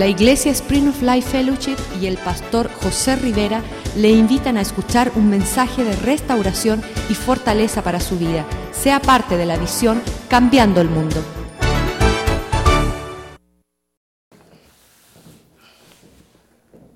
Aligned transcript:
La 0.00 0.06
Iglesia 0.06 0.50
Spring 0.52 0.88
of 0.88 1.02
Life 1.02 1.28
Fellowship 1.28 1.76
y 2.00 2.06
el 2.06 2.16
pastor 2.16 2.70
José 2.72 3.16
Rivera 3.16 3.60
le 3.98 4.08
invitan 4.08 4.56
a 4.56 4.62
escuchar 4.62 5.12
un 5.14 5.28
mensaje 5.28 5.84
de 5.84 5.94
restauración 5.94 6.80
y 7.10 7.14
fortaleza 7.14 7.82
para 7.82 8.00
su 8.00 8.18
vida. 8.18 8.46
Sea 8.72 9.02
parte 9.02 9.36
de 9.36 9.44
la 9.44 9.58
visión 9.58 10.00
Cambiando 10.30 10.80
el 10.80 10.88
Mundo. 10.88 11.16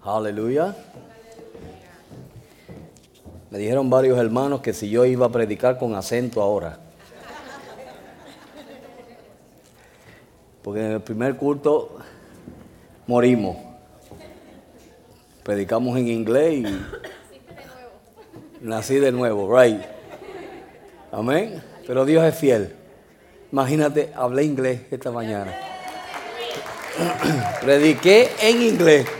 Aleluya. 0.01 0.75
Me 3.51 3.59
dijeron 3.59 3.91
varios 3.91 4.19
hermanos 4.19 4.63
que 4.63 4.73
si 4.73 4.89
yo 4.89 5.05
iba 5.05 5.27
a 5.27 5.29
predicar 5.29 5.77
con 5.77 5.95
acento 5.95 6.41
ahora. 6.41 6.79
Porque 10.63 10.81
en 10.81 10.93
el 10.93 11.03
primer 11.03 11.37
culto 11.37 11.99
morimos. 13.07 13.57
Predicamos 15.43 15.99
en 15.99 16.09
inglés 16.09 16.55
y 16.55 16.81
nací 18.61 18.97
de 18.97 19.13
nuevo, 19.13 19.55
right? 19.55 19.81
Amén. 21.13 21.63
Pero 21.87 22.05
Dios 22.05 22.25
es 22.25 22.35
fiel. 22.35 22.75
Imagínate, 23.53 24.11
hablé 24.15 24.45
inglés 24.45 24.81
esta 24.91 25.11
mañana. 25.11 25.55
Prediqué 27.61 28.31
en 28.41 28.63
inglés. 28.63 29.07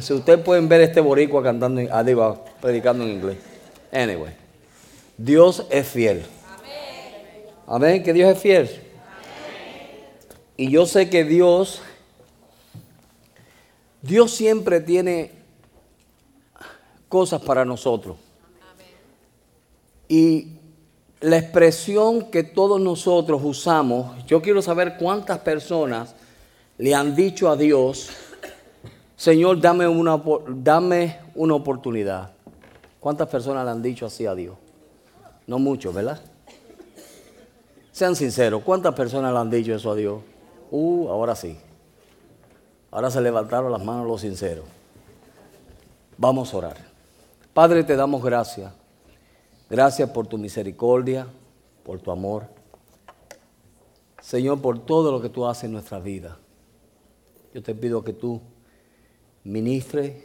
Si 0.00 0.12
ustedes 0.12 0.40
pueden 0.40 0.68
ver 0.68 0.82
este 0.82 1.00
boricua 1.00 1.42
cantando, 1.42 1.80
ah, 1.90 2.04
digo, 2.04 2.44
predicando 2.60 3.02
en 3.02 3.10
inglés. 3.10 3.38
Anyway, 3.92 4.32
Dios 5.16 5.66
es 5.70 5.86
fiel. 5.88 6.22
Amén, 7.66 8.02
que 8.02 8.12
Dios 8.12 8.30
es 8.32 8.38
fiel. 8.38 8.70
Y 10.56 10.70
yo 10.70 10.86
sé 10.86 11.08
que 11.08 11.24
Dios 11.24 11.82
Dios 14.02 14.30
siempre 14.30 14.80
tiene 14.80 15.32
cosas 17.08 17.42
para 17.42 17.64
nosotros. 17.64 18.16
Y 20.08 20.56
la 21.20 21.36
expresión 21.36 22.30
que 22.30 22.42
todos 22.42 22.80
nosotros 22.80 23.42
usamos, 23.44 24.24
yo 24.26 24.40
quiero 24.40 24.62
saber 24.62 24.96
cuántas 24.98 25.38
personas 25.40 26.14
le 26.78 26.94
han 26.94 27.14
dicho 27.14 27.50
a 27.50 27.56
Dios, 27.56 28.10
Señor, 29.16 29.60
dame 29.60 29.86
una, 29.86 30.20
dame 30.48 31.18
una 31.34 31.54
oportunidad. 31.54 32.32
¿Cuántas 33.00 33.28
personas 33.28 33.64
le 33.64 33.70
han 33.70 33.82
dicho 33.82 34.06
así 34.06 34.24
a 34.24 34.34
Dios? 34.34 34.56
No 35.46 35.58
mucho, 35.58 35.92
¿verdad? 35.92 36.20
Sean 37.92 38.16
sinceros, 38.16 38.62
¿cuántas 38.62 38.94
personas 38.94 39.32
le 39.32 39.38
han 39.38 39.50
dicho 39.50 39.74
eso 39.74 39.90
a 39.90 39.94
Dios? 39.94 40.22
Uh, 40.70 41.08
ahora 41.08 41.34
sí. 41.34 41.58
Ahora 42.90 43.10
se 43.10 43.20
levantaron 43.20 43.70
las 43.70 43.84
manos 43.84 44.06
los 44.06 44.20
sinceros. 44.20 44.64
Vamos 46.18 46.52
a 46.52 46.56
orar. 46.56 46.76
Padre, 47.54 47.84
te 47.84 47.96
damos 47.96 48.22
gracias. 48.22 48.72
Gracias 49.68 50.10
por 50.10 50.26
tu 50.26 50.38
misericordia, 50.38 51.28
por 51.84 52.00
tu 52.00 52.10
amor. 52.10 52.48
Señor, 54.20 54.60
por 54.60 54.84
todo 54.84 55.12
lo 55.12 55.20
que 55.22 55.28
tú 55.28 55.46
haces 55.46 55.64
en 55.64 55.72
nuestra 55.72 56.00
vida. 56.00 56.38
Yo 57.54 57.62
te 57.62 57.74
pido 57.74 58.04
que 58.04 58.12
tú 58.12 58.40
ministres, 59.44 60.24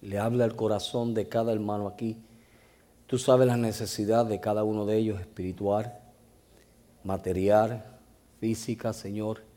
le 0.00 0.18
hable 0.18 0.44
al 0.44 0.56
corazón 0.56 1.14
de 1.14 1.28
cada 1.28 1.52
hermano 1.52 1.86
aquí. 1.86 2.22
Tú 3.06 3.18
sabes 3.18 3.46
la 3.46 3.56
necesidad 3.56 4.26
de 4.26 4.40
cada 4.40 4.64
uno 4.64 4.86
de 4.86 4.96
ellos, 4.96 5.20
espiritual, 5.20 5.98
material, 7.04 7.84
física, 8.38 8.92
Señor. 8.92 9.49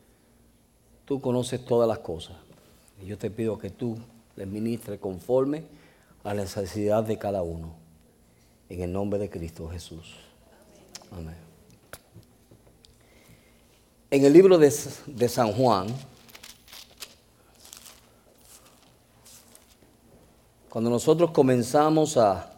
Tú 1.14 1.22
conoces 1.22 1.64
todas 1.64 1.88
las 1.88 2.00
cosas. 2.00 2.36
Yo 3.06 3.20
te 3.20 3.30
pido 3.30 3.60
que 3.60 3.70
tú 3.70 3.96
les 4.36 4.48
ministres 4.48 5.00
conforme 5.00 5.64
a 6.24 6.34
la 6.34 6.42
necesidad 6.42 7.04
de 7.04 7.20
cada 7.20 7.44
uno. 7.44 7.76
En 8.68 8.82
el 8.82 8.92
nombre 8.92 9.20
de 9.20 9.30
Cristo 9.30 9.70
Jesús. 9.70 10.16
Amén. 11.12 11.36
En 14.10 14.26
el 14.26 14.34
libro 14.34 14.58
de, 14.58 14.74
de 15.06 15.30
San 15.30 15.54
Juan, 15.54 15.86
cuando 20.68 20.90
nosotros 20.90 21.30
comenzamos 21.30 22.18
a, 22.18 22.52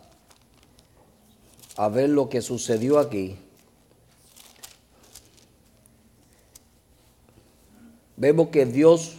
a 1.75 1.89
ver 1.89 2.09
lo 2.09 2.29
que 2.29 2.41
sucedió 2.41 2.99
aquí, 2.99 3.37
Vemos 8.17 8.47
que 8.47 8.65
Dios 8.65 9.17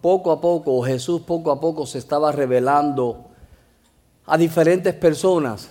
poco 0.00 0.32
a 0.32 0.40
poco, 0.40 0.82
Jesús 0.82 1.22
poco 1.22 1.50
a 1.50 1.60
poco 1.60 1.86
se 1.86 1.98
estaba 1.98 2.30
revelando 2.30 3.24
a 4.26 4.36
diferentes 4.36 4.92
personas, 4.94 5.70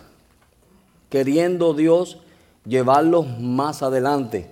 queriendo 1.10 1.74
Dios 1.74 2.20
llevarlos 2.66 3.28
más 3.40 3.84
adelante. 3.84 4.50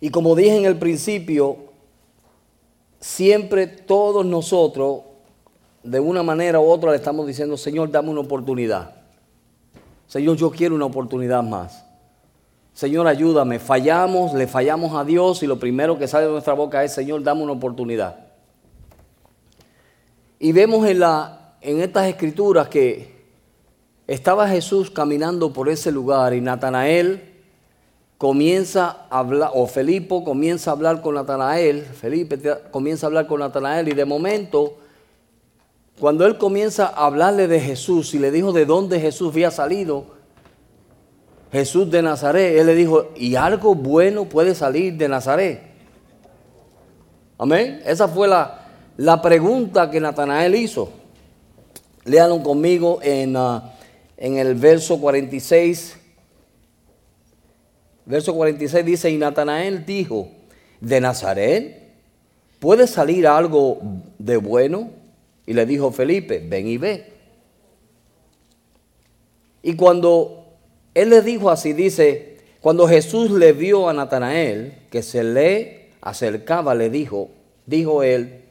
Y 0.00 0.10
como 0.10 0.36
dije 0.36 0.56
en 0.56 0.66
el 0.66 0.78
principio, 0.78 1.56
siempre 3.00 3.66
todos 3.66 4.24
nosotros, 4.24 5.00
de 5.82 5.98
una 5.98 6.22
manera 6.22 6.60
u 6.60 6.68
otra, 6.68 6.90
le 6.90 6.96
estamos 6.96 7.26
diciendo, 7.26 7.56
Señor, 7.56 7.90
dame 7.90 8.10
una 8.10 8.20
oportunidad. 8.20 8.94
Señor, 10.06 10.36
yo 10.36 10.50
quiero 10.50 10.74
una 10.74 10.86
oportunidad 10.86 11.42
más. 11.42 11.87
Señor, 12.78 13.08
ayúdame. 13.08 13.58
Fallamos, 13.58 14.34
le 14.34 14.46
fallamos 14.46 14.94
a 14.94 15.04
Dios 15.04 15.42
y 15.42 15.48
lo 15.48 15.58
primero 15.58 15.98
que 15.98 16.06
sale 16.06 16.26
de 16.26 16.30
nuestra 16.30 16.54
boca 16.54 16.84
es, 16.84 16.92
Señor, 16.92 17.24
dame 17.24 17.42
una 17.42 17.54
oportunidad. 17.54 18.26
Y 20.38 20.52
vemos 20.52 20.86
en, 20.86 21.00
la, 21.00 21.56
en 21.60 21.80
estas 21.80 22.06
escrituras 22.06 22.68
que 22.68 23.16
estaba 24.06 24.46
Jesús 24.46 24.92
caminando 24.92 25.52
por 25.52 25.68
ese 25.68 25.90
lugar 25.90 26.34
y 26.34 26.40
Natanael 26.40 27.40
comienza 28.16 29.06
a 29.10 29.18
hablar, 29.18 29.50
o 29.54 29.66
Felipe 29.66 30.22
comienza 30.24 30.70
a 30.70 30.74
hablar 30.74 31.02
con 31.02 31.16
Natanael, 31.16 31.82
Felipe 31.84 32.38
comienza 32.70 33.06
a 33.06 33.08
hablar 33.08 33.26
con 33.26 33.40
Natanael 33.40 33.88
y 33.88 33.92
de 33.92 34.04
momento, 34.04 34.76
cuando 35.98 36.24
él 36.24 36.38
comienza 36.38 36.86
a 36.86 37.06
hablarle 37.06 37.48
de 37.48 37.58
Jesús 37.58 38.14
y 38.14 38.20
le 38.20 38.30
dijo 38.30 38.52
de 38.52 38.66
dónde 38.66 39.00
Jesús 39.00 39.32
había 39.32 39.50
salido, 39.50 40.17
Jesús 41.50 41.90
de 41.90 42.02
Nazaret, 42.02 42.58
él 42.58 42.66
le 42.66 42.74
dijo, 42.74 43.10
y 43.16 43.34
algo 43.34 43.74
bueno 43.74 44.26
puede 44.26 44.54
salir 44.54 44.96
de 44.96 45.08
Nazaret. 45.08 45.62
Amén. 47.38 47.80
Esa 47.86 48.08
fue 48.08 48.28
la, 48.28 48.66
la 48.96 49.22
pregunta 49.22 49.90
que 49.90 50.00
Natanael 50.00 50.54
hizo. 50.54 50.90
Léanlo 52.04 52.42
conmigo 52.42 52.98
en, 53.02 53.36
ah, 53.36 53.74
en 54.16 54.36
el 54.36 54.54
verso 54.54 55.00
46. 55.00 55.96
Verso 58.04 58.34
46 58.34 58.84
dice, 58.84 59.10
y 59.10 59.16
Natanael 59.16 59.86
dijo, 59.86 60.28
¿de 60.80 61.00
Nazaret 61.00 61.92
puede 62.58 62.86
salir 62.86 63.26
algo 63.26 63.78
de 64.18 64.36
bueno? 64.36 64.90
Y 65.46 65.54
le 65.54 65.64
dijo 65.64 65.92
Felipe, 65.92 66.44
ven 66.46 66.66
y 66.66 66.76
ve. 66.76 67.12
Y 69.62 69.76
cuando 69.76 70.47
él 71.02 71.10
le 71.10 71.22
dijo 71.22 71.48
así, 71.50 71.72
dice, 71.72 72.38
cuando 72.60 72.88
Jesús 72.88 73.30
le 73.30 73.52
vio 73.52 73.88
a 73.88 73.92
Natanael 73.92 74.74
que 74.90 75.02
se 75.02 75.22
le 75.22 75.90
acercaba, 76.00 76.74
le 76.74 76.90
dijo, 76.90 77.28
dijo 77.66 78.02
él 78.02 78.42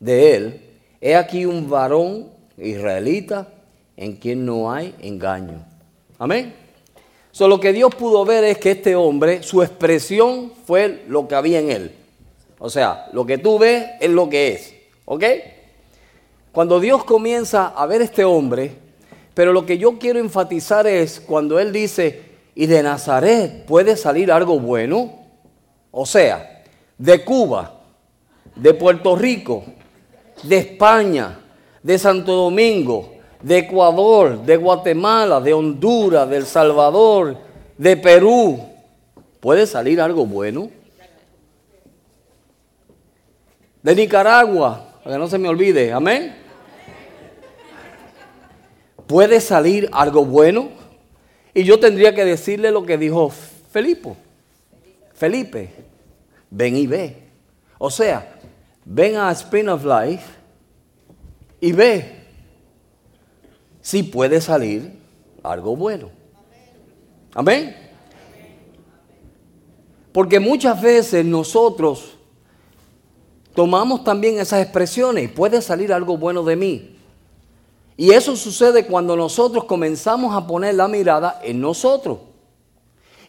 de 0.00 0.34
él, 0.34 0.60
he 1.00 1.14
aquí 1.14 1.46
un 1.46 1.70
varón 1.70 2.28
israelita 2.58 3.48
en 3.96 4.16
quien 4.16 4.44
no 4.44 4.72
hay 4.72 4.94
engaño. 5.00 5.64
Amén. 6.18 6.54
Solo 7.30 7.60
que 7.60 7.72
Dios 7.72 7.94
pudo 7.94 8.24
ver 8.24 8.42
es 8.42 8.58
que 8.58 8.72
este 8.72 8.96
hombre, 8.96 9.44
su 9.44 9.62
expresión 9.62 10.52
fue 10.66 11.04
lo 11.06 11.28
que 11.28 11.36
había 11.36 11.60
en 11.60 11.70
él. 11.70 11.92
O 12.58 12.68
sea, 12.68 13.08
lo 13.12 13.24
que 13.24 13.38
tú 13.38 13.60
ves 13.60 13.86
es 14.00 14.10
lo 14.10 14.28
que 14.28 14.48
es. 14.48 14.74
¿Ok? 15.04 15.24
Cuando 16.50 16.80
Dios 16.80 17.04
comienza 17.04 17.68
a 17.68 17.86
ver 17.86 18.02
este 18.02 18.24
hombre, 18.24 18.81
pero 19.34 19.52
lo 19.52 19.64
que 19.64 19.78
yo 19.78 19.98
quiero 19.98 20.18
enfatizar 20.18 20.86
es 20.86 21.20
cuando 21.20 21.58
él 21.58 21.72
dice, 21.72 22.22
y 22.54 22.66
de 22.66 22.82
Nazaret 22.82 23.64
puede 23.64 23.96
salir 23.96 24.30
algo 24.30 24.60
bueno. 24.60 25.20
O 25.90 26.04
sea, 26.04 26.64
de 26.98 27.24
Cuba, 27.24 27.80
de 28.54 28.74
Puerto 28.74 29.16
Rico, 29.16 29.64
de 30.42 30.58
España, 30.58 31.38
de 31.82 31.98
Santo 31.98 32.34
Domingo, 32.34 33.14
de 33.40 33.58
Ecuador, 33.58 34.42
de 34.42 34.56
Guatemala, 34.56 35.40
de 35.40 35.54
Honduras, 35.54 36.28
de 36.28 36.36
El 36.36 36.46
Salvador, 36.46 37.36
de 37.78 37.96
Perú, 37.96 38.60
puede 39.40 39.66
salir 39.66 40.00
algo 40.00 40.26
bueno. 40.26 40.70
De 43.82 43.94
Nicaragua, 43.96 44.88
para 45.02 45.16
que 45.16 45.18
no 45.18 45.26
se 45.26 45.38
me 45.38 45.48
olvide, 45.48 45.92
amén 45.92 46.41
puede 49.12 49.42
salir 49.42 49.90
algo 49.92 50.24
bueno. 50.24 50.70
Y 51.52 51.64
yo 51.64 51.78
tendría 51.78 52.14
que 52.14 52.24
decirle 52.24 52.70
lo 52.70 52.86
que 52.86 52.96
dijo 52.96 53.30
Felipe. 53.70 54.14
Felipe, 55.12 55.68
ven 56.50 56.74
y 56.78 56.86
ve. 56.86 57.18
O 57.76 57.90
sea, 57.90 58.40
ven 58.86 59.16
a 59.16 59.30
Spring 59.32 59.68
of 59.68 59.84
Life 59.84 60.24
y 61.60 61.72
ve 61.72 62.22
si 63.82 64.02
puede 64.02 64.40
salir 64.40 64.98
algo 65.42 65.76
bueno. 65.76 66.08
Amén. 67.34 67.76
Porque 70.10 70.40
muchas 70.40 70.80
veces 70.80 71.22
nosotros 71.22 72.16
tomamos 73.54 74.04
también 74.04 74.40
esas 74.40 74.62
expresiones, 74.62 75.30
puede 75.30 75.60
salir 75.60 75.92
algo 75.92 76.16
bueno 76.16 76.42
de 76.44 76.56
mí. 76.56 76.91
Y 78.02 78.10
eso 78.10 78.34
sucede 78.34 78.84
cuando 78.84 79.14
nosotros 79.14 79.62
comenzamos 79.62 80.34
a 80.34 80.44
poner 80.44 80.74
la 80.74 80.88
mirada 80.88 81.40
en 81.44 81.60
nosotros. 81.60 82.18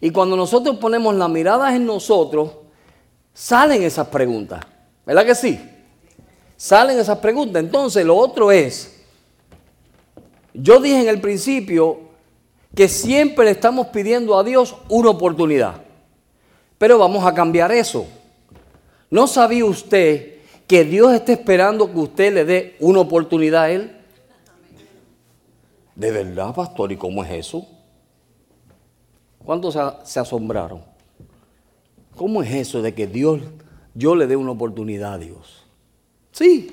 Y 0.02 0.10
cuando 0.10 0.36
nosotros 0.36 0.78
ponemos 0.78 1.14
la 1.14 1.28
mirada 1.28 1.75
en 1.75 1.86
nosotros, 1.86 2.50
salen 3.36 3.84
esas 3.84 4.08
preguntas. 4.08 4.66
¿Verdad 5.06 5.28
que 5.28 5.36
sí? 5.36 5.60
Salen 6.58 6.98
esas 6.98 7.20
preguntas. 7.20 7.62
Entonces, 7.62 8.04
lo 8.04 8.18
otro 8.18 8.52
es, 8.52 9.00
yo 10.56 10.80
dije 10.80 11.02
en 11.02 11.08
el 11.08 11.22
principio 11.22 12.00
que 12.74 12.88
siempre 12.88 13.46
le 13.46 13.52
estamos 13.52 13.86
pidiendo 13.90 14.36
a 14.36 14.44
Dios 14.44 14.76
una 14.90 15.12
oportunidad. 15.12 15.84
Pero 16.80 16.98
vamos 16.98 17.24
a 17.24 17.36
cambiar 17.36 17.72
eso. 17.72 18.08
¿No 19.12 19.28
sabía 19.28 19.66
usted 19.66 20.40
que 20.66 20.84
Dios 20.84 21.14
está 21.14 21.31
esperando 21.31 21.92
que 21.92 22.00
usted 22.00 22.34
le 22.34 22.44
dé 22.44 22.76
una 22.80 23.02
oportunidad 23.02 23.66
a 23.66 23.69
Él? 23.69 24.00
¿De 25.95 26.12
verdad, 26.12 26.54
pastor? 26.54 26.92
¿Y 26.92 26.98
cómo 26.98 27.24
es 27.24 27.31
eso? 27.31 27.68
¿Cuántos 29.44 29.78
se 30.04 30.19
asombraron? 30.19 30.81
¿Cómo 32.16 32.42
es 32.44 32.51
eso 32.54 32.81
de 32.81 32.94
que 32.94 33.07
Dios, 33.07 33.42
yo 33.94 34.16
le 34.16 34.28
dé 34.28 34.36
una 34.36 34.51
oportunidad 34.51 35.13
a 35.13 35.18
Dios? 35.18 35.66
Sí. 36.31 36.72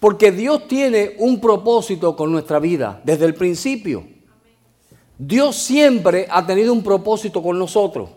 Porque 0.00 0.32
Dios 0.32 0.68
tiene 0.68 1.16
un 1.18 1.40
propósito 1.40 2.16
con 2.16 2.32
nuestra 2.32 2.58
vida 2.58 3.00
desde 3.04 3.24
el 3.24 3.34
principio. 3.34 4.06
Dios 5.18 5.56
siempre 5.56 6.26
ha 6.30 6.46
tenido 6.46 6.72
un 6.72 6.82
propósito 6.82 7.42
con 7.42 7.58
nosotros. 7.58 8.10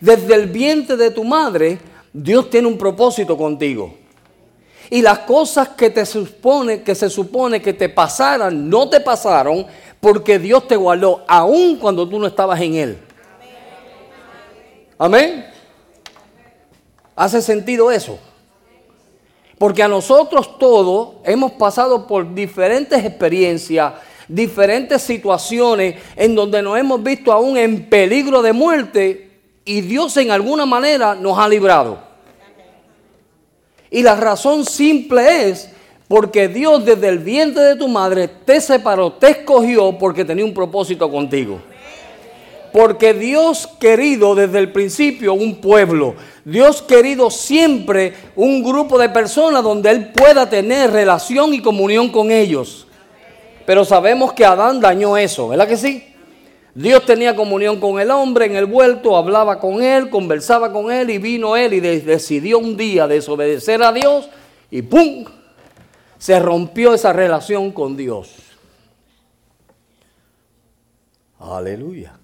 Desde 0.00 0.34
el 0.34 0.46
vientre 0.46 0.96
de 0.96 1.10
tu 1.10 1.24
madre, 1.24 1.78
Dios 2.12 2.48
tiene 2.48 2.68
un 2.68 2.78
propósito 2.78 3.36
contigo. 3.36 3.94
Y 4.90 5.02
las 5.02 5.20
cosas 5.20 5.68
que 5.68 5.88
te 5.88 6.04
supone, 6.04 6.82
que 6.82 6.96
se 6.96 7.08
supone 7.08 7.62
que 7.62 7.72
te 7.72 7.88
pasaran, 7.88 8.68
no 8.68 8.90
te 8.90 8.98
pasaron 8.98 9.64
porque 10.00 10.40
Dios 10.40 10.66
te 10.66 10.74
guardó 10.74 11.24
aún 11.28 11.76
cuando 11.76 12.08
tú 12.08 12.18
no 12.18 12.26
estabas 12.26 12.60
en 12.60 12.74
Él. 12.74 12.98
Amén. 14.98 15.46
¿Hace 17.14 17.40
sentido 17.40 17.90
eso? 17.92 18.18
Porque 19.58 19.82
a 19.82 19.88
nosotros 19.88 20.58
todos 20.58 21.16
hemos 21.22 21.52
pasado 21.52 22.06
por 22.06 22.34
diferentes 22.34 23.04
experiencias, 23.04 23.92
diferentes 24.26 25.02
situaciones 25.02 25.96
en 26.16 26.34
donde 26.34 26.62
nos 26.62 26.78
hemos 26.78 27.02
visto 27.02 27.32
aún 27.32 27.56
en 27.56 27.88
peligro 27.88 28.42
de 28.42 28.52
muerte 28.52 29.30
y 29.64 29.82
Dios 29.82 30.16
en 30.16 30.30
alguna 30.30 30.66
manera 30.66 31.14
nos 31.14 31.38
ha 31.38 31.48
librado. 31.48 32.09
Y 33.90 34.02
la 34.02 34.14
razón 34.14 34.64
simple 34.64 35.48
es 35.48 35.70
porque 36.06 36.48
Dios 36.48 36.84
desde 36.84 37.08
el 37.08 37.18
vientre 37.18 37.62
de 37.62 37.76
tu 37.76 37.88
madre 37.88 38.28
te 38.28 38.60
separó, 38.60 39.12
te 39.12 39.30
escogió 39.30 39.96
porque 39.98 40.24
tenía 40.24 40.44
un 40.44 40.54
propósito 40.54 41.10
contigo. 41.10 41.60
Porque 42.72 43.14
Dios 43.14 43.68
querido 43.80 44.34
desde 44.34 44.58
el 44.60 44.70
principio 44.70 45.34
un 45.34 45.56
pueblo, 45.60 46.14
Dios 46.44 46.82
querido 46.82 47.30
siempre 47.30 48.14
un 48.36 48.62
grupo 48.62 48.96
de 48.98 49.08
personas 49.08 49.62
donde 49.64 49.90
Él 49.90 50.12
pueda 50.12 50.48
tener 50.48 50.92
relación 50.92 51.52
y 51.52 51.60
comunión 51.60 52.10
con 52.10 52.30
ellos. 52.30 52.86
Pero 53.66 53.84
sabemos 53.84 54.32
que 54.32 54.44
Adán 54.44 54.80
dañó 54.80 55.16
eso, 55.16 55.48
¿verdad 55.48 55.68
que 55.68 55.76
sí? 55.76 56.09
Dios 56.74 57.04
tenía 57.04 57.34
comunión 57.34 57.80
con 57.80 58.00
el 58.00 58.10
hombre 58.10 58.46
en 58.46 58.54
el 58.54 58.66
vuelto, 58.66 59.16
hablaba 59.16 59.58
con 59.58 59.82
él, 59.82 60.08
conversaba 60.08 60.72
con 60.72 60.92
él 60.92 61.10
y 61.10 61.18
vino 61.18 61.56
él 61.56 61.74
y 61.74 61.80
decidió 61.80 62.58
un 62.58 62.76
día 62.76 63.08
desobedecer 63.08 63.82
a 63.82 63.92
Dios 63.92 64.28
y 64.70 64.82
¡pum! 64.82 65.24
Se 66.18 66.38
rompió 66.38 66.94
esa 66.94 67.12
relación 67.12 67.72
con 67.72 67.96
Dios. 67.96 68.36
Aleluya. 71.40 72.18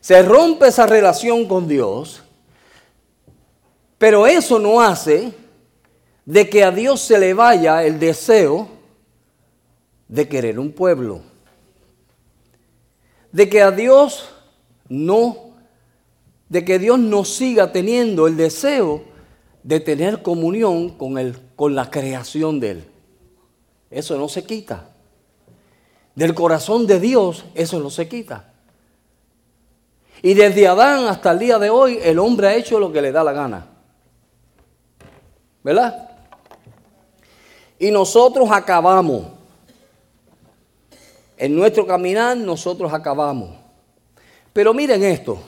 Se 0.00 0.22
rompe 0.22 0.68
esa 0.68 0.86
relación 0.86 1.46
con 1.46 1.68
Dios, 1.68 2.22
pero 3.98 4.26
eso 4.26 4.58
no 4.58 4.80
hace 4.80 5.32
de 6.24 6.48
que 6.48 6.64
a 6.64 6.70
Dios 6.70 7.00
se 7.00 7.18
le 7.18 7.34
vaya 7.34 7.84
el 7.84 7.98
deseo 7.98 8.68
de 10.08 10.26
querer 10.26 10.58
un 10.58 10.72
pueblo 10.72 11.20
de 13.32 13.48
que 13.48 13.62
a 13.62 13.70
Dios 13.70 14.28
no, 14.88 15.54
de 16.48 16.64
que 16.64 16.78
Dios 16.78 16.98
no 16.98 17.24
siga 17.24 17.72
teniendo 17.72 18.26
el 18.26 18.36
deseo 18.36 19.04
de 19.62 19.80
tener 19.80 20.22
comunión 20.22 20.90
con, 20.90 21.18
el, 21.18 21.36
con 21.56 21.74
la 21.74 21.90
creación 21.90 22.60
de 22.60 22.70
Él. 22.70 22.84
Eso 23.90 24.16
no 24.16 24.28
se 24.28 24.44
quita. 24.44 24.88
Del 26.14 26.34
corazón 26.34 26.86
de 26.86 26.98
Dios 26.98 27.44
eso 27.54 27.78
no 27.78 27.90
se 27.90 28.08
quita. 28.08 28.52
Y 30.20 30.34
desde 30.34 30.66
Adán 30.66 31.06
hasta 31.06 31.30
el 31.30 31.38
día 31.38 31.58
de 31.58 31.70
hoy 31.70 32.00
el 32.02 32.18
hombre 32.18 32.48
ha 32.48 32.54
hecho 32.56 32.80
lo 32.80 32.90
que 32.92 33.00
le 33.00 33.12
da 33.12 33.22
la 33.22 33.32
gana. 33.32 33.66
¿Verdad? 35.62 36.10
Y 37.78 37.90
nosotros 37.90 38.48
acabamos 38.50 39.37
en 41.38 41.54
nuestro 41.54 41.86
caminar 41.86 42.36
nosotros 42.36 42.92
acabamos. 42.92 43.50
Pero 44.52 44.74
miren 44.74 45.04
esto. 45.04 45.38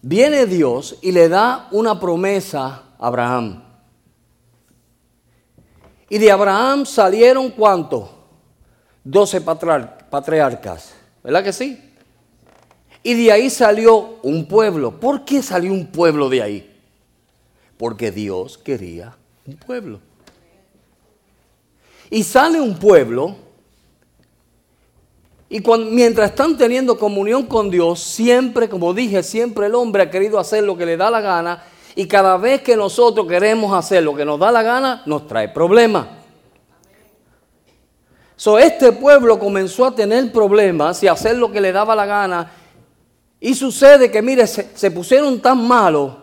Viene 0.00 0.46
Dios 0.46 0.98
y 1.02 1.12
le 1.12 1.28
da 1.28 1.68
una 1.70 2.00
promesa 2.00 2.82
a 2.98 3.06
Abraham. 3.06 3.62
Y 6.08 6.18
de 6.18 6.32
Abraham 6.32 6.86
salieron 6.86 7.50
cuántos? 7.50 8.08
Doce 9.04 9.40
patriarcas. 9.40 10.94
¿Verdad 11.22 11.44
que 11.44 11.52
sí? 11.52 11.92
Y 13.02 13.14
de 13.14 13.32
ahí 13.32 13.50
salió 13.50 14.18
un 14.22 14.46
pueblo. 14.46 14.98
¿Por 14.98 15.24
qué 15.24 15.42
salió 15.42 15.72
un 15.72 15.86
pueblo 15.86 16.28
de 16.28 16.42
ahí? 16.42 16.80
Porque 17.76 18.10
Dios 18.10 18.56
quería 18.56 19.16
un 19.46 19.56
pueblo. 19.56 20.00
Y 22.10 22.22
sale 22.22 22.60
un 22.60 22.78
pueblo 22.78 23.36
y 25.52 25.60
mientras 25.90 26.30
están 26.30 26.56
teniendo 26.56 26.98
comunión 26.98 27.44
con 27.44 27.68
Dios, 27.68 28.00
siempre, 28.00 28.70
como 28.70 28.94
dije, 28.94 29.22
siempre 29.22 29.66
el 29.66 29.74
hombre 29.74 30.04
ha 30.04 30.10
querido 30.10 30.38
hacer 30.38 30.64
lo 30.64 30.78
que 30.78 30.86
le 30.86 30.96
da 30.96 31.10
la 31.10 31.20
gana. 31.20 31.62
Y 31.94 32.08
cada 32.08 32.38
vez 32.38 32.62
que 32.62 32.74
nosotros 32.74 33.26
queremos 33.26 33.76
hacer 33.76 34.02
lo 34.02 34.14
que 34.14 34.24
nos 34.24 34.40
da 34.40 34.50
la 34.50 34.62
gana, 34.62 35.02
nos 35.04 35.26
trae 35.26 35.50
problemas. 35.50 36.06
So, 38.34 38.58
este 38.58 38.92
pueblo 38.92 39.38
comenzó 39.38 39.84
a 39.84 39.94
tener 39.94 40.32
problemas 40.32 41.02
y 41.02 41.08
a 41.08 41.12
hacer 41.12 41.36
lo 41.36 41.52
que 41.52 41.60
le 41.60 41.70
daba 41.70 41.94
la 41.94 42.06
gana. 42.06 42.50
Y 43.38 43.54
sucede 43.54 44.10
que, 44.10 44.22
mire, 44.22 44.46
se, 44.46 44.70
se 44.74 44.90
pusieron 44.90 45.38
tan 45.38 45.62
malos 45.68 46.14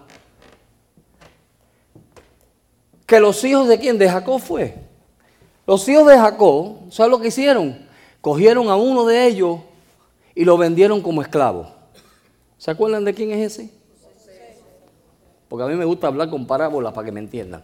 que 3.06 3.20
los 3.20 3.44
hijos 3.44 3.68
de 3.68 3.78
quién? 3.78 4.00
De 4.00 4.10
Jacob 4.10 4.42
fue. 4.42 4.74
Los 5.68 5.88
hijos 5.88 6.08
de 6.08 6.18
Jacob, 6.18 6.92
¿sabes 6.92 7.12
lo 7.12 7.20
que 7.20 7.28
hicieron? 7.28 7.89
Cogieron 8.22 8.70
a 8.70 8.76
uno 8.76 9.06
de 9.06 9.28
ellos 9.28 9.60
y 10.36 10.46
lo 10.46 10.58
vendieron 10.58 11.02
como 11.02 11.22
esclavo. 11.22 11.72
¿Se 12.58 12.72
acuerdan 12.72 13.06
de 13.06 13.14
quién 13.14 13.32
es 13.32 13.54
ese? 13.54 13.72
Porque 15.48 15.64
a 15.64 15.68
mí 15.68 15.76
me 15.76 15.86
gusta 15.86 16.08
hablar 16.08 16.30
con 16.30 16.46
parábolas 16.46 16.94
para 16.94 17.06
que 17.06 17.12
me 17.12 17.20
entiendan. 17.20 17.64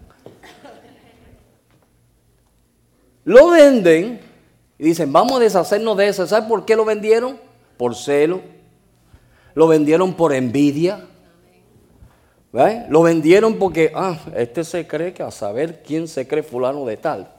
Lo 3.25 3.49
venden 3.49 4.19
y 4.77 4.83
dicen, 4.83 5.11
vamos 5.11 5.37
a 5.37 5.39
deshacernos 5.39 5.97
de 5.97 6.07
eso. 6.07 6.25
¿Sabe 6.27 6.47
por 6.47 6.65
qué 6.65 6.75
lo 6.75 6.85
vendieron? 6.85 7.39
Por 7.77 7.95
celo. 7.95 8.41
Lo 9.53 9.67
vendieron 9.67 10.13
por 10.13 10.33
envidia. 10.33 11.05
Lo 12.89 13.01
vendieron 13.01 13.55
porque, 13.55 13.91
ah, 13.93 14.17
este 14.35 14.63
se 14.63 14.87
cree 14.87 15.13
que 15.13 15.23
a 15.23 15.31
saber 15.31 15.83
quién 15.83 16.07
se 16.07 16.27
cree 16.27 16.43
fulano 16.43 16.85
de 16.85 16.97
tal. 16.97 17.31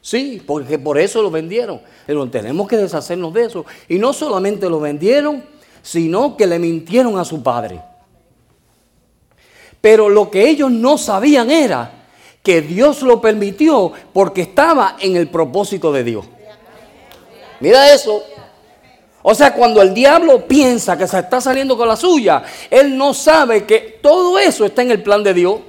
Sí, 0.00 0.42
porque 0.46 0.78
por 0.78 0.98
eso 0.98 1.22
lo 1.22 1.30
vendieron. 1.30 1.80
Pero 2.06 2.28
tenemos 2.28 2.66
que 2.66 2.76
deshacernos 2.76 3.34
de 3.34 3.44
eso. 3.44 3.66
Y 3.88 3.98
no 3.98 4.12
solamente 4.12 4.68
lo 4.68 4.80
vendieron, 4.80 5.44
sino 5.82 6.36
que 6.36 6.46
le 6.46 6.58
mintieron 6.58 7.18
a 7.18 7.24
su 7.24 7.42
padre. 7.42 7.80
Pero 9.80 10.08
lo 10.08 10.30
que 10.30 10.48
ellos 10.48 10.70
no 10.70 10.98
sabían 10.98 11.50
era 11.50 11.92
que 12.42 12.62
Dios 12.62 13.02
lo 13.02 13.20
permitió 13.20 13.92
porque 14.12 14.42
estaba 14.42 14.96
en 15.00 15.16
el 15.16 15.28
propósito 15.28 15.92
de 15.92 16.04
Dios. 16.04 16.26
Mira 17.60 17.92
eso. 17.92 18.22
O 19.22 19.34
sea, 19.34 19.52
cuando 19.52 19.82
el 19.82 19.92
diablo 19.92 20.46
piensa 20.46 20.96
que 20.96 21.06
se 21.06 21.18
está 21.18 21.42
saliendo 21.42 21.76
con 21.76 21.86
la 21.86 21.96
suya, 21.96 22.42
él 22.70 22.96
no 22.96 23.12
sabe 23.12 23.64
que 23.64 23.98
todo 24.02 24.38
eso 24.38 24.64
está 24.64 24.80
en 24.80 24.92
el 24.92 25.02
plan 25.02 25.22
de 25.22 25.34
Dios. 25.34 25.60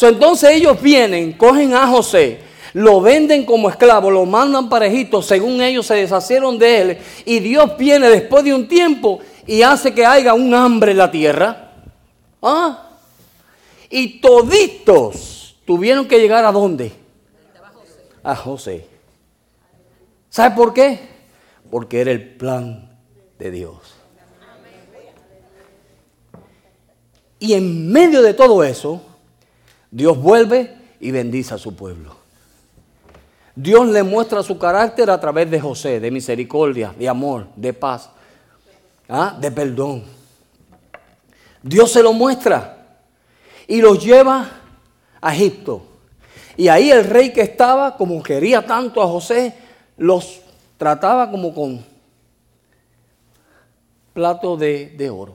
entonces 0.00 0.50
ellos 0.50 0.80
vienen, 0.80 1.34
cogen 1.34 1.74
a 1.74 1.86
José, 1.86 2.40
lo 2.74 3.00
venden 3.00 3.46
como 3.46 3.70
esclavo, 3.70 4.10
lo 4.10 4.26
mandan 4.26 4.68
para 4.68 4.86
Egipto, 4.86 5.22
según 5.22 5.62
ellos 5.62 5.86
se 5.86 5.94
deshacieron 5.94 6.58
de 6.58 6.80
él, 6.82 6.98
y 7.24 7.40
Dios 7.40 7.76
viene 7.78 8.08
después 8.08 8.44
de 8.44 8.52
un 8.52 8.68
tiempo 8.68 9.20
y 9.46 9.62
hace 9.62 9.94
que 9.94 10.04
haya 10.04 10.34
un 10.34 10.52
hambre 10.52 10.92
en 10.92 10.98
la 10.98 11.10
tierra. 11.10 11.72
¿Ah? 12.42 12.90
Y 13.88 14.20
toditos 14.20 15.56
tuvieron 15.64 16.06
que 16.06 16.20
llegar 16.20 16.44
a 16.44 16.52
dónde? 16.52 16.92
A 18.22 18.36
José. 18.36 18.86
¿Sabe 20.28 20.54
por 20.54 20.74
qué? 20.74 21.14
porque 21.74 22.00
era 22.00 22.12
el 22.12 22.36
plan 22.36 22.88
de 23.36 23.50
Dios. 23.50 23.96
Y 27.40 27.54
en 27.54 27.90
medio 27.90 28.22
de 28.22 28.32
todo 28.32 28.62
eso, 28.62 29.02
Dios 29.90 30.16
vuelve 30.16 30.72
y 31.00 31.10
bendice 31.10 31.52
a 31.52 31.58
su 31.58 31.74
pueblo. 31.74 32.14
Dios 33.56 33.86
le 33.88 34.02
muestra 34.02 34.42
su 34.42 34.58
carácter 34.58 35.10
a 35.10 35.20
través 35.20 35.50
de 35.50 35.60
José, 35.60 36.00
de 36.00 36.10
misericordia, 36.10 36.94
de 36.98 37.08
amor, 37.08 37.46
de 37.54 37.72
paz, 37.72 38.10
¿ah? 39.08 39.36
de 39.40 39.50
perdón. 39.50 40.04
Dios 41.62 41.92
se 41.92 42.02
lo 42.02 42.12
muestra 42.12 42.98
y 43.66 43.80
los 43.80 44.04
lleva 44.04 44.50
a 45.20 45.34
Egipto. 45.34 45.82
Y 46.56 46.68
ahí 46.68 46.90
el 46.90 47.04
rey 47.04 47.32
que 47.32 47.42
estaba, 47.42 47.96
como 47.96 48.22
quería 48.22 48.64
tanto 48.64 49.02
a 49.02 49.06
José, 49.06 49.54
los 49.96 50.40
trataba 50.76 51.30
como 51.30 51.54
con 51.54 51.84
plato 54.12 54.56
de, 54.56 55.10
oro. 55.10 55.34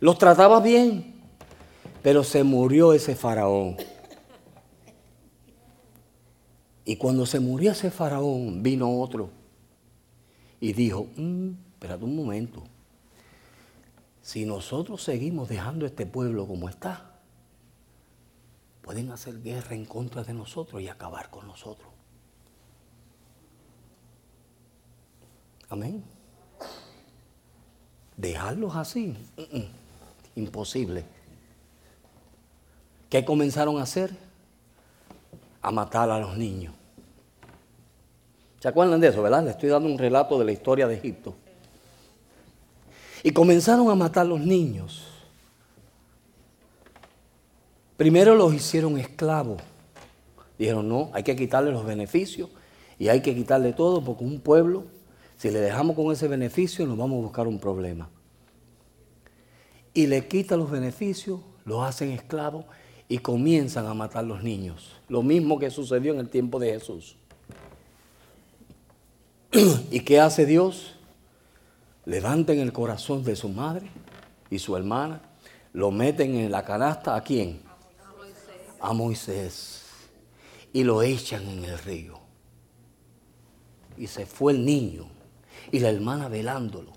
Los 0.00 0.18
trataba 0.18 0.60
bien, 0.60 1.14
pero 2.02 2.22
se 2.22 2.42
murió 2.42 2.92
ese 2.92 3.14
faraón. 3.14 3.76
Y 6.86 6.96
cuando 6.96 7.26
se 7.26 7.40
murió 7.40 7.72
ese 7.72 7.90
faraón, 7.90 8.62
vino 8.62 9.00
otro 9.00 9.28
y 10.60 10.72
dijo, 10.72 11.08
mm, 11.16 11.50
espérate 11.74 12.04
un 12.04 12.14
momento, 12.14 12.62
si 14.22 14.44
nosotros 14.44 15.02
seguimos 15.02 15.48
dejando 15.48 15.84
este 15.84 16.06
pueblo 16.06 16.46
como 16.46 16.68
está, 16.68 17.10
pueden 18.82 19.10
hacer 19.10 19.42
guerra 19.42 19.74
en 19.74 19.84
contra 19.84 20.22
de 20.22 20.32
nosotros 20.32 20.80
y 20.80 20.86
acabar 20.86 21.28
con 21.28 21.48
nosotros. 21.48 21.88
Amén. 25.68 26.04
Dejarlos 28.16 28.76
así, 28.76 29.16
imposible. 30.36 31.04
¿Qué 33.10 33.24
comenzaron 33.24 33.78
a 33.78 33.82
hacer? 33.82 34.25
A 35.66 35.70
matar 35.72 36.08
a 36.10 36.20
los 36.20 36.36
niños. 36.36 36.74
¿Se 38.60 38.68
acuerdan 38.68 39.00
de 39.00 39.08
eso, 39.08 39.22
verdad? 39.22 39.42
Le 39.42 39.50
estoy 39.50 39.68
dando 39.68 39.88
un 39.88 39.98
relato 39.98 40.38
de 40.38 40.44
la 40.44 40.52
historia 40.52 40.86
de 40.86 40.94
Egipto. 40.94 41.34
Y 43.22 43.32
comenzaron 43.32 43.90
a 43.90 43.94
matar 43.94 44.26
a 44.26 44.28
los 44.28 44.40
niños. 44.40 45.04
Primero 47.96 48.34
los 48.34 48.54
hicieron 48.54 48.98
esclavos. 48.98 49.60
Dijeron, 50.58 50.88
no, 50.88 51.10
hay 51.12 51.22
que 51.22 51.34
quitarle 51.34 51.72
los 51.72 51.84
beneficios 51.84 52.48
y 52.98 53.08
hay 53.08 53.20
que 53.20 53.34
quitarle 53.34 53.72
todo 53.72 54.02
porque 54.02 54.22
un 54.22 54.40
pueblo 54.40 54.84
si 55.36 55.50
le 55.50 55.60
dejamos 55.60 55.96
con 55.96 56.10
ese 56.12 56.28
beneficio, 56.28 56.86
nos 56.86 56.96
vamos 56.96 57.18
a 57.18 57.22
buscar 57.22 57.46
un 57.46 57.58
problema. 57.58 58.08
Y 59.92 60.06
le 60.06 60.26
quitan 60.28 60.58
los 60.58 60.70
beneficios, 60.70 61.40
los 61.64 61.82
hacen 61.84 62.10
esclavos 62.10 62.64
y 63.08 63.18
comienzan 63.18 63.86
a 63.86 63.94
matar 63.94 64.24
los 64.24 64.42
niños. 64.42 64.92
Lo 65.08 65.22
mismo 65.22 65.58
que 65.58 65.70
sucedió 65.70 66.12
en 66.12 66.20
el 66.20 66.28
tiempo 66.28 66.58
de 66.58 66.72
Jesús. 66.72 67.16
¿Y 69.90 70.00
qué 70.00 70.20
hace 70.20 70.46
Dios? 70.46 70.94
Levanten 72.04 72.58
el 72.58 72.72
corazón 72.72 73.24
de 73.24 73.36
su 73.36 73.48
madre 73.48 73.88
y 74.50 74.58
su 74.58 74.76
hermana, 74.76 75.20
lo 75.72 75.90
meten 75.90 76.36
en 76.36 76.50
la 76.50 76.64
canasta 76.64 77.16
a 77.16 77.22
quién? 77.22 77.60
A 78.80 78.92
Moisés. 78.92 79.82
Y 80.72 80.84
lo 80.84 81.02
echan 81.02 81.46
en 81.48 81.64
el 81.64 81.78
río. 81.78 82.18
Y 83.96 84.06
se 84.06 84.26
fue 84.26 84.52
el 84.52 84.64
niño 84.64 85.06
y 85.72 85.80
la 85.80 85.90
hermana 85.90 86.28
velándolo. 86.28 86.92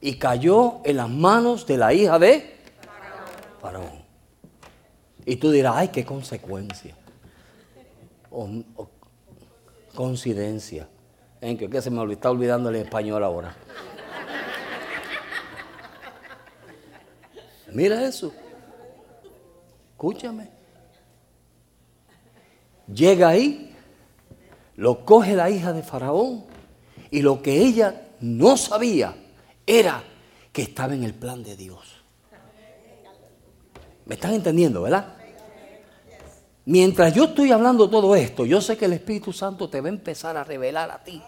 Y 0.00 0.14
cayó 0.14 0.80
en 0.84 0.96
las 0.98 1.08
manos 1.08 1.66
de 1.66 1.78
la 1.78 1.94
hija 1.94 2.18
de 2.18 2.56
Faraón. 3.60 4.03
Y 5.26 5.36
tú 5.36 5.50
dirás, 5.50 5.74
ay, 5.76 5.88
qué 5.88 6.04
consecuencia. 6.04 6.94
Coincidencia. 9.94 10.88
¿En 11.40 11.56
que, 11.56 11.82
se 11.82 11.90
me 11.90 12.12
está 12.12 12.30
olvidando 12.30 12.68
el 12.70 12.76
español 12.76 13.22
ahora? 13.22 13.54
Mira 17.72 18.06
eso. 18.06 18.32
Escúchame. 19.92 20.48
Llega 22.92 23.28
ahí, 23.28 23.74
lo 24.76 25.04
coge 25.04 25.34
la 25.34 25.48
hija 25.48 25.72
de 25.72 25.82
Faraón 25.82 26.44
y 27.10 27.22
lo 27.22 27.40
que 27.40 27.62
ella 27.62 28.08
no 28.20 28.56
sabía 28.56 29.14
era 29.66 30.02
que 30.52 30.62
estaba 30.62 30.94
en 30.94 31.04
el 31.04 31.14
plan 31.14 31.42
de 31.42 31.56
Dios. 31.56 31.93
¿Me 34.06 34.14
están 34.14 34.34
entendiendo, 34.34 34.82
verdad? 34.82 35.14
Mientras 36.66 37.12
yo 37.12 37.24
estoy 37.24 37.52
hablando 37.52 37.88
todo 37.88 38.16
esto, 38.16 38.46
yo 38.46 38.60
sé 38.60 38.76
que 38.76 38.86
el 38.86 38.94
Espíritu 38.94 39.32
Santo 39.32 39.68
te 39.68 39.80
va 39.80 39.88
a 39.88 39.90
empezar 39.90 40.36
a 40.36 40.44
revelar 40.44 40.90
a 40.90 41.02
ti 41.02 41.22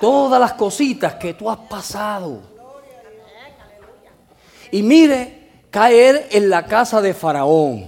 todas 0.00 0.40
las 0.40 0.54
cositas 0.54 1.14
que 1.14 1.34
tú 1.34 1.48
has 1.50 1.58
pasado. 1.58 2.40
Y 4.72 4.82
mire, 4.82 5.48
caer 5.70 6.28
en 6.30 6.48
la 6.48 6.64
casa 6.64 7.00
de 7.00 7.14
Faraón 7.14 7.86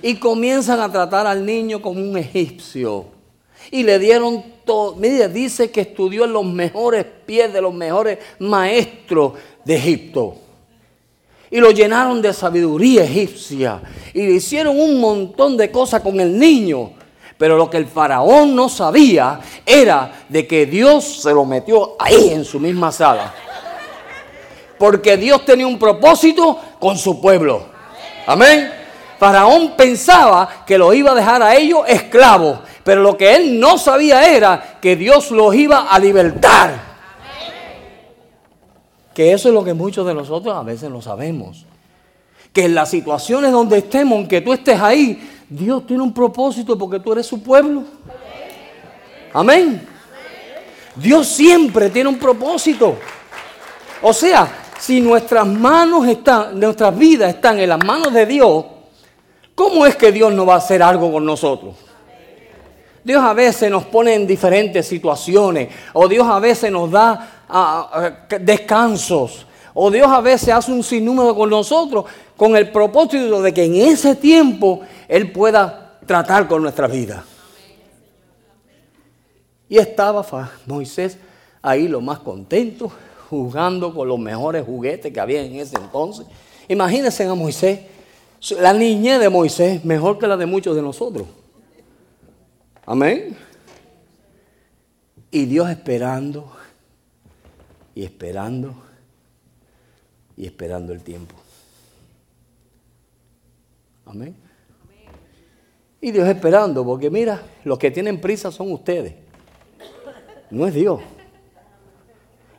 y 0.00 0.16
comienzan 0.16 0.80
a 0.80 0.90
tratar 0.90 1.26
al 1.26 1.44
niño 1.44 1.82
como 1.82 2.00
un 2.00 2.16
egipcio 2.16 3.06
y 3.70 3.82
le 3.82 3.98
dieron 3.98 4.44
todo. 4.64 4.96
Mira, 4.96 5.28
dice 5.28 5.70
que 5.70 5.82
estudió 5.82 6.24
en 6.24 6.32
los 6.32 6.44
mejores 6.44 7.04
pies 7.26 7.52
de 7.52 7.60
los 7.60 7.74
mejores 7.74 8.18
maestros 8.38 9.34
de 9.64 9.76
Egipto. 9.76 10.36
Y 11.52 11.60
lo 11.60 11.70
llenaron 11.70 12.22
de 12.22 12.32
sabiduría 12.32 13.04
egipcia. 13.04 13.78
Y 14.14 14.26
le 14.26 14.32
hicieron 14.32 14.80
un 14.80 14.98
montón 14.98 15.54
de 15.58 15.70
cosas 15.70 16.00
con 16.00 16.18
el 16.18 16.38
niño. 16.38 16.92
Pero 17.36 17.58
lo 17.58 17.68
que 17.68 17.76
el 17.76 17.86
faraón 17.86 18.56
no 18.56 18.70
sabía 18.70 19.38
era 19.66 20.24
de 20.30 20.46
que 20.46 20.64
Dios 20.64 21.20
se 21.20 21.30
lo 21.30 21.44
metió 21.44 21.94
ahí 21.98 22.30
en 22.30 22.46
su 22.46 22.58
misma 22.58 22.90
sala. 22.90 23.34
Porque 24.78 25.18
Dios 25.18 25.44
tenía 25.44 25.66
un 25.66 25.78
propósito 25.78 26.58
con 26.80 26.96
su 26.96 27.20
pueblo. 27.20 27.66
Amén. 28.26 28.72
Faraón 29.18 29.74
pensaba 29.76 30.64
que 30.66 30.78
lo 30.78 30.94
iba 30.94 31.12
a 31.12 31.14
dejar 31.14 31.42
a 31.42 31.54
ellos 31.54 31.82
esclavos. 31.86 32.60
Pero 32.82 33.02
lo 33.02 33.14
que 33.18 33.36
él 33.36 33.60
no 33.60 33.76
sabía 33.76 34.26
era 34.26 34.78
que 34.80 34.96
Dios 34.96 35.30
los 35.30 35.54
iba 35.54 35.82
a 35.90 35.98
libertar. 35.98 36.91
Que 39.14 39.32
eso 39.32 39.48
es 39.48 39.54
lo 39.54 39.64
que 39.64 39.74
muchos 39.74 40.06
de 40.06 40.14
nosotros 40.14 40.54
a 40.54 40.62
veces 40.62 40.90
no 40.90 41.02
sabemos. 41.02 41.66
Que 42.52 42.64
en 42.64 42.74
las 42.74 42.90
situaciones 42.90 43.52
donde 43.52 43.78
estemos, 43.78 44.16
aunque 44.16 44.40
tú 44.40 44.52
estés 44.52 44.80
ahí, 44.80 45.30
Dios 45.48 45.86
tiene 45.86 46.02
un 46.02 46.12
propósito 46.12 46.78
porque 46.78 47.00
tú 47.00 47.12
eres 47.12 47.26
su 47.26 47.42
pueblo. 47.42 47.84
Amén. 49.32 49.86
Dios 50.96 51.26
siempre 51.26 51.90
tiene 51.90 52.08
un 52.08 52.18
propósito. 52.18 52.96
O 54.02 54.12
sea, 54.12 54.62
si 54.78 55.00
nuestras 55.00 55.46
manos 55.46 56.06
están, 56.06 56.58
nuestras 56.58 56.96
vidas 56.96 57.34
están 57.34 57.58
en 57.60 57.68
las 57.68 57.84
manos 57.84 58.12
de 58.12 58.26
Dios, 58.26 58.64
¿cómo 59.54 59.86
es 59.86 59.96
que 59.96 60.10
Dios 60.10 60.32
no 60.32 60.44
va 60.44 60.54
a 60.54 60.58
hacer 60.58 60.82
algo 60.82 61.12
con 61.12 61.24
nosotros? 61.24 61.74
Dios 63.04 63.22
a 63.22 63.32
veces 63.32 63.70
nos 63.70 63.84
pone 63.84 64.14
en 64.14 64.26
diferentes 64.26 64.86
situaciones, 64.86 65.68
o 65.92 66.06
Dios 66.06 66.26
a 66.26 66.38
veces 66.38 66.70
nos 66.70 66.90
da 66.90 67.44
ah, 67.48 67.90
ah, 67.92 68.36
descansos, 68.40 69.46
o 69.74 69.90
Dios 69.90 70.08
a 70.08 70.20
veces 70.20 70.50
hace 70.50 70.70
un 70.70 70.82
sinnúmero 70.82 71.34
con 71.34 71.50
nosotros 71.50 72.04
con 72.36 72.56
el 72.56 72.70
propósito 72.70 73.42
de 73.42 73.52
que 73.52 73.64
en 73.64 73.76
ese 73.76 74.14
tiempo 74.14 74.80
Él 75.08 75.32
pueda 75.32 75.98
tratar 76.06 76.48
con 76.48 76.62
nuestra 76.62 76.86
vida. 76.86 77.24
Y 79.68 79.78
estaba 79.78 80.24
Moisés 80.66 81.16
ahí 81.62 81.88
lo 81.88 82.00
más 82.00 82.18
contento, 82.18 82.92
jugando 83.30 83.94
con 83.94 84.08
los 84.08 84.18
mejores 84.18 84.64
juguetes 84.64 85.12
que 85.12 85.20
había 85.20 85.42
en 85.42 85.56
ese 85.56 85.76
entonces. 85.76 86.26
Imagínense 86.68 87.24
a 87.24 87.34
Moisés, 87.34 87.80
la 88.60 88.72
niñez 88.72 89.20
de 89.20 89.28
Moisés, 89.28 89.84
mejor 89.84 90.18
que 90.18 90.26
la 90.26 90.36
de 90.36 90.46
muchos 90.46 90.76
de 90.76 90.82
nosotros. 90.82 91.26
Amén. 92.84 93.36
Y 95.30 95.44
Dios 95.46 95.70
esperando 95.70 96.52
y 97.94 98.04
esperando 98.04 98.74
y 100.36 100.46
esperando 100.46 100.92
el 100.92 101.02
tiempo. 101.02 101.34
Amén. 104.04 104.34
Y 106.00 106.10
Dios 106.10 106.26
esperando, 106.28 106.84
porque 106.84 107.10
mira, 107.10 107.42
los 107.64 107.78
que 107.78 107.90
tienen 107.90 108.20
prisa 108.20 108.50
son 108.50 108.72
ustedes. 108.72 109.14
No 110.50 110.66
es 110.66 110.74
Dios. 110.74 111.00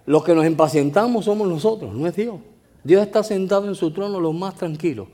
Los 0.05 0.23
que 0.23 0.33
nos 0.33 0.45
impacientamos 0.45 1.25
somos 1.25 1.47
nosotros, 1.47 1.93
no 1.93 2.07
es 2.07 2.15
Dios. 2.15 2.39
Dios 2.83 3.01
está 3.01 3.21
sentado 3.23 3.67
en 3.67 3.75
su 3.75 3.91
trono 3.91 4.19
lo 4.19 4.33
más 4.33 4.55
tranquilo. 4.55 5.07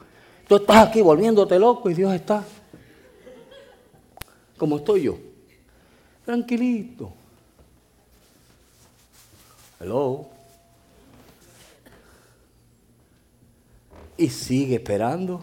Tú 0.47 0.57
estás 0.57 0.87
aquí 0.87 1.01
volviéndote 1.01 1.59
loco 1.59 1.89
y 1.89 1.93
Dios 1.93 2.13
está 2.13 2.43
como 4.59 4.77
estoy 4.77 5.03
yo. 5.03 5.17
Tranquilito. 6.23 7.11
Hello. 9.79 10.27
Y 14.15 14.29
sigue 14.29 14.75
esperando. 14.75 15.41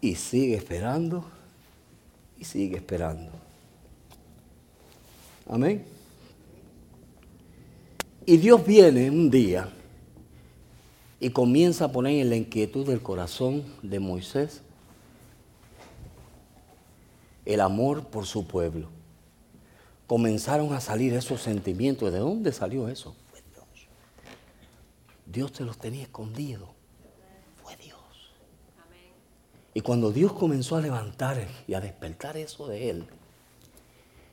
Y 0.00 0.14
sigue 0.14 0.54
esperando. 0.54 1.24
Y 2.38 2.44
sigue 2.44 2.76
esperando. 2.76 3.30
Amén. 5.46 5.84
Y 8.24 8.36
Dios 8.36 8.64
viene 8.64 9.10
un 9.10 9.28
día 9.28 9.68
y 11.18 11.30
comienza 11.30 11.86
a 11.86 11.92
poner 11.92 12.20
en 12.20 12.30
la 12.30 12.36
inquietud 12.36 12.86
del 12.86 13.02
corazón 13.02 13.64
de 13.82 13.98
Moisés 13.98 14.62
el 17.54 17.60
amor 17.60 18.06
por 18.06 18.26
su 18.26 18.46
pueblo. 18.46 18.88
Comenzaron 20.06 20.72
a 20.72 20.80
salir 20.80 21.14
esos 21.14 21.42
sentimientos. 21.42 22.12
¿De 22.12 22.20
dónde 22.20 22.52
salió 22.52 22.88
eso? 22.88 23.16
Fue 23.28 23.42
Dios. 23.42 23.88
Dios 25.26 25.52
te 25.52 25.64
los 25.64 25.76
tenía 25.76 26.04
escondido. 26.04 26.72
Fue 27.62 27.76
Dios. 27.76 27.98
Y 29.74 29.80
cuando 29.80 30.12
Dios 30.12 30.32
comenzó 30.32 30.76
a 30.76 30.80
levantar 30.80 31.44
y 31.66 31.74
a 31.74 31.80
despertar 31.80 32.36
eso 32.36 32.68
de 32.68 32.90
él, 32.90 33.06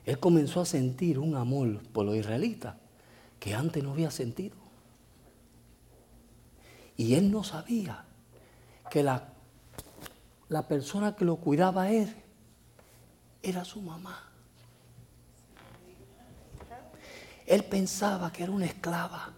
él 0.06 0.20
comenzó 0.20 0.60
a 0.60 0.64
sentir 0.64 1.18
un 1.18 1.34
amor 1.34 1.82
por 1.88 2.06
los 2.06 2.14
israelitas 2.14 2.76
que 3.40 3.52
antes 3.52 3.82
no 3.82 3.90
había 3.90 4.12
sentido. 4.12 4.56
Y 6.96 7.14
él 7.14 7.32
no 7.32 7.42
sabía 7.42 8.04
que 8.90 9.02
la, 9.02 9.32
la 10.48 10.68
persona 10.68 11.16
que 11.16 11.24
lo 11.24 11.36
cuidaba 11.36 11.82
a 11.82 11.92
él 11.92 12.14
era 13.42 13.64
su 13.64 13.80
mamá. 13.80 14.24
Él 17.46 17.64
pensaba 17.64 18.30
que 18.30 18.42
era 18.42 18.52
una 18.52 18.66
esclava, 18.66 19.32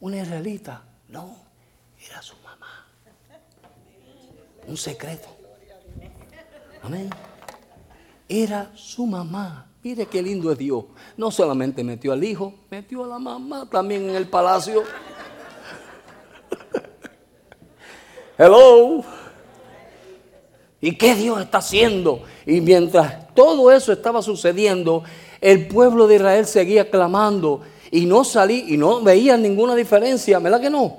una 0.00 0.18
israelita. 0.18 0.84
No, 1.08 1.36
era 2.06 2.22
su 2.22 2.36
mamá. 2.36 2.86
Un 4.66 4.76
secreto. 4.76 5.28
Amén. 6.82 7.10
Era 8.28 8.70
su 8.74 9.06
mamá. 9.06 9.70
Mire 9.82 10.06
qué 10.06 10.22
lindo 10.22 10.52
es 10.52 10.58
Dios. 10.58 10.84
No 11.16 11.30
solamente 11.30 11.82
metió 11.82 12.12
al 12.12 12.24
hijo, 12.24 12.54
metió 12.70 13.04
a 13.04 13.08
la 13.08 13.18
mamá 13.18 13.68
también 13.68 14.08
en 14.08 14.16
el 14.16 14.28
palacio. 14.28 14.84
Hello. 18.38 19.23
¿Y 20.84 20.96
qué 20.96 21.14
Dios 21.14 21.40
está 21.40 21.58
haciendo? 21.58 22.24
Y 22.44 22.60
mientras 22.60 23.32
todo 23.32 23.72
eso 23.72 23.90
estaba 23.90 24.20
sucediendo, 24.20 25.02
el 25.40 25.66
pueblo 25.66 26.06
de 26.06 26.16
Israel 26.16 26.44
seguía 26.44 26.90
clamando 26.90 27.62
y 27.90 28.04
no 28.04 28.22
salí 28.22 28.66
y 28.68 28.76
no 28.76 29.00
veían 29.00 29.40
ninguna 29.40 29.74
diferencia, 29.74 30.38
¿verdad 30.40 30.60
que 30.60 30.68
no? 30.68 30.94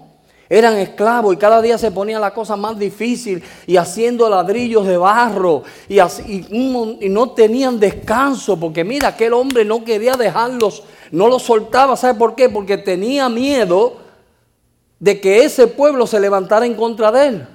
Eran 0.50 0.78
esclavos 0.78 1.36
y 1.36 1.38
cada 1.38 1.62
día 1.62 1.78
se 1.78 1.92
ponía 1.92 2.20
la 2.20 2.34
cosa 2.34 2.56
más 2.56 2.80
difícil 2.80 3.44
y 3.68 3.78
haciendo 3.78 4.28
ladrillos 4.28 4.88
de 4.88 4.98
barro 4.98 5.62
y, 5.88 6.00
y, 6.00 7.10
no 7.10 7.30
tenían 7.34 7.80
descanso 7.80 8.60
porque 8.60 8.84
mira, 8.84 9.10
aquel 9.10 9.34
hombre 9.34 9.66
no 9.66 9.84
quería 9.84 10.14
dejarlos, 10.14 10.82
no 11.12 11.28
los 11.28 11.44
soltaba, 11.44 11.96
¿sabe 11.96 12.18
por 12.18 12.34
qué? 12.34 12.50
Porque 12.50 12.80
tenía 12.80 13.30
miedo 13.30 13.98
de 15.00 15.22
que 15.22 15.44
ese 15.44 15.68
pueblo 15.68 16.08
se 16.08 16.20
levantara 16.20 16.66
en 16.66 16.74
contra 16.74 17.12
de 17.12 17.28
él. 17.28 17.48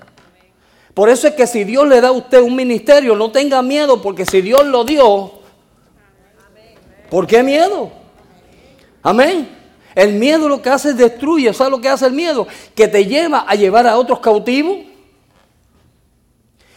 Por 1.01 1.09
eso 1.09 1.29
es 1.29 1.35
que 1.35 1.47
si 1.47 1.65
Dios 1.65 1.89
le 1.89 1.99
da 1.99 2.09
a 2.09 2.13
usted 2.13 2.43
un 2.43 2.55
ministerio, 2.55 3.17
no 3.17 3.31
tenga 3.31 3.63
miedo, 3.63 4.03
porque 4.03 4.27
si 4.27 4.43
Dios 4.43 4.67
lo 4.67 4.85
dio, 4.85 5.33
¿por 7.09 7.27
qué 7.27 7.43
miedo? 7.43 7.91
Amén. 9.03 9.49
El 9.95 10.13
miedo 10.13 10.47
lo 10.47 10.61
que 10.61 10.69
hace 10.69 10.91
es 10.91 10.99
destruye. 10.99 11.55
¿Sabes 11.55 11.71
lo 11.71 11.81
que 11.81 11.89
hace 11.89 12.05
el 12.05 12.13
miedo? 12.13 12.47
Que 12.75 12.87
te 12.87 13.07
lleva 13.07 13.47
a 13.49 13.55
llevar 13.55 13.87
a 13.87 13.97
otros 13.97 14.21
cautivos. 14.21 14.77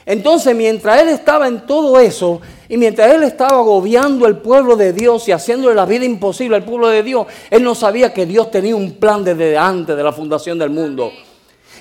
Entonces, 0.06 0.56
mientras 0.56 1.02
él 1.02 1.10
estaba 1.10 1.50
en 1.50 1.66
todo 1.66 2.00
eso, 2.00 2.40
y 2.70 2.78
mientras 2.78 3.14
él 3.14 3.24
estaba 3.24 3.60
agobiando 3.60 4.26
el 4.26 4.38
pueblo 4.38 4.78
de 4.78 4.94
Dios 4.94 5.28
y 5.28 5.34
haciéndole 5.34 5.76
la 5.76 5.86
vida 5.86 6.06
imposible 6.06 6.56
al 6.56 6.64
pueblo 6.64 6.88
de 6.88 7.04
Dios, 7.04 7.28
él 7.50 7.62
no 7.62 7.76
sabía 7.76 8.14
que 8.14 8.26
Dios 8.26 8.50
tenía 8.50 8.78
un 8.78 8.94
plan 8.94 9.22
desde 9.22 9.58
antes 9.58 9.98
de 9.98 10.02
la 10.02 10.14
fundación 10.14 10.58
del 10.58 10.70
mundo. 10.70 11.12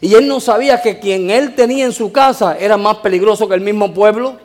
Y 0.02 0.16
él 0.16 0.26
no 0.26 0.40
sabía 0.40 0.82
que 0.82 0.98
quien 0.98 1.30
él 1.30 1.54
tenía 1.54 1.84
en 1.84 1.92
su 1.92 2.10
casa 2.10 2.58
era 2.58 2.76
más 2.76 2.96
peligroso 2.96 3.48
que 3.48 3.54
el 3.54 3.60
mismo 3.60 3.94
pueblo. 3.94 4.36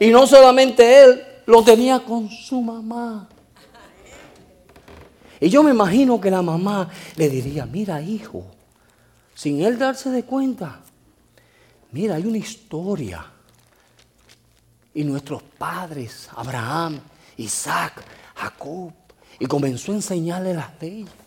Y 0.00 0.08
no 0.08 0.26
solamente 0.26 1.04
él, 1.04 1.22
lo 1.46 1.62
tenía 1.62 2.00
con 2.00 2.28
su 2.28 2.60
mamá. 2.60 3.28
Y 5.38 5.48
yo 5.48 5.62
me 5.62 5.70
imagino 5.70 6.20
que 6.20 6.28
la 6.28 6.42
mamá 6.42 6.90
le 7.14 7.28
diría, 7.28 7.66
mira 7.66 8.02
hijo, 8.02 8.44
sin 9.32 9.62
él 9.62 9.78
darse 9.78 10.10
de 10.10 10.24
cuenta, 10.24 10.80
mira, 11.92 12.16
hay 12.16 12.26
una 12.26 12.38
historia. 12.38 13.24
Y 14.92 15.04
nuestros 15.04 15.40
padres, 15.56 16.28
Abraham, 16.34 16.98
Isaac, 17.36 18.02
Jacob, 18.34 18.92
y 19.38 19.46
comenzó 19.46 19.92
a 19.92 19.94
enseñarle 19.94 20.52
las 20.52 20.70
leyes. 20.80 21.19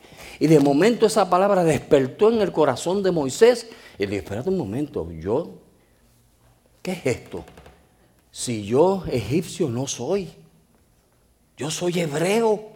Y 0.44 0.48
de 0.48 0.60
momento 0.60 1.06
esa 1.06 1.30
palabra 1.30 1.64
despertó 1.64 2.30
en 2.30 2.42
el 2.42 2.52
corazón 2.52 3.02
de 3.02 3.12
Moisés. 3.12 3.70
Y 3.98 4.06
le 4.06 4.18
espérate 4.18 4.50
un 4.50 4.58
momento, 4.58 5.10
yo, 5.10 5.52
¿qué 6.82 6.92
es 6.92 7.06
esto? 7.06 7.46
Si 8.30 8.66
yo 8.66 9.06
egipcio 9.10 9.70
no 9.70 9.88
soy, 9.88 10.28
yo 11.56 11.72
soy 11.72 12.02
hebreo. 12.02 12.74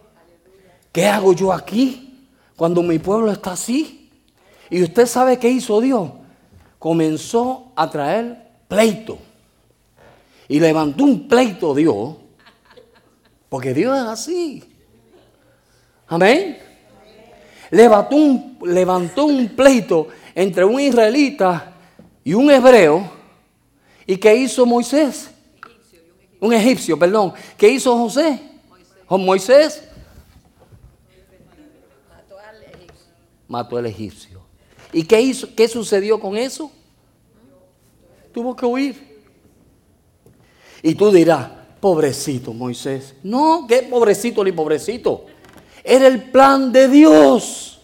¿Qué 0.90 1.04
hago 1.08 1.34
yo 1.34 1.52
aquí 1.52 2.26
cuando 2.56 2.82
mi 2.82 2.98
pueblo 2.98 3.30
está 3.30 3.52
así? 3.52 4.12
Y 4.70 4.82
usted 4.82 5.04
sabe 5.04 5.38
qué 5.38 5.50
hizo 5.50 5.78
Dios. 5.82 6.10
Comenzó 6.78 7.72
a 7.76 7.90
traer 7.90 8.48
pleito. 8.66 9.18
Y 10.48 10.58
levantó 10.58 11.04
un 11.04 11.28
pleito 11.28 11.74
Dios. 11.74 12.16
Porque 13.50 13.74
Dios 13.74 13.94
es 13.94 14.04
así. 14.04 14.64
Amén 16.06 16.67
levantó 17.70 18.16
un, 18.16 18.58
levantó 18.62 19.26
un 19.26 19.48
pleito 19.48 20.08
entre 20.34 20.64
un 20.64 20.80
israelita 20.80 21.74
y 22.24 22.34
un 22.34 22.50
hebreo. 22.50 23.10
¿Y 24.06 24.16
qué 24.16 24.34
hizo 24.34 24.64
Moisés? 24.64 25.30
Un 26.40 26.52
egipcio, 26.52 26.98
perdón. 26.98 27.32
¿Qué 27.56 27.68
hizo 27.68 27.96
José? 27.98 28.40
Moisés. 29.08 29.82
Mató 33.46 33.76
al 33.76 33.86
egipcio. 33.86 34.42
¿Y 34.92 35.04
qué 35.04 35.20
hizo? 35.20 35.48
¿Qué 35.54 35.68
sucedió 35.68 36.20
con 36.20 36.36
eso? 36.36 36.70
Tuvo 38.32 38.54
que 38.54 38.66
huir. 38.66 39.22
Y 40.82 40.94
tú 40.94 41.10
dirás, 41.10 41.50
pobrecito 41.80 42.52
Moisés. 42.52 43.14
No, 43.22 43.66
qué 43.68 43.82
pobrecito 43.82 44.44
ni 44.44 44.52
pobrecito. 44.52 45.26
Era 45.88 46.06
el 46.06 46.30
plan 46.30 46.70
de 46.70 46.86
Dios. 46.86 47.80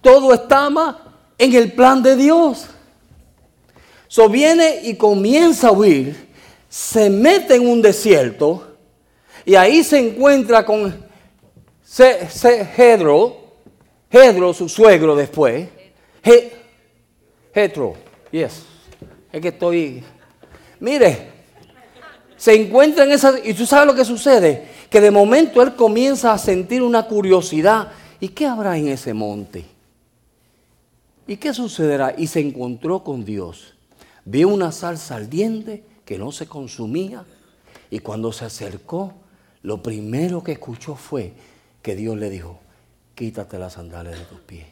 Todo 0.00 0.32
estaba 0.32 0.98
en 1.36 1.54
el 1.54 1.72
plan 1.72 2.02
de 2.02 2.16
Dios. 2.16 2.66
So 4.08 4.28
viene 4.28 4.80
y 4.82 4.94
comienza 4.96 5.68
a 5.68 5.72
huir, 5.72 6.28
se 6.68 7.10
mete 7.10 7.56
en 7.56 7.68
un 7.68 7.82
desierto 7.82 8.76
y 9.44 9.54
ahí 9.54 9.84
se 9.84 9.98
encuentra 9.98 10.64
con 10.64 11.04
Hedro, 11.98 13.36
Hedro, 14.10 14.54
su 14.54 14.68
suegro 14.68 15.14
después. 15.14 15.68
Hedro, 17.54 17.94
yes. 18.30 18.62
Es 19.30 19.40
que 19.40 19.48
estoy. 19.48 20.02
Mire, 20.80 21.28
se 22.36 22.54
encuentra 22.54 23.04
en 23.04 23.12
esa. 23.12 23.34
¿Y 23.42 23.54
tú 23.54 23.66
sabes 23.66 23.86
lo 23.86 23.94
que 23.94 24.04
sucede? 24.04 24.71
Que 24.92 25.00
de 25.00 25.10
momento 25.10 25.62
él 25.62 25.74
comienza 25.74 26.34
a 26.34 26.38
sentir 26.38 26.82
una 26.82 27.06
curiosidad. 27.08 27.92
¿Y 28.20 28.28
qué 28.28 28.44
habrá 28.44 28.76
en 28.76 28.88
ese 28.88 29.14
monte? 29.14 29.64
¿Y 31.26 31.38
qué 31.38 31.54
sucederá? 31.54 32.14
Y 32.18 32.26
se 32.26 32.40
encontró 32.40 33.02
con 33.02 33.24
Dios. 33.24 33.72
Vio 34.26 34.50
una 34.50 34.70
salsa 34.70 35.16
ardiente 35.16 35.82
que 36.04 36.18
no 36.18 36.30
se 36.30 36.46
consumía 36.46 37.24
Y 37.90 38.00
cuando 38.00 38.32
se 38.32 38.44
acercó, 38.44 39.14
lo 39.62 39.82
primero 39.82 40.44
que 40.44 40.52
escuchó 40.52 40.94
fue 40.94 41.32
que 41.80 41.96
Dios 41.96 42.18
le 42.18 42.28
dijo, 42.28 42.60
quítate 43.14 43.58
las 43.58 43.72
sandalias 43.72 44.18
de 44.18 44.24
tus 44.26 44.40
pies. 44.40 44.66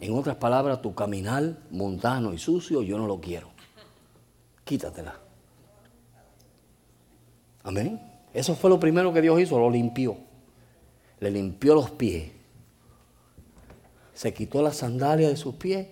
En 0.00 0.14
otras 0.14 0.36
palabras, 0.36 0.80
tu 0.80 0.94
caminar 0.94 1.58
mundano 1.70 2.32
y 2.32 2.38
sucio, 2.38 2.80
yo 2.80 2.96
no 2.96 3.06
lo 3.06 3.20
quiero. 3.20 3.50
Quítatela. 4.64 5.14
Amén. 7.64 8.09
Eso 8.32 8.54
fue 8.54 8.70
lo 8.70 8.78
primero 8.78 9.12
que 9.12 9.22
Dios 9.22 9.40
hizo, 9.40 9.58
lo 9.58 9.70
limpió. 9.70 10.16
Le 11.18 11.30
limpió 11.30 11.74
los 11.74 11.90
pies. 11.90 12.30
Se 14.14 14.32
quitó 14.32 14.62
las 14.62 14.76
sandalias 14.76 15.30
de 15.30 15.36
sus 15.36 15.54
pies 15.54 15.88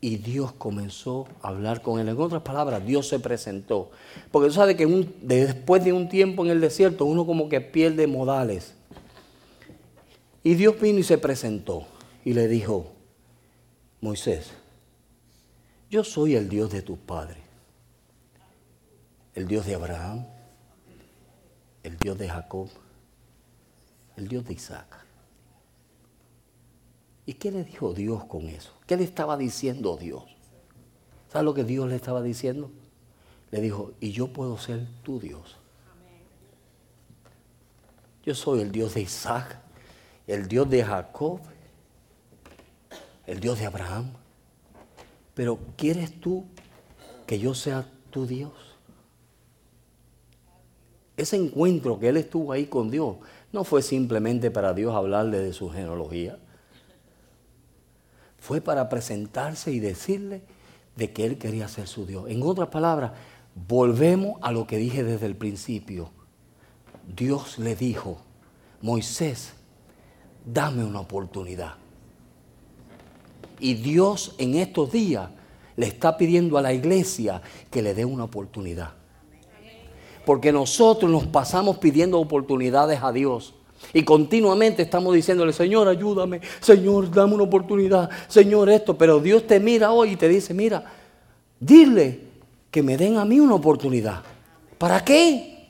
y 0.00 0.16
Dios 0.16 0.52
comenzó 0.52 1.26
a 1.42 1.48
hablar 1.48 1.82
con 1.82 2.00
él. 2.00 2.08
En 2.08 2.18
otras 2.18 2.42
palabras, 2.42 2.84
Dios 2.84 3.08
se 3.08 3.18
presentó. 3.18 3.90
Porque 4.30 4.48
tú 4.48 4.54
sabes 4.54 4.76
que 4.76 4.86
después 5.22 5.84
de 5.84 5.92
un 5.92 6.08
tiempo 6.08 6.44
en 6.44 6.50
el 6.50 6.60
desierto, 6.60 7.04
uno 7.04 7.26
como 7.26 7.48
que 7.48 7.60
pierde 7.60 8.06
modales. 8.06 8.74
Y 10.42 10.54
Dios 10.54 10.80
vino 10.80 10.98
y 10.98 11.02
se 11.02 11.18
presentó 11.18 11.86
y 12.24 12.32
le 12.32 12.48
dijo, 12.48 12.92
Moisés, 14.00 14.52
yo 15.90 16.02
soy 16.04 16.34
el 16.34 16.48
Dios 16.48 16.70
de 16.70 16.80
tus 16.80 16.98
padres, 16.98 17.38
el 19.34 19.46
Dios 19.46 19.66
de 19.66 19.74
Abraham, 19.74 20.26
el 21.82 21.96
Dios 21.96 22.18
de 22.18 22.28
Jacob, 22.28 22.68
el 24.16 24.28
Dios 24.28 24.44
de 24.44 24.54
Isaac. 24.54 25.04
¿Y 27.26 27.34
qué 27.34 27.50
le 27.50 27.64
dijo 27.64 27.92
Dios 27.94 28.24
con 28.24 28.48
eso? 28.48 28.72
¿Qué 28.86 28.96
le 28.96 29.04
estaba 29.04 29.36
diciendo 29.36 29.96
Dios? 29.96 30.24
¿Sabes 31.28 31.44
lo 31.44 31.54
que 31.54 31.64
Dios 31.64 31.88
le 31.88 31.96
estaba 31.96 32.22
diciendo? 32.22 32.70
Le 33.50 33.60
dijo, 33.60 33.92
y 34.00 34.12
yo 34.12 34.32
puedo 34.32 34.58
ser 34.58 34.86
tu 35.02 35.20
Dios. 35.20 35.56
Yo 38.24 38.34
soy 38.34 38.60
el 38.60 38.72
Dios 38.72 38.94
de 38.94 39.02
Isaac, 39.02 39.60
el 40.26 40.48
Dios 40.48 40.68
de 40.68 40.84
Jacob, 40.84 41.40
el 43.26 43.40
Dios 43.40 43.58
de 43.58 43.66
Abraham. 43.66 44.12
Pero 45.34 45.58
¿quieres 45.76 46.20
tú 46.20 46.44
que 47.26 47.38
yo 47.38 47.54
sea 47.54 47.86
tu 48.10 48.26
Dios? 48.26 48.52
Ese 51.20 51.36
encuentro 51.36 51.98
que 51.98 52.08
él 52.08 52.16
estuvo 52.16 52.50
ahí 52.50 52.64
con 52.64 52.90
Dios 52.90 53.16
no 53.52 53.64
fue 53.64 53.82
simplemente 53.82 54.50
para 54.50 54.72
Dios 54.72 54.94
hablarle 54.94 55.38
de 55.38 55.52
su 55.52 55.68
genealogía. 55.68 56.38
Fue 58.38 58.62
para 58.62 58.88
presentarse 58.88 59.70
y 59.70 59.80
decirle 59.80 60.40
de 60.96 61.12
que 61.12 61.26
él 61.26 61.36
quería 61.36 61.68
ser 61.68 61.88
su 61.88 62.06
Dios. 62.06 62.24
En 62.28 62.42
otras 62.42 62.70
palabras, 62.70 63.12
volvemos 63.68 64.38
a 64.40 64.50
lo 64.50 64.66
que 64.66 64.78
dije 64.78 65.04
desde 65.04 65.26
el 65.26 65.36
principio. 65.36 66.10
Dios 67.14 67.58
le 67.58 67.76
dijo, 67.76 68.22
Moisés, 68.80 69.52
dame 70.46 70.84
una 70.84 71.00
oportunidad. 71.00 71.74
Y 73.58 73.74
Dios 73.74 74.34
en 74.38 74.54
estos 74.54 74.90
días 74.90 75.28
le 75.76 75.86
está 75.86 76.16
pidiendo 76.16 76.56
a 76.56 76.62
la 76.62 76.72
iglesia 76.72 77.42
que 77.70 77.82
le 77.82 77.92
dé 77.92 78.06
una 78.06 78.24
oportunidad. 78.24 78.99
Porque 80.30 80.52
nosotros 80.52 81.10
nos 81.10 81.26
pasamos 81.26 81.78
pidiendo 81.78 82.20
oportunidades 82.20 83.00
a 83.02 83.10
Dios. 83.10 83.52
Y 83.92 84.04
continuamente 84.04 84.80
estamos 84.80 85.12
diciéndole, 85.12 85.52
Señor, 85.52 85.88
ayúdame, 85.88 86.40
Señor, 86.60 87.10
dame 87.10 87.34
una 87.34 87.42
oportunidad, 87.42 88.08
Señor, 88.28 88.70
esto. 88.70 88.96
Pero 88.96 89.18
Dios 89.18 89.44
te 89.44 89.58
mira 89.58 89.90
hoy 89.90 90.12
y 90.12 90.16
te 90.16 90.28
dice, 90.28 90.54
mira, 90.54 90.84
dile 91.58 92.20
que 92.70 92.80
me 92.80 92.96
den 92.96 93.18
a 93.18 93.24
mí 93.24 93.40
una 93.40 93.56
oportunidad. 93.56 94.22
¿Para 94.78 95.04
qué? 95.04 95.66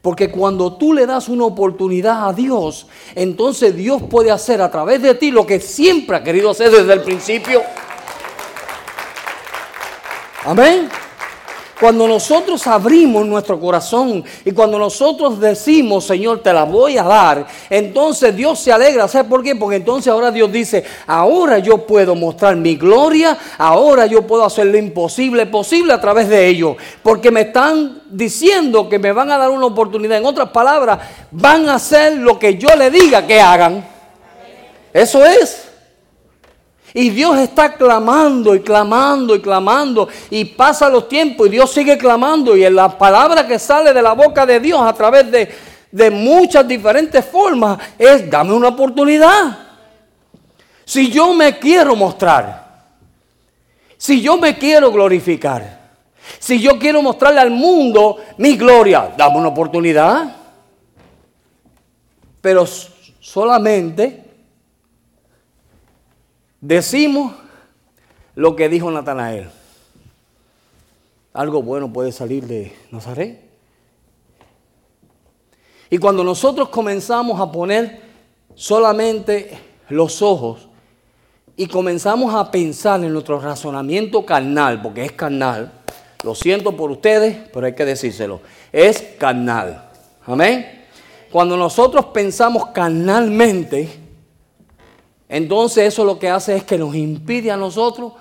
Porque 0.00 0.30
cuando 0.30 0.74
tú 0.74 0.92
le 0.92 1.04
das 1.04 1.28
una 1.28 1.44
oportunidad 1.44 2.28
a 2.28 2.32
Dios, 2.32 2.86
entonces 3.16 3.74
Dios 3.74 4.04
puede 4.04 4.30
hacer 4.30 4.62
a 4.62 4.70
través 4.70 5.02
de 5.02 5.16
ti 5.16 5.32
lo 5.32 5.44
que 5.44 5.58
siempre 5.58 6.14
ha 6.14 6.22
querido 6.22 6.50
hacer 6.50 6.70
desde 6.70 6.92
el 6.92 7.02
principio. 7.02 7.60
Amén. 10.44 11.01
Cuando 11.82 12.06
nosotros 12.06 12.64
abrimos 12.68 13.26
nuestro 13.26 13.58
corazón 13.58 14.22
y 14.44 14.52
cuando 14.52 14.78
nosotros 14.78 15.40
decimos, 15.40 16.04
Señor, 16.04 16.38
te 16.38 16.52
la 16.52 16.62
voy 16.62 16.96
a 16.96 17.02
dar, 17.02 17.44
entonces 17.68 18.36
Dios 18.36 18.60
se 18.60 18.70
alegra. 18.70 19.08
¿Sabes 19.08 19.28
por 19.28 19.42
qué? 19.42 19.56
Porque 19.56 19.78
entonces 19.78 20.06
ahora 20.06 20.30
Dios 20.30 20.52
dice, 20.52 20.84
ahora 21.08 21.58
yo 21.58 21.84
puedo 21.84 22.14
mostrar 22.14 22.54
mi 22.54 22.76
gloria, 22.76 23.36
ahora 23.58 24.06
yo 24.06 24.24
puedo 24.24 24.44
hacer 24.44 24.66
lo 24.66 24.78
imposible 24.78 25.44
posible 25.46 25.92
a 25.92 26.00
través 26.00 26.28
de 26.28 26.46
ellos. 26.46 26.76
Porque 27.02 27.32
me 27.32 27.40
están 27.40 28.02
diciendo 28.08 28.88
que 28.88 29.00
me 29.00 29.10
van 29.10 29.32
a 29.32 29.38
dar 29.38 29.50
una 29.50 29.66
oportunidad. 29.66 30.18
En 30.18 30.26
otras 30.26 30.50
palabras, 30.50 31.00
van 31.32 31.68
a 31.68 31.74
hacer 31.74 32.12
lo 32.12 32.38
que 32.38 32.58
yo 32.58 32.68
le 32.76 32.92
diga 32.92 33.26
que 33.26 33.40
hagan. 33.40 33.84
Eso 34.92 35.26
es. 35.26 35.71
Y 36.94 37.10
Dios 37.10 37.38
está 37.38 37.74
clamando 37.74 38.54
y 38.54 38.60
clamando 38.60 39.34
y 39.34 39.40
clamando. 39.40 40.08
Y 40.30 40.44
pasa 40.44 40.88
los 40.88 41.08
tiempos 41.08 41.46
y 41.46 41.50
Dios 41.50 41.70
sigue 41.72 41.96
clamando. 41.96 42.56
Y 42.56 42.68
la 42.68 42.96
palabra 42.98 43.46
que 43.46 43.58
sale 43.58 43.92
de 43.92 44.02
la 44.02 44.12
boca 44.12 44.44
de 44.44 44.60
Dios 44.60 44.80
a 44.82 44.92
través 44.92 45.30
de, 45.30 45.48
de 45.90 46.10
muchas 46.10 46.66
diferentes 46.68 47.24
formas 47.24 47.78
es 47.98 48.30
dame 48.30 48.52
una 48.52 48.68
oportunidad. 48.68 49.58
Si 50.84 51.10
yo 51.10 51.32
me 51.32 51.58
quiero 51.58 51.96
mostrar, 51.96 52.62
si 53.96 54.20
yo 54.20 54.36
me 54.36 54.58
quiero 54.58 54.90
glorificar, 54.92 55.80
si 56.38 56.60
yo 56.60 56.78
quiero 56.78 57.00
mostrarle 57.02 57.40
al 57.40 57.50
mundo 57.50 58.18
mi 58.36 58.56
gloria, 58.56 59.12
dame 59.16 59.38
una 59.38 59.48
oportunidad. 59.48 60.36
Pero 62.40 62.66
solamente 63.20 64.31
Decimos 66.62 67.32
lo 68.36 68.54
que 68.54 68.68
dijo 68.68 68.88
Natanael. 68.88 69.50
Algo 71.32 71.60
bueno 71.60 71.92
puede 71.92 72.12
salir 72.12 72.46
de 72.46 72.72
Nazaret. 72.92 73.40
Y 75.90 75.98
cuando 75.98 76.22
nosotros 76.22 76.68
comenzamos 76.68 77.40
a 77.40 77.50
poner 77.50 78.00
solamente 78.54 79.58
los 79.88 80.22
ojos 80.22 80.68
y 81.56 81.66
comenzamos 81.66 82.32
a 82.32 82.48
pensar 82.52 83.02
en 83.02 83.12
nuestro 83.12 83.40
razonamiento 83.40 84.24
carnal, 84.24 84.80
porque 84.80 85.04
es 85.04 85.12
carnal, 85.12 85.72
lo 86.22 86.36
siento 86.36 86.76
por 86.76 86.92
ustedes, 86.92 87.36
pero 87.52 87.66
hay 87.66 87.74
que 87.74 87.84
decírselo, 87.84 88.40
es 88.70 89.02
carnal. 89.18 89.90
Amén. 90.24 90.84
Cuando 91.32 91.56
nosotros 91.56 92.06
pensamos 92.06 92.66
carnalmente, 92.68 94.01
entonces 95.32 95.84
eso 95.86 96.04
lo 96.04 96.18
que 96.18 96.28
hace 96.28 96.54
es 96.54 96.62
que 96.62 96.76
nos 96.76 96.94
impide 96.94 97.50
a 97.50 97.56
nosotros 97.56 98.12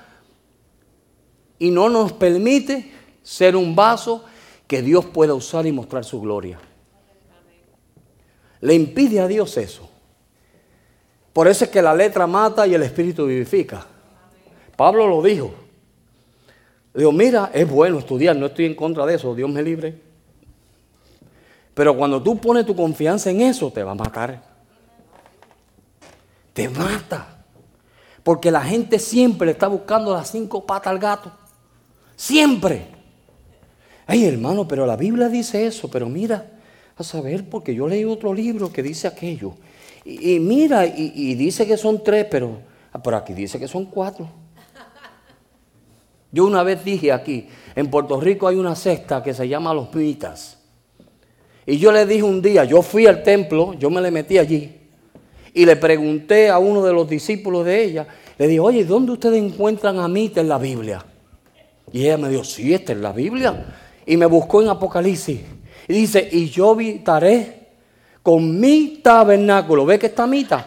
y 1.59 1.69
no 1.69 1.89
nos 1.89 2.13
permite 2.13 2.89
ser 3.21 3.57
un 3.57 3.75
vaso 3.75 4.23
que 4.65 4.81
Dios 4.81 5.03
pueda 5.07 5.33
usar 5.33 5.67
y 5.67 5.73
mostrar 5.73 6.05
su 6.05 6.21
gloria. 6.21 6.57
Le 8.61 8.73
impide 8.73 9.19
a 9.19 9.27
Dios 9.27 9.57
eso. 9.57 9.89
Por 11.33 11.49
eso 11.49 11.65
es 11.65 11.69
que 11.69 11.81
la 11.81 11.93
letra 11.93 12.27
mata 12.27 12.65
y 12.65 12.75
el 12.75 12.83
espíritu 12.83 13.25
vivifica. 13.25 13.85
Pablo 14.77 15.05
lo 15.05 15.21
dijo. 15.21 15.53
Digo, 16.93 17.11
mira, 17.11 17.51
es 17.53 17.69
bueno 17.69 17.99
estudiar, 17.99 18.37
no 18.37 18.45
estoy 18.45 18.67
en 18.67 18.75
contra 18.75 19.05
de 19.05 19.15
eso, 19.15 19.35
Dios 19.35 19.49
me 19.49 19.61
libre. 19.61 19.99
Pero 21.73 21.93
cuando 21.97 22.23
tú 22.23 22.39
pones 22.39 22.65
tu 22.65 22.73
confianza 22.73 23.29
en 23.29 23.41
eso, 23.41 23.69
te 23.69 23.83
va 23.83 23.91
a 23.91 23.95
matar 23.95 24.50
te 26.53 26.69
mata. 26.69 27.45
Porque 28.23 28.51
la 28.51 28.61
gente 28.61 28.99
siempre 28.99 29.51
está 29.51 29.67
buscando 29.67 30.13
las 30.13 30.29
cinco 30.29 30.65
patas 30.65 30.91
al 30.91 30.99
gato. 30.99 31.31
Siempre. 32.15 32.87
Ay, 34.05 34.25
hermano, 34.25 34.67
pero 34.67 34.85
la 34.85 34.95
Biblia 34.95 35.29
dice 35.29 35.65
eso, 35.65 35.89
pero 35.89 36.07
mira, 36.07 36.51
a 36.97 37.03
saber, 37.03 37.49
porque 37.49 37.73
yo 37.73 37.87
leí 37.87 38.03
otro 38.03 38.33
libro 38.33 38.71
que 38.71 38.83
dice 38.83 39.07
aquello. 39.07 39.53
Y, 40.03 40.39
mira, 40.39 40.85
y, 40.85 41.35
dice 41.35 41.65
que 41.65 41.77
son 41.77 42.03
tres, 42.03 42.25
pero 42.29 42.59
ah, 42.91 43.01
por 43.01 43.13
aquí 43.13 43.33
dice 43.33 43.59
que 43.59 43.67
son 43.67 43.85
cuatro. 43.85 44.27
Yo 46.31 46.45
una 46.45 46.63
vez 46.63 46.83
dije 46.83 47.11
aquí, 47.11 47.47
en 47.75 47.89
Puerto 47.89 48.19
Rico 48.19 48.47
hay 48.47 48.55
una 48.55 48.75
secta 48.75 49.21
que 49.21 49.33
se 49.33 49.47
llama 49.47 49.73
Los 49.73 49.89
Pitas. 49.89 50.57
Y 51.65 51.77
yo 51.77 51.91
le 51.91 52.05
dije 52.05 52.23
un 52.23 52.41
día, 52.41 52.63
yo 52.65 52.81
fui 52.81 53.05
al 53.05 53.21
templo, 53.21 53.73
yo 53.73 53.89
me 53.89 54.01
le 54.01 54.11
metí 54.11 54.37
allí. 54.37 54.80
Y 55.53 55.65
le 55.65 55.75
pregunté 55.75 56.49
a 56.49 56.59
uno 56.59 56.83
de 56.83 56.93
los 56.93 57.09
discípulos 57.09 57.65
de 57.65 57.83
ella, 57.83 58.07
le 58.37 58.47
dije, 58.47 58.59
oye, 58.59 58.85
¿dónde 58.85 59.11
ustedes 59.11 59.41
encuentran 59.41 59.99
a 59.99 60.07
Mita 60.07 60.41
en 60.41 60.49
la 60.49 60.57
Biblia? 60.57 61.05
Y 61.91 62.05
ella 62.05 62.17
me 62.17 62.29
dijo, 62.29 62.43
sí, 62.43 62.73
esta 62.73 62.93
es 62.93 62.99
la 62.99 63.11
Biblia. 63.11 63.65
Y 64.05 64.17
me 64.17 64.25
buscó 64.25 64.61
en 64.61 64.69
Apocalipsis. 64.69 65.41
Y 65.87 65.93
dice, 65.93 66.27
y 66.31 66.49
yo 66.49 66.71
habitaré 66.71 67.67
con 68.23 68.59
mi 68.59 69.01
tabernáculo. 69.03 69.85
¿Ve 69.85 69.99
que 69.99 70.07
está 70.07 70.25
Mita? 70.25 70.65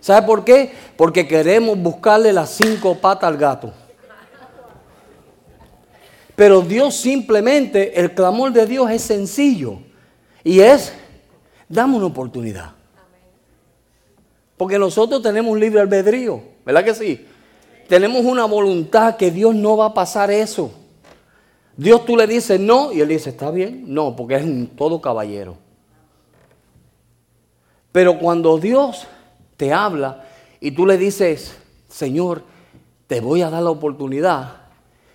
¿Sabe 0.00 0.26
por 0.26 0.44
qué? 0.44 0.72
Porque 0.96 1.28
queremos 1.28 1.78
buscarle 1.78 2.32
las 2.32 2.50
cinco 2.50 2.96
patas 2.96 3.28
al 3.28 3.36
gato. 3.36 3.72
Pero 6.34 6.62
Dios 6.62 6.96
simplemente, 6.96 8.00
el 8.00 8.14
clamor 8.14 8.50
de 8.52 8.66
Dios 8.66 8.90
es 8.90 9.02
sencillo. 9.02 9.78
Y 10.42 10.60
es, 10.60 10.94
dame 11.70 11.96
una 11.96 12.06
oportunidad. 12.06 12.72
Porque 14.58 14.78
nosotros 14.78 15.22
tenemos 15.22 15.58
libre 15.58 15.80
albedrío, 15.80 16.42
¿verdad 16.66 16.84
que 16.84 16.94
sí? 16.94 17.26
Tenemos 17.88 18.24
una 18.24 18.44
voluntad 18.44 19.16
que 19.16 19.30
Dios 19.30 19.54
no 19.54 19.78
va 19.78 19.86
a 19.86 19.94
pasar 19.94 20.30
eso. 20.30 20.70
Dios 21.76 22.04
tú 22.04 22.16
le 22.16 22.26
dices 22.26 22.60
no 22.60 22.92
y 22.92 23.00
él 23.00 23.08
dice, 23.08 23.30
está 23.30 23.50
bien, 23.50 23.84
no, 23.86 24.14
porque 24.14 24.36
es 24.36 24.44
un 24.44 24.66
todo 24.66 25.00
caballero. 25.00 25.56
Pero 27.90 28.18
cuando 28.18 28.58
Dios 28.58 29.06
te 29.56 29.72
habla 29.72 30.24
y 30.60 30.72
tú 30.72 30.84
le 30.84 30.98
dices, 30.98 31.56
Señor, 31.88 32.42
te 33.06 33.20
voy 33.20 33.42
a 33.42 33.50
dar 33.50 33.62
la 33.62 33.70
oportunidad, 33.70 34.56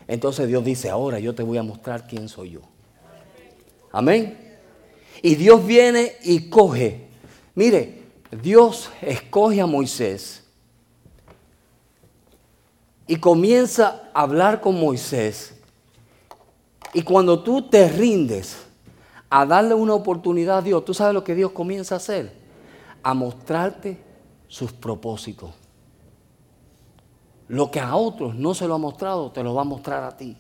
entonces 0.08 0.48
Dios 0.48 0.64
dice, 0.66 0.90
ahora 0.90 1.20
yo 1.20 1.36
te 1.36 1.44
voy 1.44 1.58
a 1.58 1.64
mostrar 1.64 2.08
quién 2.08 2.28
soy 2.28 2.52
yo. 2.52 2.62
Amén. 3.92 4.45
Y 5.22 5.36
Dios 5.36 5.66
viene 5.66 6.14
y 6.24 6.50
coge. 6.50 7.08
Mire, 7.56 8.04
Dios 8.42 8.90
escoge 9.02 9.62
a 9.62 9.66
Moisés 9.66 10.44
y 13.08 13.18
comienza 13.18 14.10
a 14.14 14.22
hablar 14.22 14.62
con 14.62 14.80
Moisés. 14.80 15.56
Y 16.94 17.02
cuando 17.02 17.42
tú 17.44 17.62
te 17.62 17.88
rindes 17.90 18.58
a 19.30 19.46
darle 19.46 19.74
una 19.74 19.94
oportunidad 19.94 20.60
a 20.60 20.62
Dios, 20.62 20.86
tú 20.86 20.94
sabes 20.94 21.14
lo 21.14 21.24
que 21.24 21.36
Dios 21.36 21.52
comienza 21.52 21.96
a 21.96 21.98
hacer, 21.98 22.34
a 23.04 23.14
mostrarte 23.14 23.98
sus 24.48 24.72
propósitos. 24.72 25.52
Lo 27.48 27.70
que 27.70 27.80
a 27.80 27.96
otros 27.96 28.36
no 28.36 28.54
se 28.54 28.68
lo 28.68 28.74
ha 28.74 28.80
mostrado, 28.80 29.32
te 29.32 29.44
lo 29.44 29.54
va 29.54 29.62
a 29.62 29.66
mostrar 29.66 30.04
a 30.04 30.18
ti. 30.18 30.36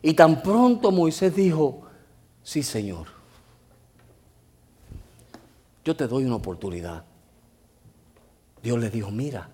Y 0.00 0.14
tan 0.14 0.42
pronto 0.42 0.90
Moisés 0.90 1.34
dijo, 1.34 1.82
sí 2.42 2.62
Señor, 2.62 3.06
yo 5.84 5.96
te 5.96 6.06
doy 6.06 6.24
una 6.24 6.36
oportunidad. 6.36 7.04
Dios 8.62 8.78
le 8.78 8.90
dijo, 8.90 9.10
mira, 9.10 9.50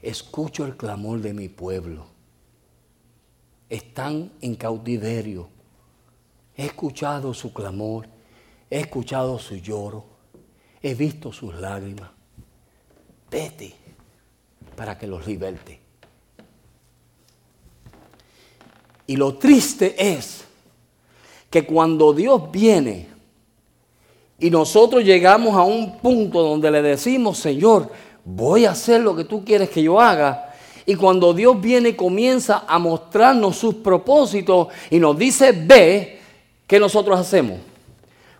escucho 0.00 0.64
el 0.64 0.76
clamor 0.76 1.20
de 1.20 1.34
mi 1.34 1.48
pueblo. 1.48 2.06
Están 3.68 4.32
en 4.40 4.54
cautiverio. 4.54 5.48
He 6.56 6.66
escuchado 6.66 7.34
su 7.34 7.52
clamor, 7.52 8.08
he 8.70 8.80
escuchado 8.80 9.38
su 9.38 9.56
lloro, 9.56 10.04
he 10.82 10.94
visto 10.94 11.32
sus 11.32 11.54
lágrimas. 11.54 12.10
Vete 13.30 13.74
para 14.76 14.98
que 14.98 15.06
los 15.06 15.26
liberte. 15.26 15.80
Y 19.06 19.16
lo 19.16 19.36
triste 19.36 19.94
es 20.14 20.44
que 21.52 21.66
cuando 21.66 22.14
Dios 22.14 22.50
viene 22.50 23.08
y 24.38 24.50
nosotros 24.50 25.04
llegamos 25.04 25.54
a 25.54 25.62
un 25.62 25.98
punto 25.98 26.40
donde 26.42 26.70
le 26.70 26.80
decimos, 26.80 27.36
Señor, 27.36 27.90
voy 28.24 28.64
a 28.64 28.70
hacer 28.70 29.02
lo 29.02 29.14
que 29.14 29.24
tú 29.24 29.44
quieres 29.44 29.68
que 29.68 29.82
yo 29.82 30.00
haga. 30.00 30.54
Y 30.86 30.94
cuando 30.94 31.34
Dios 31.34 31.60
viene 31.60 31.90
y 31.90 31.94
comienza 31.94 32.64
a 32.66 32.78
mostrarnos 32.78 33.56
sus 33.56 33.74
propósitos 33.74 34.68
y 34.90 34.98
nos 34.98 35.16
dice, 35.18 35.52
ve, 35.52 36.20
¿qué 36.66 36.80
nosotros 36.80 37.20
hacemos? 37.20 37.60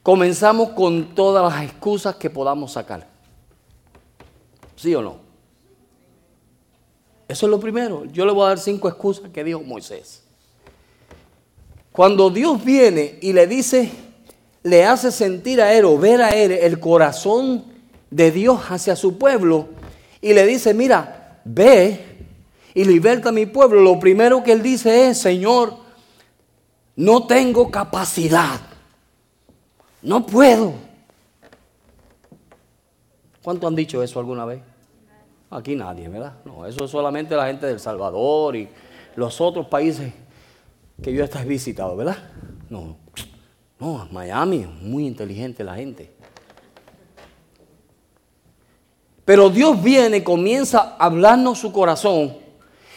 Comenzamos 0.02 0.70
con 0.70 1.14
todas 1.14 1.52
las 1.52 1.62
excusas 1.64 2.16
que 2.16 2.30
podamos 2.30 2.72
sacar. 2.72 3.06
¿Sí 4.74 4.94
o 4.94 5.02
no? 5.02 5.16
Eso 7.28 7.46
es 7.46 7.50
lo 7.50 7.60
primero. 7.60 8.06
Yo 8.06 8.24
le 8.24 8.32
voy 8.32 8.46
a 8.46 8.48
dar 8.48 8.58
cinco 8.58 8.88
excusas 8.88 9.30
que 9.30 9.44
dijo 9.44 9.60
Moisés. 9.60 10.21
Cuando 11.92 12.30
Dios 12.30 12.64
viene 12.64 13.18
y 13.20 13.34
le 13.34 13.46
dice, 13.46 13.90
le 14.62 14.84
hace 14.84 15.12
sentir 15.12 15.60
a 15.60 15.74
él 15.74 15.84
o 15.84 15.98
ver 15.98 16.22
a 16.22 16.30
él 16.30 16.52
el 16.52 16.80
corazón 16.80 17.64
de 18.10 18.30
Dios 18.30 18.60
hacia 18.70 18.96
su 18.96 19.18
pueblo 19.18 19.68
y 20.20 20.32
le 20.32 20.46
dice, 20.46 20.72
mira, 20.72 21.40
ve 21.44 22.00
y 22.74 22.84
liberta 22.84 23.28
a 23.28 23.32
mi 23.32 23.44
pueblo, 23.44 23.82
lo 23.82 24.00
primero 24.00 24.42
que 24.42 24.52
él 24.52 24.62
dice 24.62 25.08
es, 25.08 25.18
Señor, 25.18 25.74
no 26.96 27.26
tengo 27.26 27.70
capacidad, 27.70 28.60
no 30.00 30.24
puedo. 30.24 30.72
¿Cuánto 33.42 33.66
han 33.66 33.74
dicho 33.74 34.02
eso 34.02 34.18
alguna 34.18 34.46
vez? 34.46 34.62
Aquí 35.50 35.74
nadie, 35.74 36.08
¿verdad? 36.08 36.34
No, 36.46 36.64
eso 36.64 36.84
es 36.84 36.90
solamente 36.90 37.36
la 37.36 37.46
gente 37.46 37.66
del 37.66 37.80
Salvador 37.80 38.56
y 38.56 38.68
los 39.16 39.38
otros 39.40 39.66
países 39.66 40.12
que 41.00 41.12
yo 41.12 41.24
he 41.24 41.44
visitado, 41.44 41.96
¿verdad? 41.96 42.18
No, 42.68 42.96
no, 43.78 44.08
Miami, 44.10 44.66
muy 44.80 45.06
inteligente 45.06 45.64
la 45.64 45.76
gente. 45.76 46.12
Pero 49.24 49.50
Dios 49.50 49.80
viene 49.82 50.24
comienza 50.24 50.96
a 50.98 51.06
hablarnos 51.06 51.58
su 51.58 51.72
corazón 51.72 52.36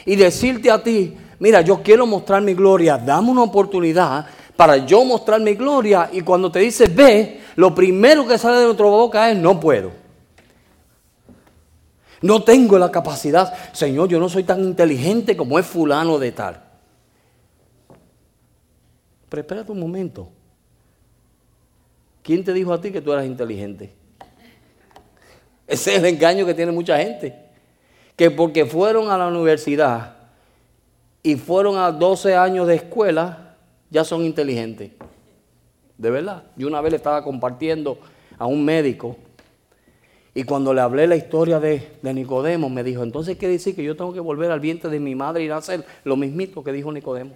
y 0.05 0.15
decirte 0.15 0.71
a 0.71 0.81
ti, 0.81 1.15
mira, 1.39 1.61
yo 1.61 1.81
quiero 1.81 2.05
mostrar 2.05 2.41
mi 2.41 2.53
gloria, 2.53 2.97
dame 2.97 3.31
una 3.31 3.43
oportunidad 3.43 4.25
para 4.55 4.77
yo 4.77 5.03
mostrar 5.03 5.41
mi 5.41 5.53
gloria. 5.53 6.09
Y 6.11 6.21
cuando 6.21 6.51
te 6.51 6.59
dice, 6.59 6.87
ve, 6.87 7.41
lo 7.55 7.73
primero 7.75 8.27
que 8.27 8.37
sale 8.37 8.59
de 8.59 8.65
nuestra 8.65 8.85
boca 8.85 9.29
es, 9.29 9.37
no 9.37 9.59
puedo. 9.59 9.91
No 12.21 12.43
tengo 12.43 12.79
la 12.79 12.91
capacidad. 12.91 13.53
Señor, 13.73 14.09
yo 14.09 14.19
no 14.19 14.29
soy 14.29 14.43
tan 14.43 14.63
inteligente 14.63 15.37
como 15.37 15.59
es 15.59 15.65
fulano 15.65 16.17
de 16.17 16.31
tal. 16.31 16.64
Pero 19.29 19.41
espérate 19.41 19.71
un 19.71 19.79
momento. 19.79 20.29
¿Quién 22.23 22.43
te 22.43 22.53
dijo 22.53 22.73
a 22.73 22.81
ti 22.81 22.91
que 22.91 23.01
tú 23.01 23.11
eras 23.11 23.25
inteligente? 23.25 23.93
Ese 25.67 25.91
es 25.91 25.99
el 25.99 26.05
engaño 26.05 26.45
que 26.45 26.53
tiene 26.53 26.71
mucha 26.71 26.97
gente. 26.97 27.35
Que 28.15 28.31
porque 28.31 28.65
fueron 28.65 29.09
a 29.09 29.17
la 29.17 29.27
universidad 29.27 30.15
y 31.21 31.35
fueron 31.35 31.77
a 31.77 31.91
12 31.91 32.35
años 32.35 32.67
de 32.67 32.75
escuela, 32.75 33.57
ya 33.89 34.03
son 34.03 34.23
inteligentes. 34.23 34.91
De 35.97 36.09
verdad. 36.09 36.43
Yo 36.55 36.67
una 36.67 36.81
vez 36.81 36.91
le 36.91 36.97
estaba 36.97 37.23
compartiendo 37.23 37.99
a 38.37 38.45
un 38.45 38.63
médico 38.63 39.17
y 40.37 40.43
cuando 40.43 40.73
le 40.73 40.81
hablé 40.81 41.07
la 41.07 41.15
historia 41.15 41.61
de, 41.61 41.97
de, 42.01 42.13
Nicodemo, 42.13 42.69
me 42.69 42.83
dijo, 42.83 43.03
entonces 43.03 43.37
quiere 43.37 43.53
decir 43.53 43.73
que 43.73 43.83
yo 43.83 43.95
tengo 43.95 44.11
que 44.11 44.19
volver 44.19 44.51
al 44.51 44.59
vientre 44.59 44.89
de 44.89 44.99
mi 44.99 45.15
madre 45.15 45.45
y 45.45 45.47
nacer 45.47 45.85
lo 46.03 46.17
mismito 46.17 46.61
que 46.61 46.73
dijo 46.73 46.91
Nicodemo. 46.91 47.35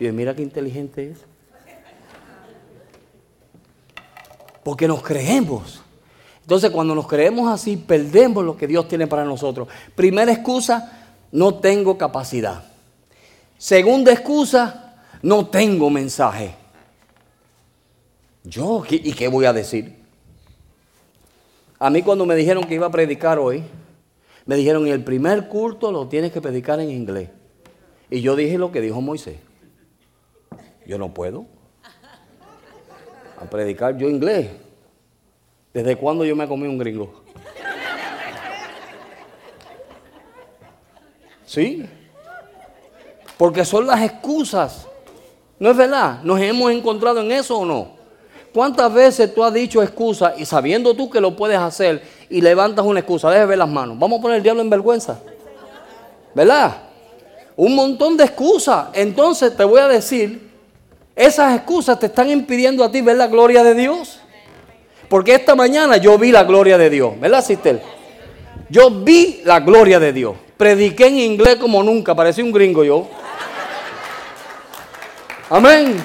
Y 0.00 0.06
yo, 0.06 0.12
mira 0.14 0.34
qué 0.34 0.42
inteligente 0.42 1.10
es. 1.10 1.18
Porque 4.64 4.88
nos 4.88 5.02
creemos. 5.02 5.82
Entonces 6.40 6.70
cuando 6.70 6.94
nos 6.94 7.06
creemos 7.06 7.48
así, 7.48 7.76
perdemos 7.76 8.44
lo 8.44 8.56
que 8.56 8.66
Dios 8.66 8.88
tiene 8.88 9.06
para 9.06 9.24
nosotros. 9.24 9.68
Primera 9.94 10.32
excusa, 10.32 11.14
no 11.30 11.54
tengo 11.56 11.96
capacidad. 11.98 12.64
Segunda 13.58 14.10
excusa, 14.10 14.96
no 15.22 15.46
tengo 15.46 15.90
mensaje. 15.90 16.54
Yo, 18.42 18.82
¿y 18.88 19.12
qué 19.12 19.28
voy 19.28 19.44
a 19.44 19.52
decir? 19.52 19.96
A 21.78 21.90
mí 21.90 22.02
cuando 22.02 22.24
me 22.24 22.34
dijeron 22.34 22.64
que 22.64 22.74
iba 22.74 22.86
a 22.86 22.90
predicar 22.90 23.38
hoy, 23.38 23.62
me 24.46 24.56
dijeron, 24.56 24.86
el 24.86 25.04
primer 25.04 25.48
culto 25.48 25.92
lo 25.92 26.08
tienes 26.08 26.32
que 26.32 26.40
predicar 26.40 26.80
en 26.80 26.90
inglés. 26.90 27.28
Y 28.10 28.22
yo 28.22 28.34
dije 28.34 28.56
lo 28.56 28.72
que 28.72 28.80
dijo 28.80 29.00
Moisés. 29.02 29.36
Yo 30.90 30.98
no 30.98 31.14
puedo 31.14 31.46
a 33.40 33.44
predicar 33.44 33.96
yo 33.96 34.08
inglés. 34.08 34.50
¿Desde 35.72 35.94
cuándo 35.94 36.24
yo 36.24 36.34
me 36.34 36.48
comí 36.48 36.66
un 36.66 36.78
gringo? 36.78 37.22
¿Sí? 41.46 41.86
Porque 43.38 43.64
son 43.64 43.86
las 43.86 44.02
excusas. 44.02 44.88
¿No 45.60 45.70
es 45.70 45.76
verdad? 45.76 46.24
¿Nos 46.24 46.40
hemos 46.40 46.72
encontrado 46.72 47.20
en 47.20 47.30
eso 47.30 47.58
o 47.58 47.64
no? 47.64 47.92
¿Cuántas 48.52 48.92
veces 48.92 49.32
tú 49.32 49.44
has 49.44 49.54
dicho 49.54 49.80
excusa 49.84 50.34
y 50.36 50.44
sabiendo 50.44 50.92
tú 50.96 51.08
que 51.08 51.20
lo 51.20 51.36
puedes 51.36 51.58
hacer 51.58 52.02
y 52.28 52.40
levantas 52.40 52.84
una 52.84 52.98
excusa? 52.98 53.30
Deja 53.30 53.46
ver 53.46 53.58
las 53.58 53.68
manos. 53.68 53.96
Vamos 53.96 54.18
a 54.18 54.22
poner 54.22 54.38
el 54.38 54.42
diablo 54.42 54.60
en 54.60 54.70
vergüenza. 54.70 55.20
¿Verdad? 56.34 56.78
Un 57.54 57.76
montón 57.76 58.16
de 58.16 58.24
excusas. 58.24 58.88
Entonces 58.92 59.56
te 59.56 59.62
voy 59.62 59.78
a 59.78 59.86
decir 59.86 60.49
esas 61.20 61.54
excusas 61.54 61.98
te 61.98 62.06
están 62.06 62.30
impidiendo 62.30 62.82
a 62.82 62.90
ti 62.90 63.02
ver 63.02 63.16
la 63.16 63.26
gloria 63.26 63.62
de 63.62 63.74
Dios. 63.74 64.20
Porque 65.06 65.34
esta 65.34 65.54
mañana 65.54 65.98
yo 65.98 66.16
vi 66.16 66.32
la 66.32 66.44
gloria 66.44 66.78
de 66.78 66.88
Dios, 66.88 67.20
¿verdad, 67.20 67.44
Sister? 67.44 67.82
Yo 68.70 68.90
vi 68.90 69.42
la 69.44 69.60
gloria 69.60 70.00
de 70.00 70.14
Dios. 70.14 70.34
Prediqué 70.56 71.08
en 71.08 71.18
inglés 71.18 71.56
como 71.56 71.82
nunca, 71.82 72.14
parecía 72.14 72.42
un 72.42 72.52
gringo 72.52 72.84
yo. 72.84 73.06
Amén. 75.50 75.96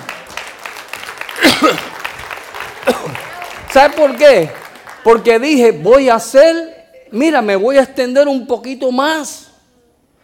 ¿Sabes 3.71 3.95
por 3.95 4.17
qué? 4.17 4.49
Porque 5.01 5.39
dije, 5.39 5.71
voy 5.71 6.09
a 6.09 6.15
hacer, 6.15 6.89
mira, 7.11 7.41
me 7.41 7.55
voy 7.55 7.77
a 7.77 7.83
extender 7.83 8.27
un 8.27 8.45
poquito 8.45 8.91
más. 8.91 9.51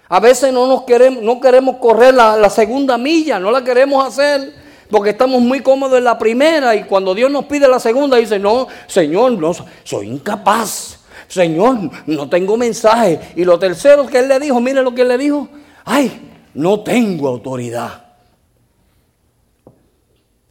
A 0.10 0.19
veces 0.19 0.51
no, 0.51 0.67
nos 0.67 0.84
queremos, 0.84 1.23
no 1.23 1.39
queremos 1.39 1.77
correr 1.77 2.13
la, 2.13 2.49
segunda 2.49 2.97
milla, 2.97 3.39
no 3.39 3.51
la 3.51 3.63
queremos 3.63 4.06
hacer 4.06 4.60
porque 4.91 5.12
estamos 5.12 5.41
muy 5.41 5.62
cómodos 5.62 5.97
en 5.97 6.04
la 6.04 6.19
primera 6.19 6.75
y 6.75 6.84
cuando 6.84 7.15
Dios 7.15 7.32
nos 7.32 7.45
pide 7.45 7.67
la 7.67 7.80
segunda 7.80 8.17
dice, 8.17 8.38
no, 8.38 8.67
Señor, 8.88 9.32
no, 9.32 9.54
soy 9.84 10.08
incapaz. 10.08 10.99
Señor, 11.27 11.89
no 12.08 12.30
tengo 12.30 12.58
mensaje. 12.58 13.34
Y 13.38 13.45
lo 13.45 13.58
tercero 13.58 14.06
que 14.06 14.19
él 14.19 14.27
le 14.27 14.38
dijo, 14.38 14.60
mire 14.60 14.84
lo 14.84 14.93
que 14.93 15.04
él 15.04 15.08
le 15.08 15.17
dijo, 15.17 15.47
ay, 15.86 16.30
no 16.54 16.82
tengo 16.82 17.30
autoridad. 17.30 18.04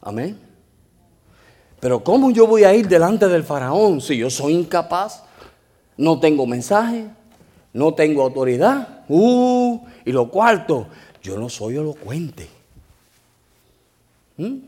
Amén. 0.01 0.39
Pero 1.79 2.03
¿cómo 2.03 2.31
yo 2.31 2.47
voy 2.47 2.63
a 2.63 2.73
ir 2.73 2.87
delante 2.87 3.27
del 3.27 3.43
faraón 3.43 4.01
si 4.01 4.17
yo 4.17 4.31
soy 4.31 4.53
incapaz? 4.53 5.23
No 5.97 6.19
tengo 6.19 6.47
mensaje, 6.47 7.05
no 7.73 7.93
tengo 7.93 8.23
autoridad. 8.23 9.03
Uh, 9.07 9.79
y 10.03 10.11
lo 10.11 10.31
cuarto, 10.31 10.87
yo 11.21 11.37
no 11.37 11.47
soy 11.47 11.75
elocuente. 11.75 12.60
¿Mm? 14.41 14.59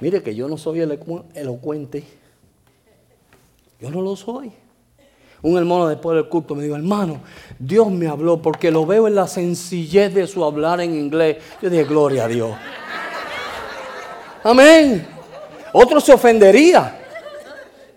Mire 0.00 0.22
que 0.22 0.34
yo 0.34 0.48
no 0.48 0.58
soy 0.58 0.80
elocuente. 0.80 2.04
Yo 3.80 3.90
no 3.90 4.02
lo 4.02 4.16
soy. 4.16 4.52
Un 5.42 5.56
hermano 5.56 5.86
después 5.86 6.16
del 6.16 6.28
culto 6.28 6.54
me 6.54 6.64
dijo, 6.64 6.74
hermano, 6.74 7.20
Dios 7.58 7.90
me 7.90 8.08
habló 8.08 8.42
porque 8.42 8.70
lo 8.70 8.84
veo 8.84 9.06
en 9.06 9.14
la 9.14 9.28
sencillez 9.28 10.12
de 10.12 10.26
su 10.26 10.44
hablar 10.44 10.80
en 10.80 10.94
inglés. 10.94 11.36
Yo 11.62 11.70
dije, 11.70 11.84
gloria 11.84 12.24
a 12.24 12.28
Dios. 12.28 12.56
Amén. 14.42 15.06
Otro 15.72 16.00
se 16.00 16.12
ofendería. 16.12 16.98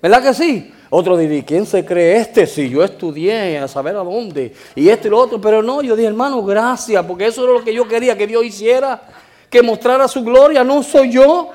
¿Verdad 0.01 0.21
que 0.21 0.33
sí? 0.33 0.73
Otro 0.91 1.17
diría, 1.17 1.45
¿quién 1.45 1.65
se 1.65 1.83
cree 1.83 2.17
este? 2.17 2.45
Si 2.45 2.69
yo 2.69 2.83
estudié 2.83 3.57
a 3.57 3.67
saber 3.67 3.95
a 3.95 4.03
dónde. 4.03 4.53
Y 4.75 4.89
este 4.89 5.07
y 5.07 5.11
lo 5.11 5.19
otro. 5.19 5.41
Pero 5.41 5.63
no, 5.63 5.81
yo 5.81 5.95
dije, 5.95 6.07
hermano, 6.07 6.43
gracias, 6.43 7.03
porque 7.05 7.27
eso 7.27 7.43
era 7.43 7.53
lo 7.53 7.63
que 7.63 7.73
yo 7.73 7.87
quería 7.87 8.17
que 8.17 8.27
Dios 8.27 8.45
hiciera. 8.45 9.01
Que 9.49 9.61
mostrara 9.61 10.07
su 10.07 10.23
gloria. 10.23 10.63
No 10.63 10.83
soy 10.83 11.11
yo. 11.11 11.49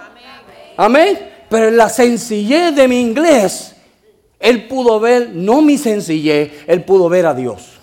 Amén. 0.77 1.31
Pero 1.49 1.69
en 1.69 1.77
la 1.77 1.89
sencillez 1.89 2.75
de 2.75 2.89
mi 2.89 3.01
inglés, 3.01 3.77
Él 4.41 4.67
pudo 4.67 4.99
ver, 4.99 5.31
no 5.33 5.63
mi 5.63 5.79
sencillez, 5.79 6.65
Él 6.67 6.85
pudo 6.85 7.09
ver 7.09 7.27
a 7.27 7.35
Dios. 7.35 7.75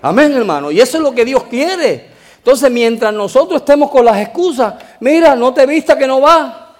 Amén, 0.00 0.32
hermano. 0.32 0.70
Y 0.70 0.80
eso 0.80 0.98
es 0.98 1.02
lo 1.02 1.14
que 1.14 1.24
Dios 1.24 1.44
quiere. 1.44 2.08
Entonces, 2.36 2.70
mientras 2.70 3.12
nosotros 3.12 3.62
estemos 3.62 3.90
con 3.90 4.04
las 4.04 4.20
excusas, 4.20 4.74
mira, 5.00 5.34
no 5.34 5.54
te 5.54 5.64
vista 5.66 5.96
que 5.96 6.06
no 6.06 6.20
va. 6.20 6.76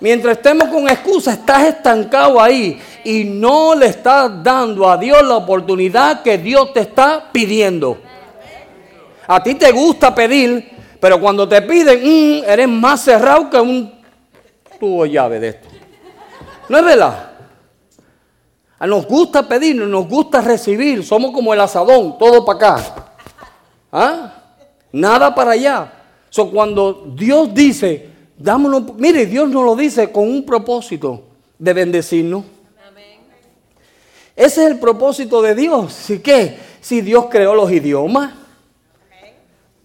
Mientras 0.00 0.36
estemos 0.36 0.68
con 0.68 0.88
excusas, 0.88 1.38
estás 1.38 1.64
estancado 1.64 2.40
ahí 2.40 2.80
y 3.04 3.24
no 3.24 3.74
le 3.74 3.86
estás 3.86 4.42
dando 4.42 4.88
a 4.88 4.96
Dios 4.96 5.22
la 5.24 5.36
oportunidad 5.36 6.22
que 6.22 6.38
Dios 6.38 6.72
te 6.72 6.80
está 6.80 7.30
pidiendo. 7.32 7.98
A 9.28 9.40
ti 9.40 9.54
te 9.54 9.70
gusta 9.70 10.12
pedir, 10.12 10.68
pero 10.98 11.20
cuando 11.20 11.48
te 11.48 11.62
piden, 11.62 12.00
mm, 12.02 12.44
eres 12.44 12.68
más 12.68 13.02
cerrado 13.02 13.48
que 13.48 13.60
un 13.60 13.92
tubo 14.80 15.06
llave 15.06 15.38
de 15.38 15.48
esto. 15.50 15.68
¿No 16.68 16.78
es 16.78 16.84
verdad? 16.84 17.30
A 18.80 18.86
nos 18.86 19.06
gusta 19.06 19.46
pedir, 19.46 19.76
nos 19.76 20.08
gusta 20.08 20.40
recibir, 20.40 21.04
somos 21.04 21.30
como 21.30 21.54
el 21.54 21.60
asadón, 21.60 22.18
todo 22.18 22.44
para 22.44 22.56
acá. 22.56 23.10
¿Ah? 23.92 24.34
Nada 24.90 25.32
para 25.32 25.52
allá. 25.52 25.92
So, 26.30 26.50
cuando 26.50 27.12
Dios 27.14 27.54
dice, 27.54 28.08
Dámonos, 28.38 28.94
mire, 28.94 29.26
Dios 29.26 29.48
nos 29.48 29.64
lo 29.64 29.74
dice 29.74 30.12
con 30.12 30.22
un 30.22 30.46
propósito 30.46 31.24
de 31.58 31.72
bendecirnos. 31.72 32.44
Ese 34.36 34.64
es 34.64 34.70
el 34.70 34.78
propósito 34.78 35.42
de 35.42 35.56
Dios. 35.56 35.92
¿Sí 35.92 36.20
qué? 36.20 36.56
Si 36.80 37.00
Dios 37.00 37.26
creó 37.28 37.56
los 37.56 37.72
idiomas. 37.72 38.32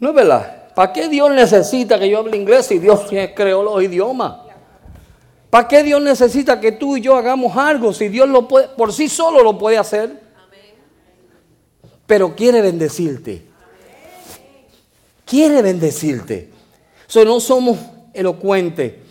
¿No 0.04 0.10
es 0.10 0.16
verdad? 0.16 0.74
¿Para 0.76 0.92
qué 0.92 1.08
Dios 1.08 1.32
necesita 1.32 1.98
que 1.98 2.10
yo 2.10 2.20
hable 2.20 2.36
inglés 2.36 2.66
si 2.66 2.78
Dios 2.78 3.06
creó 3.34 3.64
los 3.64 3.82
idiomas? 3.82 4.36
¿Para 5.50 5.66
qué 5.66 5.82
Dios 5.82 6.02
necesita 6.02 6.60
que 6.60 6.74
tú 6.74 6.98
y 6.98 7.02
yo 7.02 7.16
hagamos 7.16 7.56
algo 7.56 7.94
si 7.94 8.10
Dios 8.10 8.28
lo 8.28 8.46
puede, 8.46 8.68
por 8.68 8.92
sí 8.92 9.08
solo 9.08 9.42
lo 9.42 9.58
puede 9.58 9.78
hacer? 9.78 10.22
Pero 12.06 12.36
quiere 12.36 12.62
bendecirte. 12.62 13.46
Quiere 15.24 15.62
bendecirte. 15.62 16.50
So, 17.08 17.24
no 17.24 17.40
somos 17.40 17.78
elocuente. 18.14 19.04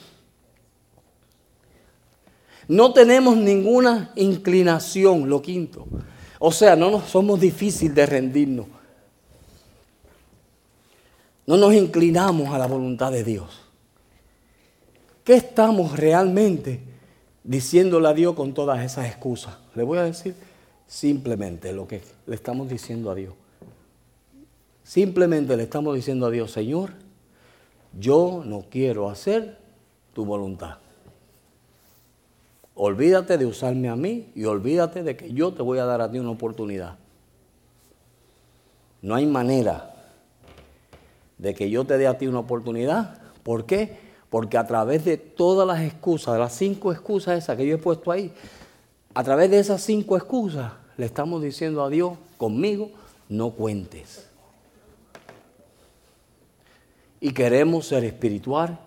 No 2.69 2.93
tenemos 2.93 3.39
ninguna 3.39 4.13
inclinación, 4.17 5.31
lo 5.31 5.41
quinto. 5.41 5.87
O 6.39 6.53
sea, 6.53 6.77
no 6.77 6.91
nos 6.91 7.09
somos 7.09 7.41
difíciles 7.41 7.95
de 7.95 8.05
rendirnos. 8.05 8.82
No 11.47 11.57
nos 11.57 11.75
inclinamos 11.75 12.55
a 12.55 12.59
la 12.59 12.67
voluntad 12.67 13.11
de 13.11 13.25
Dios. 13.25 13.63
¿Qué 15.25 15.35
estamos 15.35 15.97
realmente 15.97 16.81
diciéndole 17.45 18.09
a 18.09 18.15
Dios 18.15 18.35
con 18.35 18.55
todas 18.55 18.85
esas 18.85 19.07
excusas? 19.07 19.57
Le 19.75 19.83
voy 19.83 19.99
a 19.99 20.05
decir 20.05 20.35
simplemente 20.87 21.73
lo 21.73 21.87
que 21.87 22.03
le 22.27 22.35
estamos 22.35 22.69
diciendo 22.69 23.11
a 23.11 23.15
Dios. 23.15 23.35
Simplemente 24.85 25.57
le 25.57 25.65
estamos 25.65 25.95
diciendo 25.95 26.27
a 26.27 26.31
Dios, 26.31 26.51
Señor, 26.51 26.93
yo 27.99 28.43
no 28.45 28.65
quiero 28.69 29.09
hacer 29.09 29.59
tu 30.13 30.25
voluntad. 30.25 30.79
Olvídate 32.75 33.37
de 33.39 33.47
usarme 33.47 33.89
a 33.89 33.97
mí 33.97 34.31
y 34.35 34.45
olvídate 34.45 35.03
de 35.03 35.17
que 35.17 35.33
yo 35.33 35.53
te 35.53 35.63
voy 35.63 35.79
a 35.79 35.85
dar 35.85 36.01
a 36.01 36.11
ti 36.11 36.19
una 36.19 36.31
oportunidad. 36.31 36.97
No 39.03 39.15
hay 39.15 39.27
manera 39.27 39.92
de 41.43 41.55
que 41.55 41.69
yo 41.69 41.85
te 41.85 41.99
dé 41.99 42.07
a 42.07 42.17
ti 42.17 42.29
una 42.29 42.39
oportunidad. 42.39 43.19
¿Por 43.43 43.67
qué? 43.67 43.99
Porque 44.31 44.57
a 44.57 44.67
través 44.67 45.05
de 45.05 45.17
todas 45.17 45.67
las 45.67 45.81
excusas, 45.81 46.35
de 46.35 46.41
las 46.41 46.55
cinco 46.55 46.93
excusas 46.93 47.37
esas 47.37 47.57
que 47.57 47.67
yo 47.67 47.75
he 47.75 47.79
puesto 47.79 48.13
ahí, 48.13 48.33
a 49.13 49.25
través 49.25 49.51
de 49.51 49.59
esas 49.59 49.83
cinco 49.83 50.17
excusas 50.17 50.73
le 50.97 51.05
estamos 51.05 51.43
diciendo 51.43 51.83
a 51.83 51.91
Dios, 51.91 52.13
conmigo 52.39 52.91
no 53.29 53.51
cuentes 53.51 54.33
y 57.21 57.33
queremos 57.33 57.87
ser 57.87 58.05
espiritual, 58.05 58.81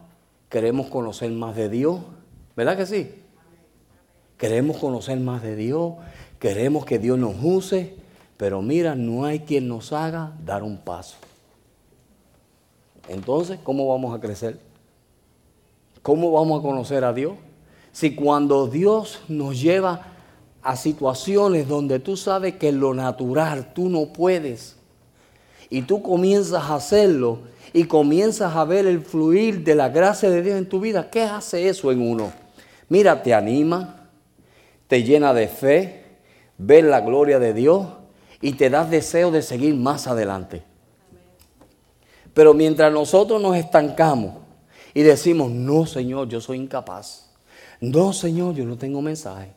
queremos 0.50 0.88
conocer 0.88 1.32
más 1.32 1.56
de 1.56 1.70
Dios, 1.70 2.00
¿verdad 2.56 2.76
que 2.76 2.86
sí? 2.86 3.22
Queremos 4.38 4.78
conocer 4.78 5.18
más 5.20 5.41
de 5.41 5.56
Dios, 5.56 5.94
queremos 6.39 6.86
que 6.86 7.00
Dios 7.00 7.18
nos 7.18 7.36
use, 7.41 7.96
pero 8.36 8.62
mira, 8.62 8.96
no 8.96 9.24
hay 9.26 9.39
quien 9.39 9.70
nos 9.70 9.94
haga 9.94 10.34
dar 10.44 10.63
un 10.63 10.78
paso. 10.80 11.15
Entonces, 13.08 13.60
¿cómo 13.63 13.88
vamos 13.88 14.15
a 14.15 14.20
crecer? 14.20 14.60
¿Cómo 16.02 16.32
vamos 16.32 16.60
a 16.60 16.63
conocer 16.63 17.04
a 17.04 17.13
Dios? 17.13 17.34
Si 17.91 18.15
cuando 18.15 18.68
Dios 18.68 19.22
nos 19.28 19.62
lleva 19.62 20.02
a 20.62 20.76
situaciones 20.76 21.68
donde 21.68 22.00
tú 22.00 22.18
sabes 22.18 22.56
que 22.56 22.70
en 22.70 22.80
lo 22.80 22.94
natural 22.94 23.74
tú 23.74 23.89
no 23.89 24.08
puedes 24.13 24.78
y 25.70 25.84
tú 25.84 26.02
comienzas 26.02 26.63
a 26.63 26.76
hacerlo, 26.76 27.39
y 27.76 27.84
comienzas 27.84 28.56
a 28.56 28.63
ver 28.63 28.88
el 28.88 29.02
fluir 29.02 29.65
de 29.65 29.76
la 29.76 29.89
gracia 29.89 30.30
de 30.30 30.41
Dios 30.41 30.58
en 30.58 30.70
tu 30.70 30.80
vida, 30.80 31.10
¿qué 31.10 31.24
hace 31.24 31.68
eso 31.68 31.91
en 31.91 32.02
uno? 32.02 32.32
Mira, 32.88 33.22
te 33.22 33.34
anima, 33.34 34.08
te 34.88 35.04
llena 35.04 35.34
de 35.34 35.50
fe, 35.50 36.06
ves 36.58 36.86
la 36.86 37.02
gloria 37.02 37.38
de 37.38 37.54
Dios 37.54 37.86
y 38.39 38.54
te 38.54 38.70
das 38.70 38.89
deseo 38.89 39.30
de 39.30 39.41
seguir 39.41 39.76
más 39.76 40.08
adelante. 40.08 40.63
Pero 42.36 42.54
mientras 42.54 42.91
nosotros 42.91 43.41
nos 43.41 43.56
estancamos 43.56 44.36
y 44.93 45.04
decimos, 45.04 45.50
no 45.50 45.86
Señor, 45.86 46.28
yo 46.28 46.41
soy 46.41 46.58
incapaz. 46.58 47.32
No 47.80 48.12
Señor, 48.12 48.54
yo 48.56 48.65
no 48.65 48.78
tengo 48.78 49.02
mensaje. 49.02 49.54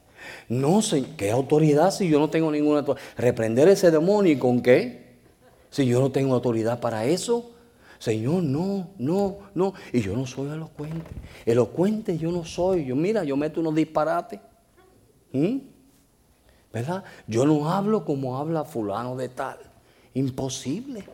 No 0.48 0.80
sé, 0.80 1.04
¿qué 1.16 1.32
autoridad 1.32 1.90
si 1.90 2.08
yo 2.08 2.20
no 2.20 2.30
tengo 2.30 2.52
ninguna 2.52 2.80
autoridad? 2.80 3.04
Reprender 3.16 3.68
ese 3.68 3.90
demonio 3.90 4.32
y 4.32 4.38
con 4.38 4.62
qué? 4.62 5.18
Si 5.70 5.86
yo 5.86 5.98
no 5.98 6.12
tengo 6.12 6.34
autoridad 6.34 6.78
para 6.78 7.04
eso. 7.04 7.50
Señor, 7.98 8.44
no, 8.44 8.90
no, 8.98 9.38
no. 9.54 9.74
Y 9.92 10.00
yo 10.00 10.16
no 10.16 10.24
soy 10.24 10.48
elocuente. 10.48 11.10
Elocuente 11.44 12.16
yo 12.16 12.30
no 12.30 12.44
soy. 12.44 12.84
Yo, 12.84 12.94
mira, 12.94 13.24
yo 13.24 13.36
meto 13.36 13.60
unos 13.60 13.74
disparates. 13.74 14.38
¿Mm? 15.32 15.58
¿Verdad? 16.72 17.02
Yo 17.26 17.44
no 17.44 17.68
hablo 17.68 18.04
como 18.04 18.38
habla 18.38 18.64
fulano 18.64 19.16
de 19.16 19.30
tal. 19.30 19.58
Imposible. 20.14 21.04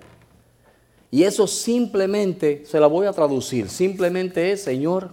Y 1.15 1.23
eso 1.23 1.47
simplemente, 1.47 2.65
se 2.67 2.81
la 2.81 2.89
voy 2.89 3.07
a 3.07 3.13
traducir, 3.13 3.69
simplemente 3.69 4.51
es, 4.51 4.65
Señor, 4.65 5.11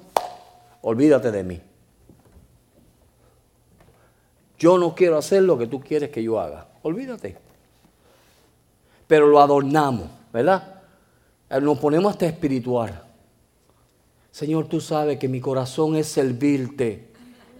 olvídate 0.81 1.31
de 1.31 1.43
mí. 1.43 1.61
Yo 4.57 4.79
no 4.79 4.95
quiero 4.95 5.19
hacer 5.19 5.43
lo 5.43 5.59
que 5.59 5.67
tú 5.67 5.79
quieres 5.79 6.09
que 6.09 6.23
yo 6.23 6.39
haga. 6.39 6.69
Olvídate. 6.81 7.37
Pero 9.05 9.27
lo 9.27 9.39
adornamos, 9.39 10.09
¿verdad? 10.33 10.81
Eh, 11.47 11.61
nos 11.61 11.77
ponemos 11.77 12.13
hasta 12.13 12.25
espiritual. 12.25 13.03
Señor, 14.31 14.65
tú 14.65 14.81
sabes 14.81 15.19
que 15.19 15.27
mi 15.27 15.39
corazón 15.39 15.95
es 15.95 16.07
servirte, 16.07 17.09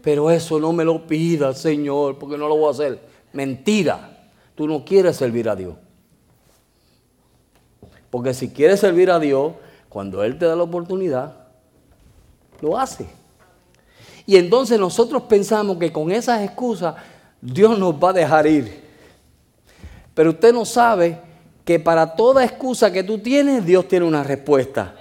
pero 0.02 0.32
eso 0.32 0.60
no 0.60 0.74
me 0.74 0.84
lo 0.84 1.06
pidas, 1.06 1.60
Señor, 1.60 2.18
porque 2.18 2.40
no 2.40 2.48
lo 2.48 2.58
voy 2.58 2.70
a 2.70 2.72
hacer. 2.72 3.02
Mentira. 3.34 4.32
tú 4.56 4.68
no 4.68 4.84
quieres 4.84 5.16
servir 5.16 5.48
a 5.48 5.56
Dios. 5.56 5.76
Porque 8.12 8.36
si 8.36 8.50
quieres 8.50 8.80
servir 8.80 9.10
a 9.10 9.20
Dios, 9.20 9.54
cuando 9.90 10.24
Él 10.24 10.38
te 10.38 10.46
da 10.46 10.56
la 10.56 10.64
oportunidad, 10.64 11.34
lo 12.62 12.78
hace. 12.78 13.08
Y 14.28 14.38
entonces 14.38 14.80
nosotros 14.80 15.24
pensamos 15.24 15.78
que 15.78 15.92
con 15.92 16.12
esas 16.12 16.44
excusas 16.44 16.96
Dios 17.42 17.80
nos 17.80 17.96
va 17.96 18.12
a 18.12 18.14
dejar 18.14 18.46
ir. 18.46 18.84
Pero 20.14 20.30
usted 20.32 20.54
no 20.54 20.66
sabe 20.66 21.18
que 21.66 21.80
para 21.80 22.16
toda 22.16 22.44
excusa 22.44 22.92
que 22.92 23.04
tú 23.04 23.18
tienes, 23.18 23.66
Dios 23.66 23.88
tiene 23.88 24.06
una 24.06 24.24
respuesta. 24.24 24.94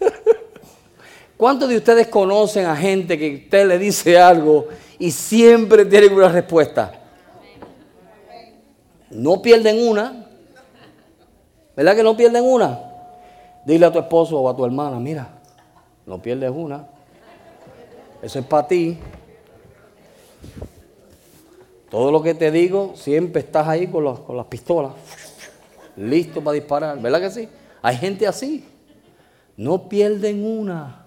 ¿Cuántos 1.36 1.68
de 1.68 1.76
ustedes 1.76 2.08
conocen 2.08 2.66
a 2.66 2.76
gente 2.76 3.18
que 3.18 3.44
usted 3.44 3.66
le 3.66 3.78
dice 3.78 4.18
algo 4.18 4.68
y 4.98 5.10
siempre 5.10 5.84
tiene 5.84 6.08
una 6.08 6.28
respuesta? 6.28 7.00
No 9.10 9.40
pierden 9.40 9.86
una. 9.86 10.23
¿Verdad 11.76 11.96
que 11.96 12.02
no 12.02 12.16
pierden 12.16 12.44
una? 12.44 12.80
Dile 13.64 13.86
a 13.86 13.92
tu 13.92 13.98
esposo 13.98 14.40
o 14.40 14.48
a 14.48 14.56
tu 14.56 14.64
hermana, 14.64 15.00
mira, 15.00 15.28
no 16.06 16.20
pierdes 16.20 16.50
una. 16.50 16.86
Eso 18.22 18.38
es 18.38 18.44
para 18.44 18.68
ti. 18.68 18.98
Todo 21.90 22.10
lo 22.10 22.22
que 22.22 22.34
te 22.34 22.50
digo, 22.50 22.94
siempre 22.96 23.40
estás 23.40 23.68
ahí 23.68 23.86
con, 23.86 24.04
las 24.04 24.46
pistolas, 24.46 24.92
listo 25.96 26.42
para 26.42 26.54
disparar. 26.54 27.00
¿Verdad 27.00 27.20
que 27.20 27.30
sí? 27.30 27.48
Hay 27.82 27.96
gente 27.96 28.26
así. 28.26 28.64
No 29.56 29.88
pierden 29.88 30.44
una. 30.44 31.06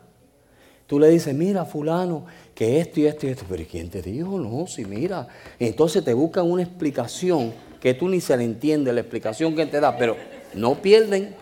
Tú 0.85 0.99
le 0.99 1.09
dices, 1.09 1.35
mira, 1.35 1.65
fulano, 1.65 2.25
que 2.55 2.79
esto 2.79 3.01
y 3.01 3.07
esto 3.07 3.27
y 3.27 3.29
esto. 3.31 3.45
Pero 3.49 3.63
¿quién 3.69 3.89
te 3.89 4.01
dijo? 4.01 4.39
No, 4.39 4.65
sí, 4.67 4.85
mira. 4.85 5.27
Entonces 5.59 6.03
te 6.03 6.13
buscan 6.13 6.49
una 6.49 6.63
explicación 6.63 7.51
que 7.81 7.93
tú 7.93 8.07
ni 8.07 8.21
se 8.21 8.37
le 8.37 8.45
entiende 8.45 8.93
la 8.93 9.01
explicación 9.01 9.55
que 9.55 9.65
te 9.65 9.79
da, 9.79 9.97
pero 9.97 10.15
no 10.53 10.75
pierden. 10.75 11.35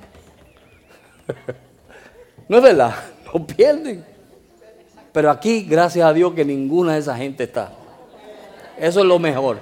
no 2.49 2.57
es 2.57 2.63
verdad, 2.63 2.95
no 3.33 3.45
pierden. 3.45 4.05
Pero 5.11 5.31
aquí, 5.31 5.63
gracias 5.63 6.05
a 6.05 6.13
Dios, 6.13 6.33
que 6.33 6.43
ninguna 6.43 6.93
de 6.93 6.99
esa 6.99 7.15
gente 7.15 7.45
está. 7.45 7.71
Eso 8.77 8.99
es 8.99 9.05
lo 9.05 9.17
mejor. 9.19 9.59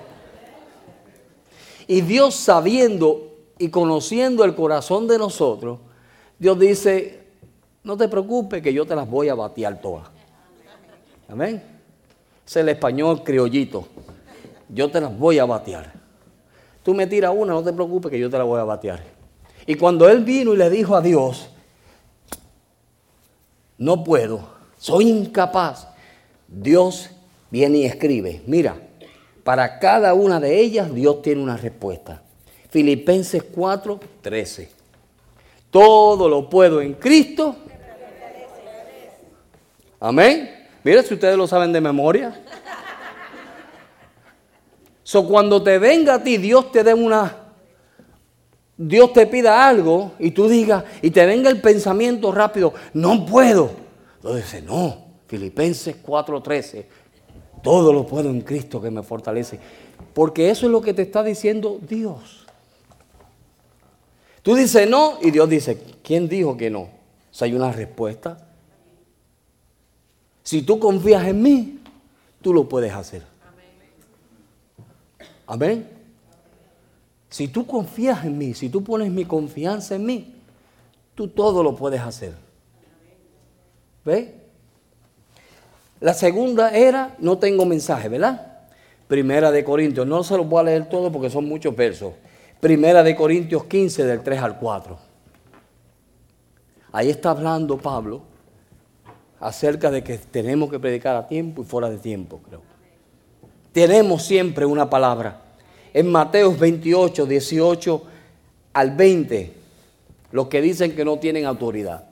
Y 1.88 2.02
Dios 2.02 2.36
sabiendo 2.36 3.34
y 3.60 3.70
conociendo 3.70 4.44
el 4.46 4.56
corazón 4.56 5.08
de 5.08 5.18
nosotros, 5.18 5.80
Dios 6.40 6.58
dice, 6.60 7.24
no 7.84 7.96
te 7.98 8.08
preocupes 8.08 8.62
que 8.62 8.74
yo 8.74 8.86
te 8.86 8.96
las 8.96 9.08
voy 9.10 9.30
a 9.30 9.36
batear 9.36 9.80
todas. 9.80 10.08
Amén. 11.28 11.62
Es 12.46 12.56
el 12.56 12.70
español 12.70 13.24
criollito. 13.24 13.88
Yo 14.70 14.90
te 14.90 15.00
las 15.00 15.18
voy 15.18 15.40
a 15.40 15.46
batear. 15.46 15.94
Tú 16.82 16.94
me 16.94 17.08
tiras 17.08 17.32
una, 17.36 17.54
no 17.54 17.64
te 17.64 17.72
preocupes 17.72 18.12
que 18.12 18.20
yo 18.20 18.30
te 18.30 18.38
la 18.38 18.44
voy 18.44 18.60
a 18.60 18.64
batear. 18.64 19.02
Y 19.66 19.76
cuando 19.76 20.10
él 20.10 20.24
vino 20.24 20.54
y 20.54 20.58
le 20.58 20.70
dijo 20.70 20.96
a 20.96 21.02
Dios, 21.02 21.50
no 23.78 24.04
puedo, 24.04 24.48
soy 24.78 25.10
incapaz, 25.10 25.88
Dios 26.48 27.10
viene 27.50 27.80
y 27.80 27.86
escribe, 27.86 28.42
mira, 28.46 28.78
para 29.44 29.80
cada 29.80 30.14
una 30.14 30.40
de 30.40 30.60
ellas 30.60 30.94
Dios 30.94 31.22
tiene 31.22 31.42
una 31.42 31.58
respuesta. 31.58 32.22
Filipenses 32.70 33.44
4, 33.44 34.00
13. 34.22 34.70
Todo 35.70 36.28
lo 36.28 36.50
puedo 36.50 36.82
en 36.82 36.94
Cristo. 36.94 37.56
Amén. 40.00 40.68
Mira 40.84 41.04
si 41.04 41.14
ustedes 41.14 41.38
lo 41.38 41.48
saben 41.48 41.72
de 41.72 41.80
memoria. 41.80 42.42
So, 45.04 45.28
cuando 45.28 45.62
te 45.62 45.78
venga 45.80 46.16
a 46.16 46.24
ti, 46.24 46.38
Dios 46.38 46.72
te 46.72 46.84
dé 46.84 46.94
una. 46.94 47.43
Dios 48.78 49.14
te 49.14 49.28
pida 49.28 49.68
algo 49.68 50.14
y 50.20 50.32
tú 50.32 50.48
digas, 50.48 50.84
y 51.02 51.12
te 51.12 51.26
venga 51.26 51.50
el 51.50 51.62
pensamiento 51.62 52.32
rápido, 52.32 52.74
no 52.94 53.26
puedo. 53.26 53.72
Entonces 54.16 54.46
dice, 54.46 54.62
no, 54.62 54.98
Filipenses 55.28 55.96
4:13, 56.04 56.86
todo 57.62 57.94
lo 57.94 58.06
puedo 58.06 58.30
en 58.30 58.42
Cristo 58.42 58.82
que 58.82 58.90
me 58.90 59.04
fortalece. 59.04 59.60
Porque 60.14 60.50
eso 60.50 60.66
es 60.66 60.72
lo 60.72 60.82
que 60.82 60.94
te 60.94 61.04
está 61.04 61.24
diciendo 61.24 61.80
Dios. 61.88 62.46
Tú 64.42 64.56
dices 64.56 64.90
no 64.90 65.20
y 65.22 65.32
Dios 65.32 65.50
dice, 65.50 65.82
¿quién 66.04 66.28
dijo 66.28 66.58
que 66.58 66.70
no? 66.70 66.82
O 66.82 67.44
hay 67.44 67.54
una 67.54 67.72
respuesta. 67.72 68.38
Si 70.44 70.62
tú 70.62 70.78
confías 70.78 71.26
en 71.26 71.42
mí, 71.42 71.80
tú 72.42 72.54
lo 72.54 72.68
puedes 72.68 72.94
hacer. 72.94 73.24
Amén. 75.48 76.03
Si 77.34 77.48
tú 77.48 77.66
confías 77.66 78.26
en 78.26 78.38
mí, 78.38 78.54
si 78.54 78.70
tú 78.70 78.84
pones 78.84 79.10
mi 79.10 79.26
confianza 79.26 79.96
en 79.96 80.06
mí, 80.06 80.36
tú 81.16 81.30
todo 81.30 81.64
lo 81.64 81.76
puedes 81.76 82.00
hacer. 82.00 82.36
¿Ves? 84.06 84.28
La 86.00 86.14
segunda 86.14 86.70
era, 86.70 87.16
no 87.18 87.40
tengo 87.40 87.66
mensaje, 87.66 88.08
¿verdad? 88.08 88.60
Primera 89.08 89.50
de 89.50 89.64
Corintios, 89.64 90.06
no 90.06 90.24
se 90.24 90.38
los 90.38 90.48
voy 90.48 90.60
a 90.60 90.64
leer 90.64 90.88
todo 90.88 91.12
porque 91.12 91.32
son 91.32 91.46
muchos 91.46 91.76
versos. 91.76 92.14
Primera 92.60 93.02
de 93.02 93.16
Corintios 93.16 93.64
15 93.64 94.06
del 94.06 94.22
3 94.22 94.40
al 94.40 94.60
4. 94.60 94.96
Ahí 96.92 97.10
está 97.10 97.32
hablando 97.32 97.80
Pablo 97.80 98.22
acerca 99.40 99.90
de 99.90 100.04
que 100.04 100.20
tenemos 100.20 100.70
que 100.70 100.80
predicar 100.80 101.16
a 101.16 101.28
tiempo 101.28 101.64
y 101.64 101.66
fuera 101.66 101.90
de 101.90 101.98
tiempo, 101.98 102.42
creo. 102.48 102.62
Tenemos 103.72 104.22
siempre 104.22 104.68
una 104.68 104.88
palabra. 104.88 105.43
En 105.94 106.12
Mateos 106.12 106.58
28, 106.58 107.26
18 107.26 108.04
al 108.74 108.92
20, 108.92 109.54
los 110.32 110.48
que 110.48 110.62
dicen 110.62 110.96
que 110.96 111.06
no 111.06 111.20
tienen 111.20 111.46
autoridad. 111.46 112.06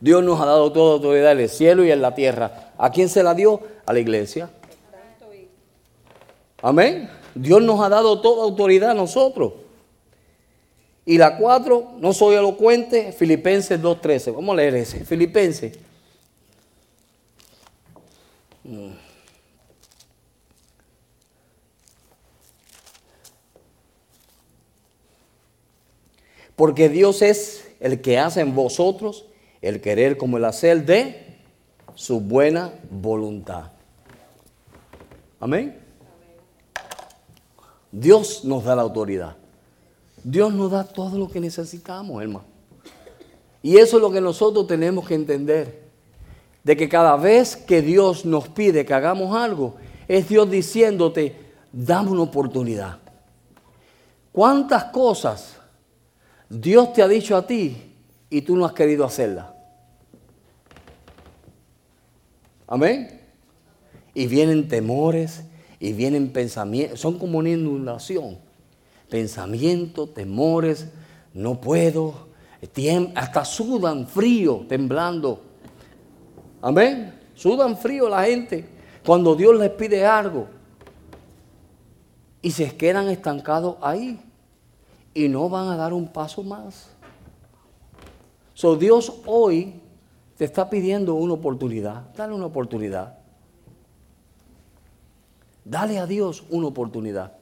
Dios 0.00 0.22
nos 0.22 0.40
ha 0.40 0.46
dado 0.46 0.72
toda 0.72 0.94
autoridad 0.94 1.32
en 1.32 1.40
el 1.40 1.48
cielo 1.48 1.84
y 1.84 1.90
en 1.90 2.00
la 2.00 2.14
tierra. 2.14 2.72
¿A 2.78 2.90
quién 2.90 3.08
se 3.08 3.22
la 3.22 3.34
dio? 3.34 3.60
A 3.84 3.92
la 3.92 3.98
iglesia. 3.98 4.48
Amén. 6.62 7.10
Dios 7.34 7.62
nos 7.62 7.80
ha 7.80 7.88
dado 7.88 8.20
toda 8.20 8.44
autoridad 8.44 8.90
a 8.90 8.94
nosotros. 8.94 9.54
Y 11.04 11.18
la 11.18 11.36
cuatro, 11.38 11.92
no 11.98 12.12
soy 12.12 12.36
elocuente, 12.36 13.12
Filipenses 13.12 13.80
2.13. 13.80 14.34
Vamos 14.34 14.52
a 14.52 14.56
leer 14.56 14.74
ese. 14.74 15.04
Filipenses. 15.04 15.78
Mm. 18.62 19.07
Porque 26.58 26.88
Dios 26.88 27.22
es 27.22 27.68
el 27.78 28.00
que 28.00 28.18
hace 28.18 28.40
en 28.40 28.52
vosotros 28.52 29.26
el 29.62 29.80
querer 29.80 30.18
como 30.18 30.38
el 30.38 30.44
hacer 30.44 30.84
de 30.84 31.38
su 31.94 32.18
buena 32.18 32.72
voluntad. 32.90 33.70
Amén. 35.38 35.78
Dios 37.92 38.44
nos 38.44 38.64
da 38.64 38.74
la 38.74 38.82
autoridad. 38.82 39.36
Dios 40.24 40.52
nos 40.52 40.72
da 40.72 40.82
todo 40.82 41.16
lo 41.16 41.28
que 41.30 41.38
necesitamos, 41.38 42.20
hermano. 42.20 42.44
Y 43.62 43.76
eso 43.76 43.98
es 43.98 44.02
lo 44.02 44.10
que 44.10 44.20
nosotros 44.20 44.66
tenemos 44.66 45.06
que 45.06 45.14
entender. 45.14 45.84
De 46.64 46.76
que 46.76 46.88
cada 46.88 47.14
vez 47.14 47.54
que 47.54 47.82
Dios 47.82 48.24
nos 48.24 48.48
pide 48.48 48.84
que 48.84 48.94
hagamos 48.94 49.36
algo, 49.36 49.76
es 50.08 50.28
Dios 50.28 50.50
diciéndote, 50.50 51.36
dame 51.70 52.10
una 52.10 52.22
oportunidad. 52.22 52.98
¿Cuántas 54.32 54.86
cosas 54.86 55.57
Dios 56.48 56.92
te 56.92 57.02
ha 57.02 57.08
dicho 57.08 57.36
a 57.36 57.46
ti 57.46 57.76
y 58.30 58.42
tú 58.42 58.56
no 58.56 58.64
has 58.64 58.72
querido 58.72 59.04
hacerla. 59.04 59.54
Amén. 62.66 63.20
Y 64.14 64.26
vienen 64.26 64.68
temores 64.68 65.42
y 65.80 65.92
vienen 65.92 66.32
pensamientos, 66.32 67.00
son 67.00 67.18
como 67.18 67.38
una 67.38 67.50
inundación. 67.50 68.38
Pensamientos, 69.08 70.12
temores, 70.12 70.88
no 71.32 71.60
puedo, 71.60 72.28
hasta 73.14 73.44
sudan 73.44 74.06
frío, 74.06 74.66
temblando. 74.68 75.42
Amén. 76.60 77.14
Sudan 77.34 77.76
frío 77.76 78.08
la 78.08 78.24
gente 78.24 78.66
cuando 79.06 79.34
Dios 79.34 79.56
les 79.58 79.70
pide 79.70 80.04
algo 80.04 80.48
y 82.42 82.50
se 82.50 82.76
quedan 82.76 83.08
estancados 83.08 83.76
ahí 83.80 84.20
y 85.18 85.28
no 85.28 85.48
van 85.48 85.68
a 85.68 85.76
dar 85.76 85.92
un 85.92 86.06
paso 86.06 86.44
más. 86.44 86.90
So, 88.54 88.76
Dios 88.76 89.12
hoy 89.26 89.80
te 90.36 90.44
está 90.44 90.70
pidiendo 90.70 91.14
una 91.14 91.34
oportunidad. 91.34 92.14
Dale 92.16 92.34
una 92.34 92.46
oportunidad. 92.46 93.18
Dale 95.64 95.98
a 95.98 96.06
Dios 96.06 96.44
una 96.50 96.68
oportunidad. 96.68 97.32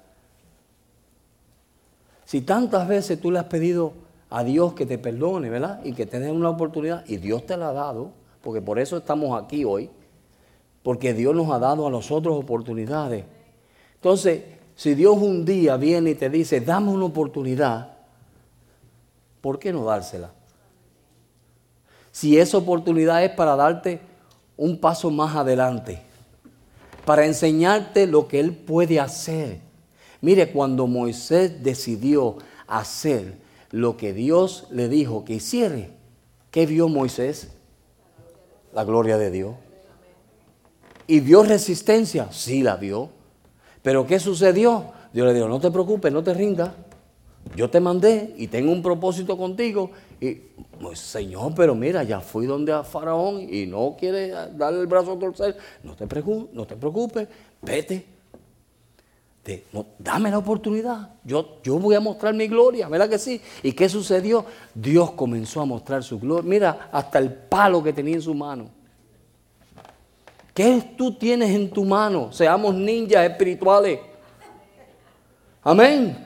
Si 2.25 2.41
tantas 2.41 2.89
veces 2.89 3.21
tú 3.21 3.31
le 3.31 3.41
has 3.41 3.45
pedido 3.45 3.93
a 4.31 4.43
Dios 4.43 4.73
que 4.73 4.87
te 4.87 4.97
perdone, 4.97 5.51
¿verdad? 5.51 5.85
Y 5.85 5.93
que 5.93 6.07
te 6.07 6.19
dé 6.19 6.33
una 6.33 6.49
oportunidad, 6.49 7.05
y 7.07 7.19
Dios 7.19 7.45
te 7.45 7.59
la 7.59 7.69
ha 7.69 7.73
dado, 7.75 8.13
porque 8.41 8.63
por 8.63 8.79
eso 8.79 8.97
estamos 8.97 9.39
aquí 9.39 9.67
hoy, 9.67 9.91
porque 10.83 11.13
Dios 11.13 11.35
nos 11.35 11.51
ha 11.51 11.59
dado 11.59 11.87
a 11.87 11.91
nosotros 11.91 12.37
oportunidades. 12.37 13.27
Entonces, 13.97 14.56
si 14.77 14.95
Dios 14.95 15.17
un 15.17 15.47
día 15.47 15.79
viene 15.79 16.11
y 16.11 16.15
te 16.15 16.29
dice, 16.29 16.61
dame 16.61 16.91
una 16.91 17.07
oportunidad, 17.07 17.97
¿por 19.41 19.59
qué 19.59 19.73
no 19.73 19.85
dársela? 19.85 20.33
Si 22.13 22.39
esa 22.39 22.59
oportunidad 22.59 23.25
es 23.25 23.31
para 23.31 23.57
darte 23.57 24.01
un 24.57 24.79
paso 24.79 25.11
más 25.11 25.35
adelante, 25.35 26.03
para 27.07 27.25
enseñarte 27.25 28.07
lo 28.07 28.29
que 28.29 28.39
Él 28.39 28.55
puede 28.55 29.01
hacer. 29.01 29.61
Mire, 30.21 30.53
cuando 30.53 30.87
Moisés 30.87 31.63
decidió 31.63 32.37
hacer 32.67 33.39
lo 33.71 33.97
que 33.97 34.13
Dios 34.13 34.67
le 34.71 34.89
dijo 34.89 35.25
que 35.25 35.35
hiciera, 35.35 35.89
¿qué 36.51 36.67
vio 36.67 36.89
Moisés? 36.89 37.49
La 38.75 38.85
gloria 38.85 39.17
de 39.17 39.31
Dios. 39.31 39.55
¿Y 41.07 41.21
vio 41.21 41.45
resistencia? 41.45 42.31
Sí 42.31 42.63
la 42.63 42.77
vio. 42.77 43.16
Pero 43.87 44.05
¿qué 44.05 44.19
sucedió? 44.19 44.87
Dios 45.13 45.29
le 45.29 45.33
dijo, 45.33 45.47
no 45.47 45.61
te 45.61 45.71
preocupes, 45.71 46.13
no 46.13 46.21
te 46.21 46.35
rindas. 46.35 46.73
Yo 47.55 47.71
te 47.71 47.79
mandé 47.79 48.35
y 48.37 48.49
tengo 48.49 48.73
un 48.73 48.83
propósito 48.83 49.39
contigo. 49.39 49.93
Y, 50.21 50.35
pues, 50.81 50.99
Señor, 50.99 51.53
pero 51.55 51.73
mira, 51.77 52.03
ya 52.03 52.19
fui 52.19 52.47
donde 52.47 52.73
a 52.73 52.83
Faraón 52.83 53.47
y 53.49 53.65
no 53.65 53.95
quiere 53.97 54.31
darle 54.57 54.81
el 54.81 54.89
brazo 54.89 55.13
a 55.13 55.19
torcer. 55.21 55.57
No 55.85 55.95
te, 55.95 56.09
preocupes, 56.09 56.53
no 56.53 56.67
te 56.67 56.75
preocupes, 56.75 57.29
vete. 57.63 58.05
dame 60.01 60.33
la 60.33 60.39
oportunidad. 60.39 61.11
Yo, 61.23 61.59
yo 61.63 61.79
voy 61.79 61.95
a 61.95 62.01
mostrar 62.01 62.35
mi 62.35 62.49
gloria, 62.49 62.89
¿verdad 62.89 63.09
que 63.09 63.21
sí? 63.21 63.41
¿Y 63.63 63.71
qué 63.71 63.89
sucedió? 63.89 64.47
Dios 64.75 65.13
comenzó 65.13 65.61
a 65.61 65.65
mostrar 65.65 66.03
su 66.03 66.19
gloria. 66.19 66.51
Mira, 66.51 66.89
hasta 66.91 67.21
el 67.21 67.33
palo 67.33 67.85
que 67.85 67.93
tenía 67.93 68.17
en 68.17 68.23
su 68.23 68.35
mano. 68.35 68.69
¿Qué 70.57 70.83
tú 70.97 71.13
tienes 71.13 71.51
en 71.51 71.69
tu 71.69 71.85
mano? 71.85 72.33
Seamos 72.33 72.75
ninjas 72.75 73.29
espirituales. 73.29 74.01
Amén. 75.63 76.17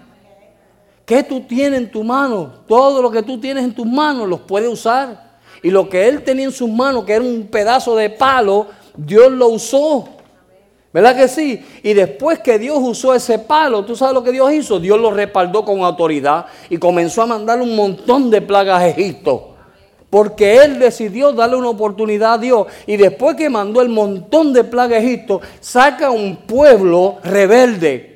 ¿Qué 1.05 1.24
tú 1.24 1.41
tienes 1.41 1.81
en 1.81 1.91
tu 1.91 2.05
mano? 2.05 2.53
Todo 2.68 3.03
lo 3.03 3.11
que 3.11 3.24
tú 3.24 3.41
tienes 3.41 3.64
en 3.64 3.74
tus 3.74 3.87
manos 3.87 4.28
los 4.28 4.43
puedes 4.43 4.70
usar. 4.70 5.41
Y 5.64 5.70
lo 5.72 5.89
que 5.89 6.07
él 6.07 6.22
tenía 6.22 6.45
en 6.45 6.53
sus 6.53 6.70
manos, 6.70 7.05
que 7.05 7.14
era 7.14 7.24
un 7.24 7.49
pedazo 7.49 7.97
de 7.97 8.09
palo, 8.09 8.68
Dios 8.97 9.33
lo 9.33 9.49
usó. 9.49 10.09
¿Verdad 10.93 11.16
que 11.16 11.26
sí? 11.26 11.66
Y 11.83 11.93
después 11.93 12.39
que 12.39 12.57
Dios 12.57 12.78
usó 12.81 13.12
ese 13.12 13.37
palo, 13.41 13.85
¿tú 13.85 13.97
sabes 13.97 14.14
lo 14.14 14.22
que 14.22 14.31
Dios 14.31 14.53
hizo? 14.53 14.78
Dios 14.78 15.01
lo 15.01 15.11
respaldó 15.11 15.64
con 15.64 15.83
autoridad 15.83 16.47
y 16.68 16.78
comenzó 16.78 17.22
a 17.22 17.26
mandar 17.26 17.61
un 17.61 17.74
montón 17.74 18.31
de 18.31 18.41
plagas 18.43 18.81
a 18.81 18.87
Egipto. 18.87 19.49
Porque 20.11 20.57
Él 20.57 20.79
decidió 20.79 21.33
darle 21.33 21.57
una 21.57 21.69
oportunidad 21.71 22.35
a 22.35 22.39
Dios. 22.39 22.67
Y 22.87 22.97
después 22.97 23.37
que 23.37 23.49
mandó 23.49 23.81
el 23.81 23.89
montón 23.89 24.53
de 24.53 24.65
plagas 24.65 24.99
a 24.99 25.03
Egipto, 25.03 25.41
saca 25.61 26.11
un 26.11 26.37
pueblo 26.37 27.19
rebelde 27.23 28.11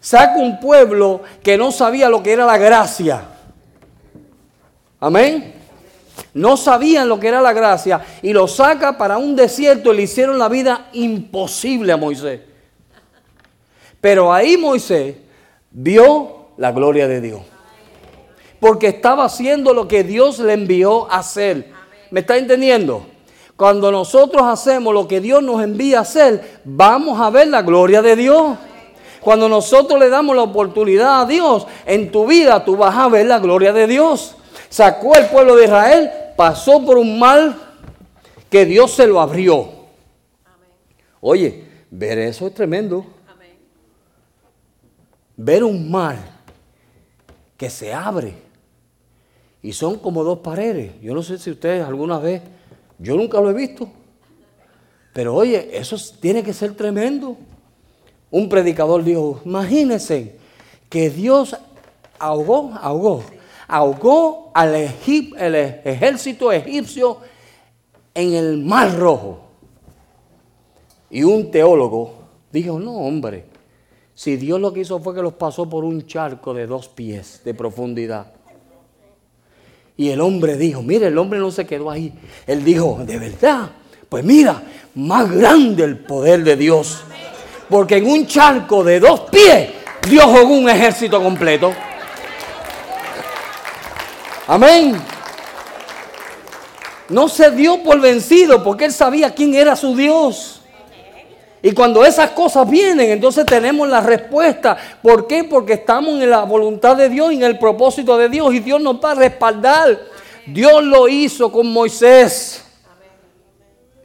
saca 0.00 0.38
un 0.38 0.58
pueblo 0.58 1.20
que 1.42 1.56
no 1.56 1.70
sabía 1.70 2.08
lo 2.08 2.22
que 2.22 2.32
era 2.32 2.46
la 2.46 2.58
gracia. 2.58 3.22
Amén. 4.98 5.54
No 6.34 6.56
sabían 6.56 7.08
lo 7.08 7.18
que 7.18 7.28
era 7.28 7.40
la 7.40 7.52
gracia 7.52 8.00
y 8.22 8.32
lo 8.32 8.48
saca 8.48 8.96
para 8.96 9.18
un 9.18 9.36
desierto 9.36 9.92
y 9.92 9.96
le 9.96 10.02
hicieron 10.02 10.38
la 10.38 10.48
vida 10.48 10.88
imposible 10.92 11.92
a 11.92 11.96
Moisés. 11.96 12.40
Pero 14.00 14.32
ahí 14.32 14.56
Moisés 14.56 15.16
vio 15.70 16.48
la 16.56 16.72
gloria 16.72 17.06
de 17.06 17.20
Dios. 17.20 17.40
Porque 18.60 18.88
estaba 18.88 19.24
haciendo 19.24 19.72
lo 19.72 19.88
que 19.88 20.04
Dios 20.04 20.38
le 20.38 20.52
envió 20.52 21.10
a 21.10 21.18
hacer. 21.18 21.72
¿Me 22.10 22.20
está 22.20 22.36
entendiendo? 22.36 23.06
Cuando 23.56 23.90
nosotros 23.90 24.42
hacemos 24.42 24.94
lo 24.94 25.08
que 25.08 25.20
Dios 25.20 25.42
nos 25.42 25.62
envía 25.62 25.98
a 25.98 26.02
hacer, 26.02 26.60
vamos 26.64 27.20
a 27.20 27.30
ver 27.30 27.48
la 27.48 27.62
gloria 27.62 28.02
de 28.02 28.16
Dios. 28.16 28.56
Cuando 29.20 29.48
nosotros 29.48 29.98
le 29.98 30.08
damos 30.08 30.34
la 30.34 30.42
oportunidad 30.42 31.22
a 31.22 31.26
Dios, 31.26 31.66
en 31.84 32.10
tu 32.10 32.26
vida 32.26 32.64
tú 32.64 32.76
vas 32.76 32.96
a 32.96 33.08
ver 33.08 33.26
la 33.26 33.38
gloria 33.38 33.72
de 33.72 33.86
Dios. 33.86 34.36
Sacó 34.68 35.14
el 35.16 35.26
pueblo 35.26 35.56
de 35.56 35.64
Israel, 35.64 36.10
pasó 36.36 36.84
por 36.84 36.96
un 36.96 37.18
mal 37.18 37.54
que 38.48 38.64
Dios 38.64 38.92
se 38.92 39.06
lo 39.06 39.20
abrió. 39.20 39.68
Oye, 41.20 41.64
ver 41.90 42.18
eso 42.18 42.46
es 42.46 42.54
tremendo. 42.54 43.04
Ver 45.36 45.64
un 45.64 45.90
mar 45.90 46.16
que 47.56 47.68
se 47.68 47.92
abre 47.92 48.49
y 49.62 49.72
son 49.72 49.98
como 49.98 50.24
dos 50.24 50.38
paredes. 50.40 50.92
Yo 51.02 51.14
no 51.14 51.22
sé 51.22 51.38
si 51.38 51.50
ustedes 51.50 51.86
alguna 51.86 52.18
vez, 52.18 52.42
yo 52.98 53.16
nunca 53.16 53.40
lo 53.40 53.50
he 53.50 53.54
visto, 53.54 53.88
pero 55.12 55.34
oye, 55.34 55.70
eso 55.72 55.96
tiene 56.20 56.42
que 56.42 56.52
ser 56.52 56.74
tremendo 56.74 57.36
un 58.30 58.48
predicador 58.48 59.02
dijo, 59.02 59.40
imagínense 59.44 60.36
que 60.88 61.10
Dios 61.10 61.56
ahogó, 62.18 62.72
ahogó, 62.80 63.24
ahogó 63.66 64.52
al 64.54 64.74
el 64.74 65.54
ejército 65.54 66.52
egipcio 66.52 67.18
en 68.14 68.34
el 68.34 68.58
mar 68.58 68.96
rojo. 68.96 69.40
Y 71.10 71.24
un 71.24 71.50
teólogo 71.50 72.14
dijo, 72.52 72.78
no 72.78 72.92
hombre, 72.92 73.46
si 74.14 74.36
Dios 74.36 74.60
lo 74.60 74.72
que 74.72 74.80
hizo 74.80 75.00
fue 75.00 75.14
que 75.14 75.22
los 75.22 75.34
pasó 75.34 75.68
por 75.68 75.82
un 75.82 76.06
charco 76.06 76.54
de 76.54 76.66
dos 76.66 76.88
pies 76.88 77.40
de 77.44 77.52
profundidad. 77.52 78.32
Y 80.00 80.08
el 80.08 80.22
hombre 80.22 80.56
dijo, 80.56 80.80
mire, 80.82 81.08
el 81.08 81.18
hombre 81.18 81.38
no 81.38 81.50
se 81.50 81.66
quedó 81.66 81.90
ahí. 81.90 82.10
Él 82.46 82.64
dijo, 82.64 83.00
de 83.04 83.18
verdad, 83.18 83.68
pues 84.08 84.24
mira, 84.24 84.62
más 84.94 85.30
grande 85.30 85.84
el 85.84 85.98
poder 85.98 86.42
de 86.42 86.56
Dios. 86.56 87.02
Porque 87.68 87.98
en 87.98 88.06
un 88.06 88.26
charco 88.26 88.82
de 88.82 88.98
dos 88.98 89.28
pies 89.30 89.68
Dios 90.08 90.24
jugó 90.24 90.54
un 90.54 90.70
ejército 90.70 91.22
completo. 91.22 91.74
Amén. 94.46 94.96
No 97.10 97.28
se 97.28 97.50
dio 97.50 97.82
por 97.82 98.00
vencido 98.00 98.64
porque 98.64 98.86
él 98.86 98.94
sabía 98.94 99.34
quién 99.34 99.54
era 99.54 99.76
su 99.76 99.94
Dios. 99.94 100.59
Y 101.62 101.72
cuando 101.72 102.04
esas 102.04 102.30
cosas 102.30 102.68
vienen, 102.68 103.10
entonces 103.10 103.44
tenemos 103.44 103.88
la 103.88 104.00
respuesta. 104.00 104.76
¿Por 105.02 105.26
qué? 105.26 105.44
Porque 105.44 105.74
estamos 105.74 106.20
en 106.22 106.30
la 106.30 106.44
voluntad 106.44 106.96
de 106.96 107.08
Dios 107.08 107.32
y 107.32 107.36
en 107.36 107.42
el 107.42 107.58
propósito 107.58 108.16
de 108.16 108.28
Dios 108.28 108.54
y 108.54 108.60
Dios 108.60 108.80
nos 108.80 108.96
va 108.96 109.12
a 109.12 109.14
respaldar. 109.14 110.00
Dios 110.46 110.82
lo 110.82 111.08
hizo 111.08 111.52
con 111.52 111.70
Moisés 111.70 112.64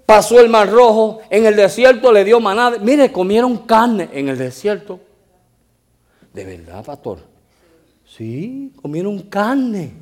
pasó 0.05 0.39
el 0.39 0.49
mar 0.49 0.69
rojo, 0.69 1.21
en 1.29 1.45
el 1.45 1.55
desierto 1.55 2.11
le 2.11 2.23
dio 2.23 2.39
maná. 2.39 2.71
Mire, 2.79 3.11
comieron 3.11 3.57
carne 3.59 4.09
en 4.13 4.29
el 4.29 4.37
desierto. 4.37 4.99
¿De 6.33 6.45
verdad, 6.45 6.83
pastor? 6.83 7.19
Sí, 8.05 8.71
comieron 8.81 9.19
carne. 9.23 9.93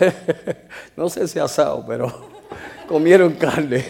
no 1.00 1.08
sé 1.08 1.26
si 1.26 1.38
asado, 1.38 1.82
pero 1.86 2.12
comieron 2.86 3.32
carne. 3.32 3.82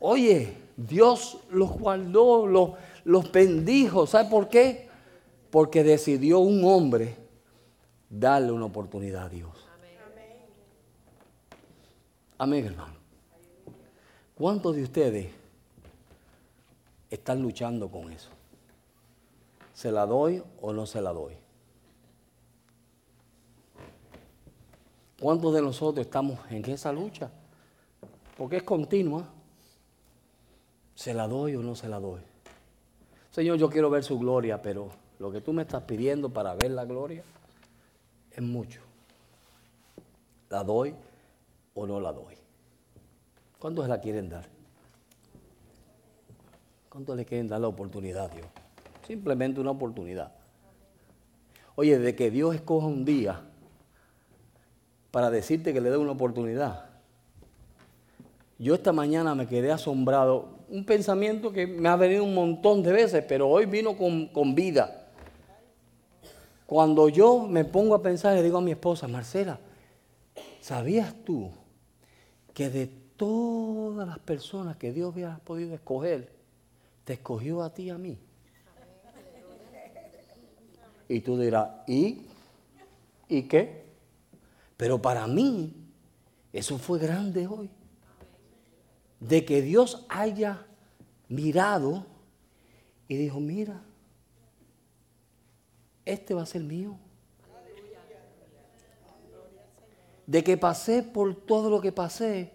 Oye, 0.00 0.56
Dios 0.74 1.40
los 1.50 1.72
guardó, 1.72 2.46
los, 2.46 2.70
los 3.04 3.30
bendijo. 3.30 4.06
¿Sabe 4.06 4.30
por 4.30 4.48
qué? 4.48 4.88
Porque 5.50 5.84
decidió 5.84 6.38
un 6.38 6.64
hombre 6.64 7.16
darle 8.08 8.50
una 8.50 8.64
oportunidad 8.64 9.26
a 9.26 9.28
Dios. 9.28 9.50
Amén, 12.38 12.64
hermano. 12.64 12.94
¿Cuántos 14.34 14.74
de 14.74 14.84
ustedes 14.84 15.26
están 17.10 17.42
luchando 17.42 17.90
con 17.90 18.10
eso? 18.10 18.30
¿Se 19.74 19.92
la 19.92 20.06
doy 20.06 20.42
o 20.62 20.72
no 20.72 20.86
se 20.86 21.02
la 21.02 21.12
doy? 21.12 21.42
¿Cuántos 25.22 25.54
de 25.54 25.62
nosotros 25.62 26.04
estamos 26.04 26.40
en 26.50 26.68
esa 26.68 26.92
lucha? 26.92 27.30
Porque 28.36 28.56
es 28.56 28.64
continua. 28.64 29.24
¿Se 30.96 31.14
la 31.14 31.28
doy 31.28 31.54
o 31.54 31.62
no 31.62 31.76
se 31.76 31.88
la 31.88 32.00
doy? 32.00 32.20
Señor, 33.30 33.56
yo 33.56 33.70
quiero 33.70 33.88
ver 33.88 34.02
su 34.02 34.18
gloria, 34.18 34.60
pero 34.60 34.88
lo 35.20 35.30
que 35.30 35.40
tú 35.40 35.52
me 35.52 35.62
estás 35.62 35.84
pidiendo 35.84 36.28
para 36.28 36.56
ver 36.56 36.72
la 36.72 36.84
gloria, 36.86 37.22
es 38.32 38.42
mucho. 38.42 38.80
¿La 40.50 40.64
doy 40.64 40.92
o 41.74 41.86
no 41.86 42.00
la 42.00 42.12
doy? 42.12 42.34
¿Cuántos 43.60 43.88
la 43.88 44.00
quieren 44.00 44.28
dar? 44.28 44.48
¿Cuántos 46.88 47.16
le 47.16 47.24
quieren 47.24 47.46
dar 47.46 47.60
la 47.60 47.68
oportunidad 47.68 48.24
a 48.24 48.28
Dios? 48.28 48.48
Simplemente 49.06 49.60
una 49.60 49.70
oportunidad. 49.70 50.32
Oye, 51.76 52.00
de 52.00 52.16
que 52.16 52.32
Dios 52.32 52.56
escoja 52.56 52.88
un 52.88 53.04
día 53.04 53.51
para 55.12 55.30
decirte 55.30 55.72
que 55.72 55.80
le 55.80 55.90
dé 55.90 55.96
una 55.96 56.10
oportunidad. 56.10 56.86
Yo 58.58 58.74
esta 58.74 58.92
mañana 58.92 59.36
me 59.36 59.46
quedé 59.46 59.70
asombrado. 59.70 60.58
Un 60.68 60.84
pensamiento 60.84 61.52
que 61.52 61.68
me 61.68 61.88
ha 61.88 61.94
venido 61.94 62.24
un 62.24 62.34
montón 62.34 62.82
de 62.82 62.92
veces, 62.92 63.24
pero 63.28 63.48
hoy 63.48 63.66
vino 63.66 63.96
con, 63.96 64.26
con 64.26 64.56
vida. 64.56 65.06
Cuando 66.66 67.08
yo 67.08 67.46
me 67.46 67.64
pongo 67.64 67.94
a 67.94 68.02
pensar, 68.02 68.34
le 68.34 68.42
digo 68.42 68.58
a 68.58 68.62
mi 68.62 68.72
esposa, 68.72 69.06
Marcela, 69.06 69.60
¿sabías 70.60 71.14
tú 71.24 71.50
que 72.54 72.70
de 72.70 72.86
todas 73.22 74.08
las 74.08 74.18
personas 74.18 74.76
que 74.76 74.92
Dios 74.92 75.12
hubiera 75.12 75.38
podido 75.38 75.74
escoger, 75.74 76.32
te 77.04 77.12
escogió 77.12 77.62
a 77.62 77.72
ti 77.72 77.84
y 77.84 77.90
a 77.90 77.98
mí. 77.98 78.18
Y 81.08 81.20
tú 81.20 81.38
dirás, 81.38 81.68
¿y? 81.86 82.22
¿Y 83.28 83.42
qué? 83.42 83.81
Pero 84.82 85.00
para 85.00 85.28
mí, 85.28 85.72
eso 86.52 86.76
fue 86.76 86.98
grande 86.98 87.46
hoy. 87.46 87.70
De 89.20 89.44
que 89.44 89.62
Dios 89.62 90.04
haya 90.08 90.66
mirado 91.28 92.04
y 93.06 93.14
dijo, 93.14 93.38
mira, 93.38 93.80
este 96.04 96.34
va 96.34 96.42
a 96.42 96.46
ser 96.46 96.64
mío. 96.64 96.98
De 100.26 100.42
que 100.42 100.56
pasé 100.56 101.04
por 101.04 101.36
todo 101.36 101.70
lo 101.70 101.80
que 101.80 101.92
pasé 101.92 102.50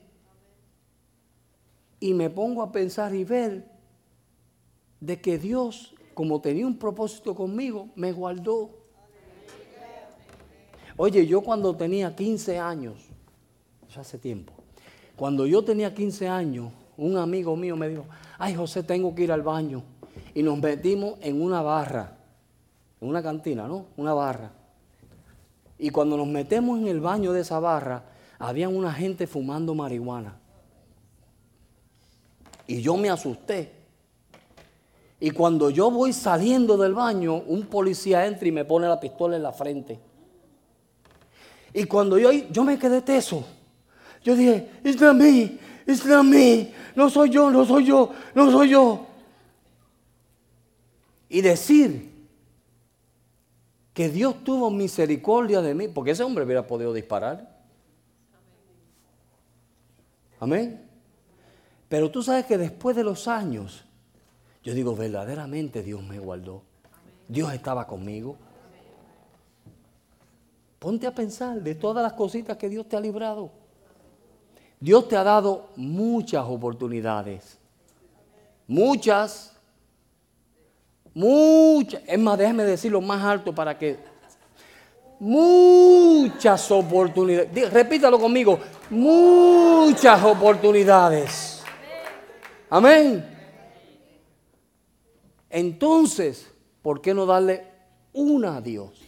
y 2.01 2.13
me 2.13 2.29
pongo 2.29 2.61
a 2.61 2.73
pensar 2.73 3.15
y 3.15 3.23
ver 3.23 3.71
de 4.99 5.21
que 5.21 5.37
Dios, 5.37 5.95
como 6.13 6.41
tenía 6.41 6.67
un 6.67 6.77
propósito 6.77 7.33
conmigo, 7.33 7.87
me 7.95 8.11
guardó. 8.11 8.86
Oye, 10.97 11.27
yo 11.27 11.41
cuando 11.41 11.75
tenía 11.75 12.15
15 12.15 12.57
años, 12.57 12.95
ya 13.93 14.01
hace 14.01 14.17
tiempo, 14.17 14.53
cuando 15.15 15.45
yo 15.45 15.63
tenía 15.63 15.93
15 15.93 16.27
años, 16.27 16.71
un 16.97 17.17
amigo 17.17 17.55
mío 17.55 17.75
me 17.75 17.87
dijo, 17.87 18.05
ay 18.39 18.55
José, 18.55 18.81
tengo 18.81 19.13
que 19.13 19.23
ir 19.23 19.31
al 19.31 19.43
baño. 19.43 19.83
Y 20.33 20.41
nos 20.41 20.59
metimos 20.59 21.15
en 21.21 21.39
una 21.39 21.61
barra, 21.61 22.17
en 22.99 23.07
una 23.07 23.21
cantina, 23.21 23.67
¿no? 23.67 23.85
Una 23.95 24.13
barra. 24.13 24.51
Y 25.77 25.91
cuando 25.91 26.17
nos 26.17 26.27
metemos 26.27 26.79
en 26.79 26.87
el 26.87 26.99
baño 26.99 27.31
de 27.31 27.41
esa 27.41 27.59
barra, 27.59 28.03
había 28.39 28.67
una 28.67 28.91
gente 28.91 29.27
fumando 29.27 29.75
marihuana. 29.75 30.39
Y 32.65 32.81
yo 32.81 32.97
me 32.97 33.09
asusté. 33.09 33.71
Y 35.19 35.31
cuando 35.31 35.69
yo 35.69 35.91
voy 35.91 36.13
saliendo 36.13 36.77
del 36.77 36.93
baño, 36.93 37.35
un 37.35 37.67
policía 37.67 38.25
entra 38.25 38.47
y 38.47 38.51
me 38.51 38.65
pone 38.65 38.87
la 38.87 38.99
pistola 38.99 39.35
en 39.35 39.43
la 39.43 39.53
frente. 39.53 39.99
Y 41.77 41.83
cuando 41.83 42.17
yo, 42.17 42.31
yo 42.31 42.63
me 42.63 42.79
quedé 42.79 43.03
teso, 43.03 43.45
yo 44.23 44.35
dije, 44.35 44.67
it's 44.83 44.99
not 44.99 45.15
me, 45.15 45.59
it's 45.85 46.03
not 46.03 46.25
me, 46.25 46.73
no 46.95 47.07
soy 47.07 47.29
yo, 47.29 47.51
no 47.51 47.63
soy 47.67 47.85
yo, 47.85 48.11
no 48.33 48.49
soy 48.49 48.69
yo. 48.69 49.05
Y 51.29 51.41
decir 51.41 52.11
que 53.93 54.09
Dios 54.09 54.43
tuvo 54.43 54.71
misericordia 54.71 55.61
de 55.61 55.75
mí, 55.75 55.87
porque 55.87 56.11
ese 56.11 56.23
hombre 56.23 56.45
hubiera 56.45 56.65
podido 56.65 56.91
disparar. 56.93 57.47
Amén. 60.39 60.83
Pero 61.87 62.09
tú 62.09 62.23
sabes 62.23 62.47
que 62.47 62.57
después 62.57 62.95
de 62.95 63.03
los 63.03 63.27
años, 63.27 63.85
yo 64.63 64.73
digo, 64.73 64.95
verdaderamente 64.95 65.83
Dios 65.83 66.01
me 66.01 66.17
guardó. 66.17 66.63
Dios 67.27 67.53
estaba 67.53 67.85
conmigo. 67.85 68.35
Ponte 70.79 71.07
a 71.07 71.11
pensar 71.13 71.61
de 71.61 71.75
todas 71.75 72.03
las 72.03 72.13
cositas 72.13 72.57
que 72.57 72.69
Dios 72.69 72.87
te 72.87 72.95
ha 72.95 72.99
librado. 72.99 73.51
Dios 74.79 75.07
te 75.07 75.17
ha 75.17 75.23
dado 75.23 75.69
muchas 75.75 76.45
oportunidades. 76.45 77.57
Muchas. 78.67 79.53
Muchas. 81.13 82.01
Es 82.05 82.19
más, 82.19 82.37
déjame 82.37 82.63
decirlo 82.63 83.01
más 83.01 83.23
alto 83.23 83.53
para 83.53 83.77
que... 83.77 83.97
Muchas 85.19 86.69
oportunidades. 86.69 87.73
Repítalo 87.73 88.19
conmigo. 88.19 88.59
Muchas 88.91 90.23
oportunidades. 90.23 91.63
Amén. 92.69 93.25
Entonces, 95.49 96.47
¿por 96.83 97.01
qué 97.01 97.15
no 97.15 97.25
darle 97.25 97.65
una 98.13 98.57
a 98.57 98.61
Dios? 98.61 99.06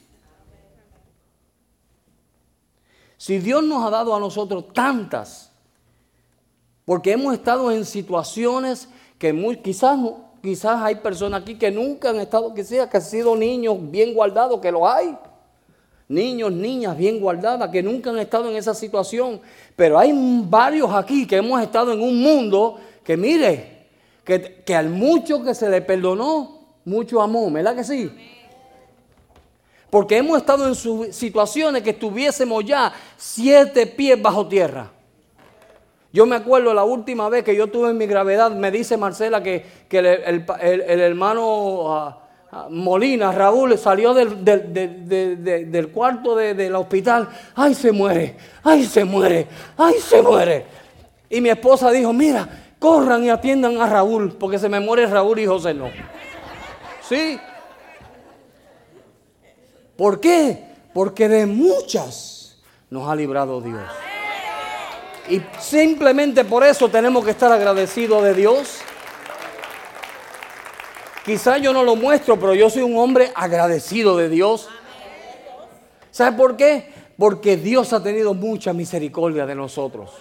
Si 3.20 3.38
Dios 3.38 3.62
nos 3.62 3.86
ha 3.86 3.90
dado 3.90 4.16
a 4.16 4.20
nosotros 4.20 4.72
tantas, 4.72 5.52
porque 6.86 7.12
hemos 7.12 7.34
estado 7.34 7.70
en 7.70 7.84
situaciones 7.84 8.88
que 9.18 9.34
muy, 9.34 9.58
quizás, 9.58 10.00
quizás 10.42 10.82
hay 10.82 10.96
personas 10.96 11.42
aquí 11.42 11.56
que 11.56 11.70
nunca 11.70 12.12
han 12.12 12.22
estado, 12.22 12.54
que 12.54 12.64
sea, 12.64 12.90
que 12.90 12.96
han 12.96 13.04
sido 13.04 13.36
niños 13.36 13.76
bien 13.92 14.14
guardados, 14.14 14.62
que 14.62 14.72
lo 14.72 14.90
hay. 14.90 15.18
Niños, 16.08 16.54
niñas 16.54 16.96
bien 16.96 17.20
guardadas, 17.20 17.70
que 17.70 17.84
nunca 17.84 18.10
han 18.10 18.20
estado 18.20 18.50
en 18.50 18.56
esa 18.56 18.74
situación. 18.74 19.42
Pero 19.76 20.00
hay 20.00 20.14
varios 20.46 20.90
aquí 20.94 21.28
que 21.28 21.36
hemos 21.36 21.62
estado 21.62 21.92
en 21.92 22.02
un 22.02 22.22
mundo 22.22 22.80
que, 23.04 23.18
mire, 23.18 23.90
que, 24.24 24.74
al 24.74 24.88
mucho 24.88 25.44
que 25.44 25.54
se 25.54 25.70
le 25.70 25.82
perdonó, 25.82 26.78
mucho 26.86 27.22
amó, 27.22 27.52
¿verdad 27.52 27.76
que 27.76 27.84
sí? 27.84 28.10
Porque 29.90 30.18
hemos 30.18 30.38
estado 30.38 30.68
en 30.68 31.14
situaciones 31.14 31.82
que 31.82 31.92
estuviésemos 31.92 32.64
ya 32.64 32.94
siete 33.18 33.88
pies 33.88 34.22
bajo 34.22 34.48
tierra. 34.48 34.92
Yo 36.12 36.26
me 36.26 36.36
acuerdo 36.36 36.74
la 36.74 36.84
última 36.84 37.30
vez 37.30 37.44
que 37.44 37.56
yo 37.56 37.68
tuve 37.68 37.92
en 37.92 37.98
mi 37.98 38.08
gravedad, 38.08 38.52
me 38.52 38.72
dice 38.72 38.98
Marcela 38.98 39.44
que, 39.44 39.64
el, 39.92 41.02
hermano 41.02 41.94
ah, 41.94 42.20
ah, 42.52 42.68
Molina, 42.70 43.32
Raúl, 43.32 43.78
salió 43.78 44.14
del, 44.14 44.44
del 44.44 45.90
cuarto 45.90 46.36
del 46.36 46.76
hospital. 46.76 47.30
¡Ay, 47.56 47.76
se 47.76 47.92
muere! 47.92 48.36
¡Ay, 48.64 48.86
se 48.86 49.06
muere! 49.06 49.48
¡Ay, 49.78 49.96
se 50.00 50.22
muere! 50.22 50.66
Y 51.30 51.42
mi 51.42 51.50
esposa 51.50 51.92
dijo, 51.92 52.12
mira, 52.12 52.48
corran 52.80 53.24
y 53.24 53.30
atiendan 53.30 53.80
a 53.80 53.88
Raúl, 53.88 54.36
porque 54.40 54.58
se 54.58 54.68
me 54.68 54.80
muere 54.80 55.06
Raúl 55.06 55.40
y 55.40 55.46
José 55.46 55.76
no. 55.76 55.90
¿Sí? 57.08 57.40
¿Por 60.00 60.22
qué? 60.22 60.64
Porque 60.94 61.28
de 61.28 61.46
muchas 61.46 62.56
nos 62.90 63.10
ha 63.10 63.16
librado 63.18 63.60
Dios. 63.60 63.82
Y 65.28 65.42
simplemente 65.60 66.46
por 66.46 66.64
eso 66.64 66.88
tenemos 66.88 67.26
que 67.26 67.32
estar 67.32 67.52
agradecidos 67.52 68.24
de 68.24 68.34
Dios. 68.34 68.78
Quizá 71.26 71.58
yo 71.58 71.74
no 71.74 71.84
lo 71.84 71.98
muestro, 71.98 72.40
pero 72.40 72.56
yo 72.56 72.70
soy 72.70 72.84
un 72.84 72.98
hombre 72.98 73.34
agradecido 73.36 74.16
de 74.16 74.30
Dios. 74.30 74.70
¿Sabe 76.12 76.38
por 76.38 76.56
qué? 76.56 76.94
Porque 77.18 77.58
Dios 77.58 77.92
ha 77.92 78.02
tenido 78.02 78.34
mucha 78.34 78.72
misericordia 78.72 79.46
de 79.46 79.56
nosotros. 79.56 80.12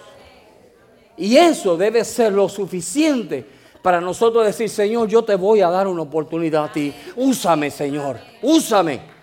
Y 1.15 1.37
eso 1.37 1.77
debe 1.77 2.03
ser 2.03 2.33
lo 2.33 2.49
suficiente 2.49 3.45
para 3.81 4.01
nosotros 4.01 4.45
decir, 4.45 4.69
Señor, 4.69 5.07
yo 5.07 5.23
te 5.23 5.35
voy 5.35 5.61
a 5.61 5.69
dar 5.69 5.87
una 5.87 6.01
oportunidad 6.01 6.65
a 6.65 6.71
ti. 6.73 6.93
Úsame, 7.15 7.71
Señor, 7.71 8.19
úsame. 8.41 9.18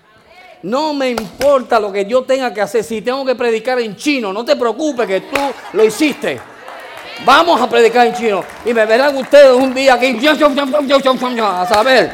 No 0.62 0.94
me 0.94 1.10
importa 1.10 1.78
lo 1.78 1.92
que 1.92 2.04
yo 2.04 2.24
tenga 2.24 2.52
que 2.52 2.60
hacer. 2.60 2.82
Si 2.82 3.02
tengo 3.02 3.24
que 3.24 3.34
predicar 3.34 3.78
en 3.80 3.96
chino, 3.96 4.32
no 4.32 4.44
te 4.44 4.56
preocupes 4.56 5.06
que 5.06 5.20
tú 5.22 5.36
lo 5.72 5.84
hiciste. 5.84 6.40
Vamos 7.24 7.60
a 7.60 7.68
predicar 7.68 8.06
en 8.06 8.14
chino. 8.14 8.44
Y 8.64 8.72
me 8.74 8.84
verán 8.84 9.16
ustedes 9.16 9.52
un 9.52 9.74
día 9.74 9.94
aquí. 9.94 10.18
A 10.26 11.66
saber. 11.66 12.12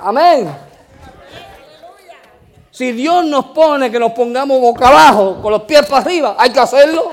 Amén. 0.00 0.56
Si 2.70 2.92
Dios 2.92 3.24
nos 3.24 3.46
pone 3.46 3.90
que 3.90 3.98
nos 3.98 4.12
pongamos 4.12 4.60
boca 4.60 4.88
abajo, 4.88 5.42
con 5.42 5.50
los 5.50 5.62
pies 5.62 5.84
para 5.86 6.02
arriba, 6.02 6.36
hay 6.38 6.50
que 6.52 6.60
hacerlo. 6.60 7.10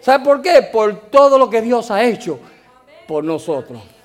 ¿Sabe 0.00 0.24
por 0.24 0.42
qué? 0.42 0.62
Por 0.62 1.08
todo 1.10 1.38
lo 1.38 1.48
que 1.48 1.62
Dios 1.62 1.90
ha 1.90 2.02
hecho 2.02 2.38
por 3.06 3.22
nosotros. 3.22 3.95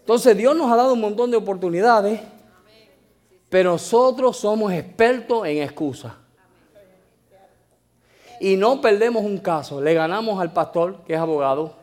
Entonces 0.00 0.36
Dios 0.36 0.56
nos 0.56 0.70
ha 0.70 0.76
dado 0.76 0.94
un 0.94 1.00
montón 1.00 1.30
de 1.30 1.36
oportunidades, 1.36 2.20
pero 3.48 3.72
nosotros 3.72 4.36
somos 4.36 4.72
expertos 4.72 5.46
en 5.46 5.62
excusas. 5.62 6.12
Y 8.40 8.56
no 8.56 8.80
perdemos 8.80 9.22
un 9.22 9.38
caso, 9.38 9.80
le 9.80 9.92
ganamos 9.92 10.40
al 10.40 10.52
pastor, 10.52 11.04
que 11.06 11.14
es 11.14 11.20
abogado. 11.20 11.74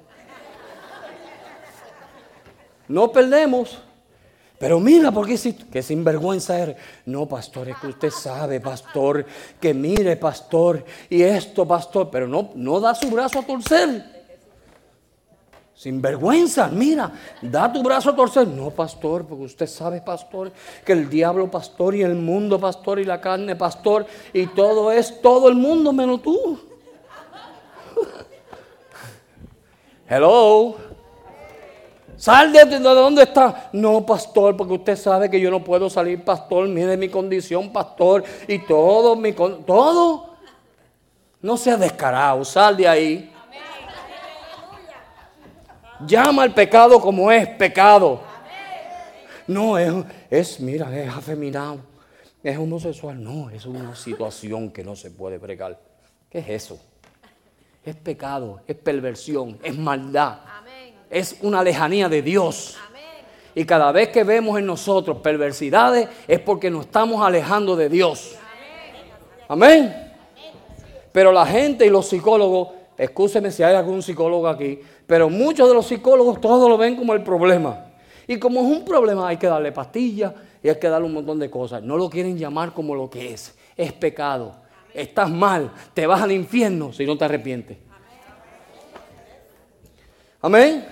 No 2.87 3.11
perdemos. 3.11 3.77
Pero 4.59 4.79
mira, 4.79 5.11
porque 5.11 5.37
si 5.37 5.53
que 5.53 5.83
sinvergüenza 5.83 6.57
eres. 6.57 6.77
No, 7.05 7.27
pastor, 7.27 7.69
es 7.69 7.77
que 7.77 7.87
usted 7.87 8.09
sabe, 8.09 8.59
pastor, 8.59 9.23
que 9.61 9.71
mire, 9.73 10.15
pastor, 10.15 10.83
y 11.09 11.21
esto, 11.21 11.67
pastor, 11.67 12.09
pero 12.09 12.27
no, 12.27 12.49
no 12.55 12.79
da 12.79 12.95
su 12.95 13.09
brazo 13.11 13.39
a 13.39 13.43
torcer. 13.43 14.16
Sinvergüenza, 15.77 16.69
mira, 16.69 17.11
da 17.39 17.71
tu 17.71 17.83
brazo 17.83 18.09
a 18.09 18.15
torcer. 18.15 18.47
No, 18.47 18.71
pastor, 18.71 19.27
porque 19.27 19.43
usted 19.43 19.67
sabe, 19.67 20.01
pastor, 20.01 20.51
que 20.83 20.91
el 20.91 21.07
diablo, 21.07 21.51
pastor, 21.51 21.93
y 21.93 22.01
el 22.01 22.15
mundo, 22.15 22.59
pastor, 22.59 22.99
y 22.99 23.03
la 23.03 23.21
carne, 23.21 23.55
pastor, 23.55 24.07
y 24.33 24.47
todo 24.47 24.91
es 24.91 25.21
todo 25.21 25.47
el 25.47 25.53
mundo 25.53 25.93
menos 25.93 26.23
tú. 26.23 26.59
Hello. 30.09 30.77
Sal 32.15 32.51
de 32.51 32.79
donde 32.79 33.21
está. 33.21 33.69
No, 33.71 34.03
pastor, 34.03 34.57
porque 34.57 34.73
usted 34.73 34.95
sabe 34.95 35.29
que 35.29 35.39
yo 35.39 35.51
no 35.51 35.63
puedo 35.63 35.91
salir, 35.91 36.25
pastor. 36.25 36.67
Mire 36.67 36.97
mi 36.97 37.07
condición, 37.07 37.71
pastor. 37.71 38.23
Y 38.47 38.65
todo, 38.65 39.15
mi 39.15 39.31
todo. 39.31 40.37
No 41.39 41.55
seas 41.55 41.79
descarado, 41.79 42.43
sal 42.43 42.75
de 42.75 42.87
ahí. 42.87 43.36
Llama 46.05 46.43
al 46.43 46.53
pecado 46.53 46.99
como 46.99 47.31
es 47.31 47.47
pecado. 47.47 48.21
No, 49.47 49.77
es, 49.77 49.93
es, 50.29 50.59
mira, 50.59 50.95
es 50.97 51.09
afeminado, 51.09 51.79
es 52.43 52.57
homosexual. 52.57 53.21
No, 53.23 53.49
es 53.49 53.65
una 53.65 53.95
situación 53.95 54.69
que 54.69 54.83
no 54.83 54.95
se 54.95 55.09
puede 55.09 55.37
bregar. 55.37 55.79
¿Qué 56.29 56.39
es 56.39 56.49
eso? 56.49 56.79
Es 57.83 57.95
pecado, 57.95 58.61
es 58.67 58.75
perversión, 58.75 59.57
es 59.63 59.77
maldad. 59.77 60.39
Es 61.09 61.37
una 61.41 61.63
lejanía 61.63 62.09
de 62.09 62.21
Dios. 62.21 62.77
Y 63.55 63.65
cada 63.65 63.91
vez 63.91 64.09
que 64.09 64.23
vemos 64.23 64.59
en 64.59 64.65
nosotros 64.65 65.17
perversidades 65.17 66.09
es 66.27 66.39
porque 66.41 66.69
nos 66.69 66.85
estamos 66.85 67.25
alejando 67.25 67.75
de 67.75 67.89
Dios. 67.89 68.35
Amén. 69.47 70.13
Pero 71.11 71.31
la 71.31 71.45
gente 71.45 71.85
y 71.85 71.89
los 71.89 72.07
psicólogos, 72.07 72.69
escúcheme 72.97 73.51
si 73.51 73.63
hay 73.63 73.75
algún 73.75 74.01
psicólogo 74.01 74.47
aquí, 74.47 74.79
pero 75.05 75.29
muchos 75.29 75.67
de 75.67 75.73
los 75.73 75.85
psicólogos 75.85 76.41
todos 76.41 76.69
lo 76.69 76.77
ven 76.77 76.95
como 76.95 77.13
el 77.13 77.23
problema. 77.23 77.85
Y 78.27 78.37
como 78.37 78.61
es 78.61 78.65
un 78.65 78.83
problema 78.83 79.27
hay 79.27 79.37
que 79.37 79.47
darle 79.47 79.71
pastillas 79.71 80.33
y 80.61 80.69
hay 80.69 80.77
que 80.77 80.89
darle 80.89 81.07
un 81.07 81.13
montón 81.13 81.39
de 81.39 81.49
cosas. 81.49 81.81
No 81.81 81.95
lo 81.95 82.09
quieren 82.09 82.37
llamar 82.37 82.73
como 82.73 82.93
lo 82.93 83.09
que 83.09 83.33
es. 83.33 83.55
Es 83.75 83.93
pecado. 83.93 84.55
Estás 84.93 85.29
mal. 85.29 85.71
Te 85.93 86.05
vas 86.05 86.21
al 86.21 86.31
infierno 86.31 86.91
si 86.91 87.05
no 87.05 87.17
te 87.17 87.25
arrepientes. 87.25 87.77
Amén. 90.41 90.85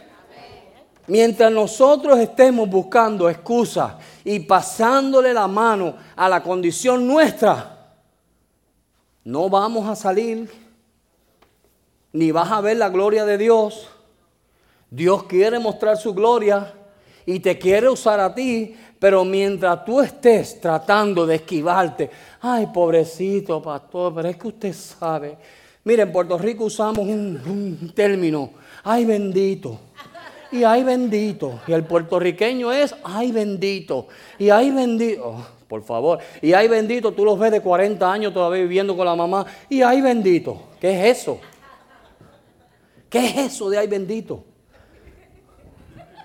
Mientras 1.07 1.51
nosotros 1.51 2.17
estemos 2.19 2.67
buscando 2.69 3.29
excusas 3.29 3.93
y 4.23 4.39
pasándole 4.39 5.33
la 5.33 5.47
mano 5.47 5.95
a 6.15 6.27
la 6.27 6.41
condición 6.41 7.07
nuestra, 7.07 7.93
no 9.23 9.49
vamos 9.49 9.87
a 9.87 9.95
salir, 9.95 10.49
ni 12.15 12.31
vas 12.31 12.49
a 12.49 12.61
ver 12.61 12.77
la 12.77 12.89
gloria 12.89 13.25
de 13.25 13.37
Dios. 13.37 13.89
Dios 14.89 15.23
quiere 15.23 15.59
mostrar 15.59 15.97
su 15.97 16.13
gloria 16.13 16.73
y 17.25 17.41
te 17.41 17.59
quiere 17.59 17.89
usar 17.89 18.21
a 18.21 18.33
ti, 18.33 18.73
pero 18.99 19.25
mientras 19.25 19.83
tú 19.83 19.99
estés 19.99 20.61
tratando 20.61 21.25
de 21.25 21.35
esquivarte, 21.35 22.09
ay, 22.39 22.67
pobrecito 22.67 23.61
pastor, 23.61 24.13
pero 24.15 24.29
es 24.29 24.37
que 24.37 24.47
usted 24.47 24.73
sabe. 24.73 25.37
Mire, 25.83 26.03
en 26.03 26.11
Puerto 26.13 26.37
Rico 26.37 26.63
usamos 26.63 27.05
un, 27.05 27.91
término, 27.93 28.51
ay 28.83 29.03
bendito 29.03 29.77
y 30.53 30.63
ay 30.63 30.83
bendito. 30.83 31.59
Y 31.67 31.73
el 31.73 31.83
puertorriqueño 31.83 32.71
es 32.71 32.95
ay 33.03 33.33
bendito. 33.33 34.07
Y 34.39 34.49
ay 34.49 34.71
bendito. 34.71 35.21
Oh, 35.27 35.45
por 35.67 35.83
favor. 35.83 36.19
Y 36.41 36.53
ay 36.53 36.69
bendito, 36.69 37.11
tú 37.11 37.25
los 37.25 37.37
ves 37.37 37.51
de 37.51 37.59
40 37.59 38.09
años 38.09 38.33
todavía 38.33 38.61
viviendo 38.61 38.95
con 38.95 39.05
la 39.05 39.15
mamá. 39.15 39.45
Y 39.67 39.81
ay 39.81 39.99
bendito. 39.99 40.61
¿Qué 40.79 41.09
es 41.09 41.19
eso? 41.19 41.39
¿Qué 43.15 43.27
es 43.27 43.37
eso 43.53 43.69
de 43.69 43.77
ay 43.77 43.87
bendito? 43.87 44.43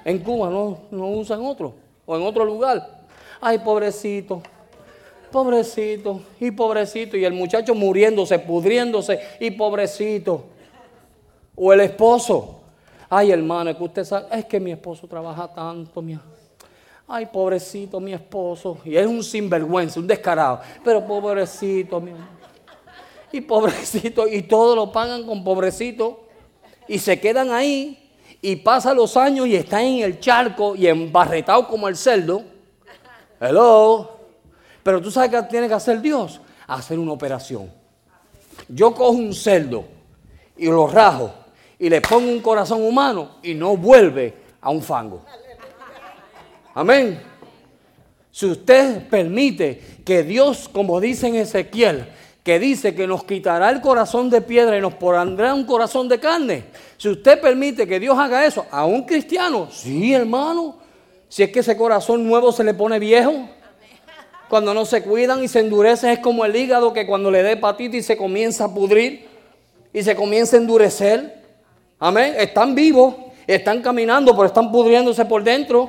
En 0.05 0.19
Cuba 0.19 0.51
no, 0.51 0.77
no 0.91 1.07
usan 1.11 1.41
otro. 1.41 1.73
O 2.05 2.17
en 2.17 2.23
otro 2.25 2.45
lugar. 2.45 3.07
Ay, 3.41 3.61
pobrecito. 3.61 4.43
Pobrecito. 5.31 6.21
Y 6.41 6.51
pobrecito. 6.51 7.17
Y 7.17 7.25
el 7.25 7.33
muchacho 7.33 7.77
muriéndose, 7.77 8.41
pudriéndose. 8.41 9.21
Y 9.39 9.53
pobrecito. 9.53 10.47
O 11.55 11.73
el 11.73 11.83
esposo. 11.83 12.59
Ay, 13.09 13.31
hermano, 13.31 13.71
es 13.71 13.77
que 13.77 13.85
usted 13.85 14.03
sabe, 14.03 14.27
es 14.33 14.45
que 14.47 14.59
mi 14.59 14.73
esposo 14.73 15.07
trabaja 15.07 15.47
tanto, 15.47 16.03
mi 16.03 16.19
Ay, 17.07 17.27
pobrecito 17.27 18.01
mi 18.01 18.15
esposo. 18.15 18.79
Y 18.85 18.97
es 18.97 19.07
un 19.07 19.23
sinvergüenza, 19.23 20.01
un 20.01 20.09
descarado. 20.09 20.59
Pero 20.83 21.07
pobrecito, 21.07 22.01
mi 22.01 22.11
Y 23.31 23.43
pobrecito, 23.43 24.27
y 24.27 24.43
todos 24.43 24.75
lo 24.75 24.91
pagan 24.91 25.25
con 25.25 25.45
pobrecito. 25.45 26.30
Y 26.91 26.99
se 26.99 27.21
quedan 27.21 27.53
ahí. 27.53 27.97
Y 28.43 28.57
pasan 28.57 28.97
los 28.97 29.17
años 29.17 29.47
y 29.47 29.55
están 29.55 29.83
en 29.83 30.03
el 30.03 30.19
charco 30.19 30.75
y 30.75 30.89
embarretados 30.89 31.69
como 31.69 31.87
el 31.87 31.97
cerdo. 31.97 32.43
Hello. 33.39 34.19
Pero 34.83 35.01
tú 35.01 35.09
sabes 35.09 35.31
qué 35.31 35.41
tiene 35.45 35.69
que 35.69 35.75
hacer 35.75 36.01
Dios. 36.01 36.41
Hacer 36.67 36.99
una 36.99 37.13
operación. 37.13 37.71
Yo 38.69 38.93
cojo 38.93 39.13
un 39.13 39.33
cerdo 39.33 39.85
y 40.57 40.67
lo 40.67 40.89
rajo 40.89 41.33
y 41.79 41.89
le 41.89 42.01
pongo 42.01 42.29
un 42.29 42.41
corazón 42.41 42.83
humano 42.83 43.37
y 43.41 43.55
no 43.55 43.77
vuelve 43.77 44.35
a 44.61 44.71
un 44.71 44.83
fango. 44.83 45.25
Amén. 46.75 47.23
Si 48.33 48.47
usted 48.47 49.09
permite 49.09 50.01
que 50.05 50.25
Dios, 50.25 50.69
como 50.69 51.01
dice 51.01 51.29
en 51.29 51.37
Ezequiel, 51.37 52.09
que 52.51 52.59
dice 52.59 52.97
que 52.97 53.07
nos 53.07 53.23
quitará 53.23 53.71
el 53.71 53.81
corazón 53.81 54.29
de 54.29 54.41
piedra 54.41 54.77
y 54.77 54.81
nos 54.81 54.95
pondrá 54.95 55.55
un 55.55 55.63
corazón 55.63 56.09
de 56.09 56.19
carne. 56.19 56.65
Si 56.97 57.09
usted 57.09 57.41
permite 57.41 57.87
que 57.87 58.01
Dios 58.01 58.19
haga 58.19 58.45
eso 58.45 58.67
a 58.73 58.87
un 58.87 59.05
cristiano, 59.05 59.69
sí, 59.71 60.13
hermano. 60.13 60.77
Si 61.29 61.45
es 61.45 61.53
que 61.53 61.61
ese 61.61 61.77
corazón 61.77 62.27
nuevo 62.27 62.51
se 62.51 62.65
le 62.65 62.75
pone 62.75 62.99
viejo, 62.99 63.49
cuando 64.49 64.75
no 64.75 64.85
se 64.85 65.01
cuidan 65.01 65.45
y 65.45 65.47
se 65.47 65.61
endurece, 65.61 66.13
es 66.13 66.19
como 66.19 66.45
el 66.45 66.57
hígado 66.57 66.93
que 66.93 67.07
cuando 67.07 67.31
le 67.31 67.45
dé 67.45 67.53
hepatitis 67.53 68.05
se 68.05 68.17
comienza 68.17 68.65
a 68.65 68.75
pudrir 68.75 69.29
y 69.93 70.03
se 70.03 70.17
comienza 70.17 70.57
a 70.57 70.59
endurecer. 70.59 71.45
Amén. 72.01 72.35
Están 72.37 72.75
vivos, 72.75 73.15
están 73.47 73.81
caminando, 73.81 74.35
pero 74.35 74.47
están 74.47 74.73
pudriéndose 74.73 75.25
por 75.25 75.45
dentro. 75.45 75.89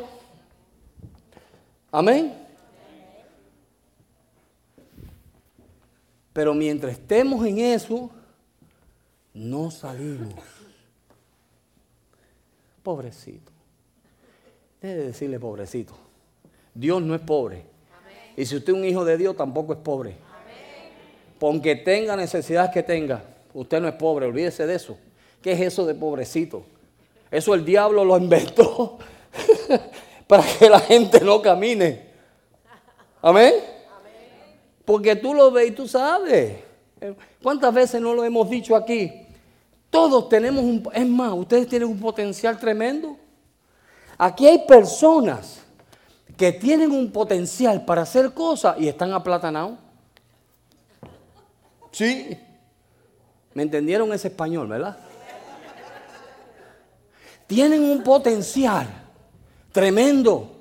Amén. 1.92 2.41
Pero 6.34 6.54
mientras 6.54 6.94
estemos 6.94 7.46
en 7.46 7.60
eso, 7.60 8.10
no 9.34 9.72
salimos. 9.72 10.34
Pobrecito. 12.84 13.52
Debe 14.82 15.08
decirle 15.08 15.40
pobrecito. 15.40 15.94
Dios 16.74 17.02
no 17.02 17.14
es 17.14 17.22
pobre. 17.22 17.64
Y 18.36 18.46
si 18.46 18.56
usted 18.56 18.74
es 18.74 18.80
un 18.80 18.86
hijo 18.86 19.06
de 19.06 19.18
Dios, 19.18 19.36
tampoco 19.36 19.74
es 19.74 19.80
pobre. 19.80 20.16
Aunque 21.40 21.76
tenga 21.76 22.16
necesidades 22.16 22.72
que 22.72 22.84
tenga, 22.84 23.24
usted 23.54 23.82
no 23.82 23.88
es 23.88 23.96
pobre, 23.96 24.28
olvídese 24.28 24.66
de 24.66 24.76
eso. 24.76 24.98
¿Qué 25.42 25.54
es 25.54 25.62
eso 25.62 25.86
de 25.86 25.96
pobrecito? 25.96 26.64
Eso 27.30 27.54
el 27.54 27.66
diablo 27.66 28.06
lo 28.06 28.18
inventó 28.18 29.00
para 30.28 30.44
que 30.44 30.70
la 30.70 30.80
gente 30.80 31.20
no 31.22 31.42
camine. 31.42 32.10
Amén. 33.22 33.54
Porque 34.92 35.16
tú 35.16 35.34
lo 35.34 35.52
ves 35.52 35.70
y 35.70 35.72
tú 35.72 35.88
sabes. 35.88 36.58
¿Cuántas 37.42 37.74
veces 37.74 38.02
no 38.02 38.14
lo 38.14 38.26
hemos 38.26 38.50
dicho 38.50 38.76
aquí? 38.76 39.26
Todos 39.90 40.28
tenemos 40.28 40.66
un... 40.66 40.86
Es 40.94 41.08
más, 41.08 41.32
ustedes 41.32 41.70
tienen 41.70 41.88
un 41.88 41.98
potencial 41.98 42.60
tremendo. 42.60 43.16
Aquí 44.18 44.46
hay 44.46 44.66
personas 44.68 45.62
que 46.36 46.52
tienen 46.52 46.92
un 46.92 47.10
potencial 47.10 47.86
para 47.86 48.02
hacer 48.02 48.34
cosas 48.34 48.76
y 48.80 48.90
están 48.90 49.14
aplatanados. 49.14 49.80
Sí. 51.92 52.38
¿Me 53.54 53.64
entendieron 53.64 54.12
ese 54.12 54.28
español, 54.28 54.68
verdad? 54.68 54.98
tienen 57.48 57.82
un 57.82 58.04
potencial 58.04 58.90
tremendo 59.72 60.52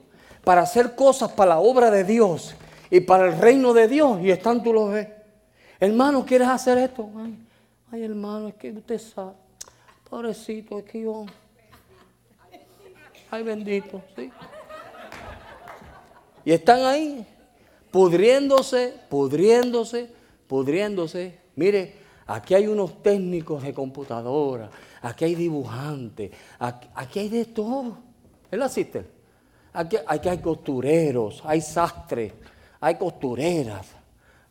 para 0.44 0.60
hacer 0.60 0.94
cosas 0.94 1.32
para 1.32 1.54
la 1.56 1.58
obra 1.58 1.90
de 1.90 2.04
Dios 2.04 2.54
y 2.90 3.00
para 3.00 3.28
el 3.28 3.38
reino 3.38 3.72
de 3.72 3.88
Dios 3.88 4.20
y 4.20 4.30
están 4.30 4.62
tú 4.62 4.72
los 4.72 4.92
ves. 4.92 5.08
Hermano, 5.78 6.26
¿quieres 6.26 6.48
hacer 6.48 6.78
esto? 6.78 7.08
Ay, 7.90 8.02
hermano, 8.04 8.48
es 8.48 8.54
que 8.54 8.72
usted 8.72 8.98
sabe. 8.98 9.32
Pobrecito, 10.08 10.78
es 10.78 10.84
que 10.84 11.02
yo... 11.02 11.26
Ay, 13.30 13.42
bendito, 13.44 14.02
sí. 14.16 14.30
Y 16.44 16.52
están 16.52 16.84
ahí, 16.84 17.24
pudriéndose, 17.90 18.94
pudriéndose, 19.08 20.10
pudriéndose. 20.48 21.38
Mire, 21.54 21.94
aquí 22.26 22.54
hay 22.54 22.66
unos 22.66 23.02
técnicos 23.02 23.62
de 23.62 23.72
computadora, 23.72 24.70
aquí 25.02 25.26
hay 25.26 25.34
dibujantes, 25.34 26.32
aquí, 26.58 27.18
hay 27.20 27.28
de 27.28 27.44
todo. 27.44 27.98
¿Él 28.50 28.62
asiste? 28.62 29.04
Aquí, 29.72 29.96
aquí, 30.04 30.28
hay 30.28 30.38
costureros, 30.38 31.42
hay 31.44 31.60
sastres, 31.60 32.32
hay 32.80 32.94
costureras, 32.96 33.86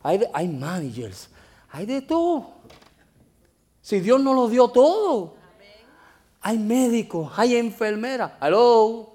hay, 0.02 0.20
hay 0.32 0.48
managers, 0.48 1.28
hay 1.70 1.86
de 1.86 2.02
todo. 2.02 2.60
Si 3.82 4.00
Dios 4.00 4.20
nos 4.20 4.34
lo 4.34 4.48
dio 4.48 4.68
todo. 4.68 5.34
Hay 6.42 6.58
médicos, 6.58 7.30
hay 7.36 7.56
enfermeras. 7.56 8.32
Hello. 8.40 9.14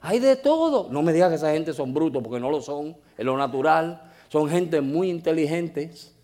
Hay 0.00 0.18
de 0.20 0.36
todo. 0.36 0.88
No 0.90 1.02
me 1.02 1.12
digas 1.12 1.30
que 1.30 1.36
esa 1.36 1.52
gente 1.52 1.72
son 1.72 1.92
brutos 1.92 2.22
porque 2.22 2.40
no 2.40 2.50
lo 2.50 2.62
son. 2.62 2.96
En 3.18 3.26
lo 3.26 3.36
natural. 3.36 4.10
Son 4.28 4.48
gente 4.48 4.80
muy 4.80 5.10
inteligentes. 5.10 6.14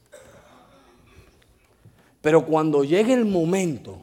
Pero 2.21 2.47
cuando 2.47 2.85
llegue 2.85 3.15
el 3.15 3.25
momento 3.25 3.99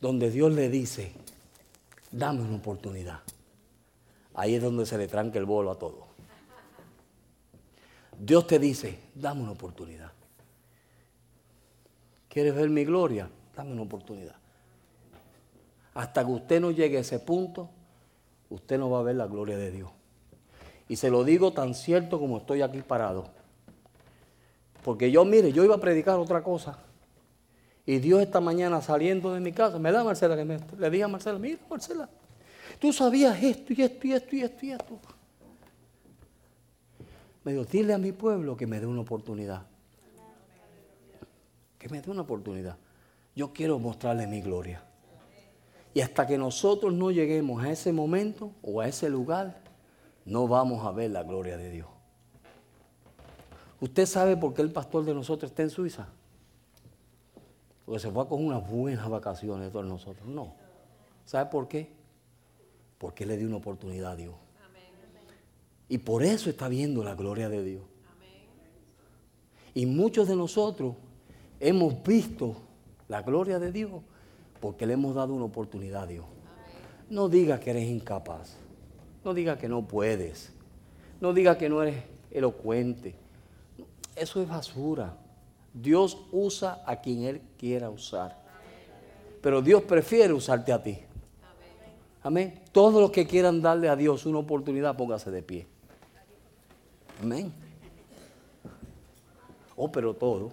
donde 0.00 0.30
Dios 0.30 0.52
le 0.52 0.68
dice, 0.68 1.12
dame 2.10 2.42
una 2.42 2.56
oportunidad, 2.56 3.20
ahí 4.34 4.56
es 4.56 4.62
donde 4.62 4.84
se 4.84 4.98
le 4.98 5.08
tranca 5.08 5.38
el 5.38 5.46
bolo 5.46 5.70
a 5.70 5.78
todo. 5.78 6.11
Dios 8.24 8.46
te 8.46 8.60
dice, 8.60 9.00
dame 9.16 9.42
una 9.42 9.50
oportunidad. 9.50 10.12
¿Quieres 12.28 12.54
ver 12.54 12.70
mi 12.70 12.84
gloria? 12.84 13.28
Dame 13.56 13.72
una 13.72 13.82
oportunidad. 13.82 14.36
Hasta 15.92 16.24
que 16.24 16.30
usted 16.30 16.60
no 16.60 16.70
llegue 16.70 16.98
a 16.98 17.00
ese 17.00 17.18
punto, 17.18 17.68
usted 18.48 18.78
no 18.78 18.90
va 18.90 19.00
a 19.00 19.02
ver 19.02 19.16
la 19.16 19.26
gloria 19.26 19.58
de 19.58 19.72
Dios. 19.72 19.90
Y 20.88 20.94
se 20.94 21.10
lo 21.10 21.24
digo 21.24 21.52
tan 21.52 21.74
cierto 21.74 22.20
como 22.20 22.38
estoy 22.38 22.62
aquí 22.62 22.80
parado. 22.80 23.26
Porque 24.84 25.10
yo, 25.10 25.24
mire, 25.24 25.52
yo 25.52 25.64
iba 25.64 25.74
a 25.74 25.80
predicar 25.80 26.16
otra 26.20 26.44
cosa. 26.44 26.78
Y 27.84 27.98
Dios 27.98 28.22
esta 28.22 28.40
mañana 28.40 28.80
saliendo 28.82 29.34
de 29.34 29.40
mi 29.40 29.50
casa, 29.50 29.80
me 29.80 29.90
da 29.90 30.04
Marcela, 30.04 30.36
que 30.36 30.44
me, 30.44 30.60
le 30.78 30.90
dije 30.90 31.02
a 31.02 31.08
Marcela, 31.08 31.40
mira 31.40 31.58
Marcela, 31.68 32.08
tú 32.78 32.92
sabías 32.92 33.42
esto 33.42 33.72
y 33.72 33.82
esto 33.82 34.06
y 34.06 34.12
esto 34.12 34.36
y 34.36 34.42
esto 34.42 34.66
y 34.66 34.70
esto. 34.70 35.00
Me 37.44 37.52
dijo, 37.52 37.64
dile 37.64 37.94
a 37.94 37.98
mi 37.98 38.12
pueblo 38.12 38.56
que 38.56 38.66
me 38.66 38.80
dé 38.80 38.86
una 38.86 39.00
oportunidad. 39.00 39.66
Que 41.78 41.88
me 41.88 42.00
dé 42.00 42.10
una 42.10 42.22
oportunidad. 42.22 42.76
Yo 43.34 43.52
quiero 43.52 43.78
mostrarle 43.78 44.26
mi 44.26 44.40
gloria. 44.40 44.82
Y 45.94 46.00
hasta 46.00 46.26
que 46.26 46.38
nosotros 46.38 46.92
no 46.92 47.10
lleguemos 47.10 47.62
a 47.62 47.70
ese 47.70 47.92
momento 47.92 48.52
o 48.62 48.80
a 48.80 48.88
ese 48.88 49.10
lugar, 49.10 49.60
no 50.24 50.46
vamos 50.48 50.86
a 50.86 50.92
ver 50.92 51.10
la 51.10 51.22
gloria 51.22 51.56
de 51.56 51.70
Dios. 51.70 51.88
¿Usted 53.80 54.06
sabe 54.06 54.36
por 54.36 54.54
qué 54.54 54.62
el 54.62 54.70
pastor 54.70 55.04
de 55.04 55.12
nosotros 55.12 55.50
está 55.50 55.62
en 55.62 55.70
Suiza? 55.70 56.06
Porque 57.84 57.98
se 57.98 58.10
fue 58.10 58.28
con 58.28 58.44
unas 58.44 58.68
buenas 58.70 59.08
vacaciones 59.08 59.72
todos 59.72 59.84
nosotros. 59.84 60.26
No. 60.28 60.54
¿Sabe 61.24 61.50
por 61.50 61.66
qué? 61.66 61.90
Porque 62.98 63.26
le 63.26 63.36
dio 63.36 63.48
una 63.48 63.56
oportunidad 63.56 64.12
a 64.12 64.16
Dios. 64.16 64.34
Y 65.92 65.98
por 65.98 66.22
eso 66.22 66.48
está 66.48 66.70
viendo 66.70 67.04
la 67.04 67.14
gloria 67.14 67.50
de 67.50 67.62
Dios. 67.62 67.82
Y 69.74 69.84
muchos 69.84 70.26
de 70.26 70.34
nosotros 70.34 70.94
hemos 71.60 72.02
visto 72.02 72.56
la 73.08 73.20
gloria 73.20 73.58
de 73.58 73.70
Dios 73.70 74.00
porque 74.58 74.86
le 74.86 74.94
hemos 74.94 75.14
dado 75.14 75.34
una 75.34 75.44
oportunidad 75.44 76.04
a 76.04 76.06
Dios. 76.06 76.24
No 77.10 77.28
diga 77.28 77.60
que 77.60 77.72
eres 77.72 77.90
incapaz. 77.90 78.56
No 79.22 79.34
diga 79.34 79.58
que 79.58 79.68
no 79.68 79.86
puedes. 79.86 80.50
No 81.20 81.34
diga 81.34 81.58
que 81.58 81.68
no 81.68 81.82
eres 81.82 82.02
elocuente. 82.30 83.14
Eso 84.16 84.40
es 84.40 84.48
basura. 84.48 85.18
Dios 85.74 86.16
usa 86.32 86.82
a 86.86 87.02
quien 87.02 87.24
Él 87.24 87.42
quiera 87.58 87.90
usar. 87.90 88.42
Pero 89.42 89.60
Dios 89.60 89.82
prefiere 89.82 90.32
usarte 90.32 90.72
a 90.72 90.82
ti. 90.82 91.00
Amén. 92.22 92.62
Todos 92.72 92.98
los 92.98 93.10
que 93.10 93.26
quieran 93.26 93.60
darle 93.60 93.90
a 93.90 93.96
Dios 93.96 94.24
una 94.24 94.38
oportunidad, 94.38 94.96
póngase 94.96 95.30
de 95.30 95.42
pie. 95.42 95.71
Amén. 97.20 97.52
Oh, 99.76 99.90
pero 99.90 100.14
todo. 100.14 100.50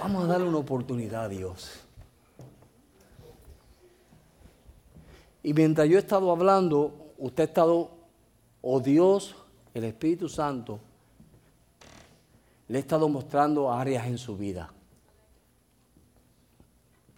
Vamos 0.00 0.24
a 0.24 0.26
darle 0.28 0.48
una 0.48 0.58
oportunidad 0.58 1.24
a 1.24 1.28
Dios. 1.28 1.80
Y 5.42 5.52
mientras 5.54 5.88
yo 5.88 5.96
he 5.96 6.00
estado 6.00 6.30
hablando, 6.30 7.12
usted 7.18 7.42
ha 7.42 7.46
estado, 7.46 7.90
oh 8.62 8.80
Dios, 8.80 9.34
el 9.74 9.84
Espíritu 9.84 10.28
Santo, 10.28 10.78
le 12.68 12.78
he 12.78 12.80
estado 12.80 13.08
mostrando 13.08 13.72
áreas 13.72 14.06
en 14.06 14.18
su 14.18 14.36
vida. 14.36 14.72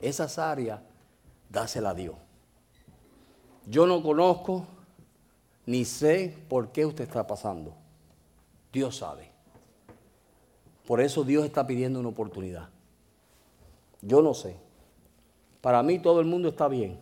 Esas 0.01 0.39
áreas, 0.39 0.81
dásela 1.51 1.91
a 1.91 1.95
Dios. 1.95 2.17
Yo 3.67 3.87
no 3.87 4.03
conozco 4.03 4.67
ni 5.67 5.85
sé 5.85 6.37
por 6.49 6.73
qué 6.73 6.87
usted 6.87 7.05
está 7.05 7.27
pasando. 7.27 7.75
Dios 8.73 8.97
sabe. 8.97 9.31
Por 10.87 11.01
eso 11.01 11.23
Dios 11.25 11.45
está 11.45 11.67
pidiendo 11.67 12.01
una 12.01 12.09
oportunidad. 12.09 12.69
Yo 14.03 14.23
no 14.23 14.35
sé. 14.35 14.57
Para 15.61 15.83
mí 15.83 15.99
todo 15.99 16.21
el 16.21 16.27
mundo 16.27 16.49
está 16.49 16.69
bien. 16.69 16.99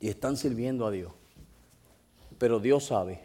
Y 0.00 0.08
están 0.08 0.36
sirviendo 0.36 0.86
a 0.86 0.90
Dios. 0.90 1.12
Pero 2.38 2.58
Dios 2.58 2.86
sabe. 2.86 3.20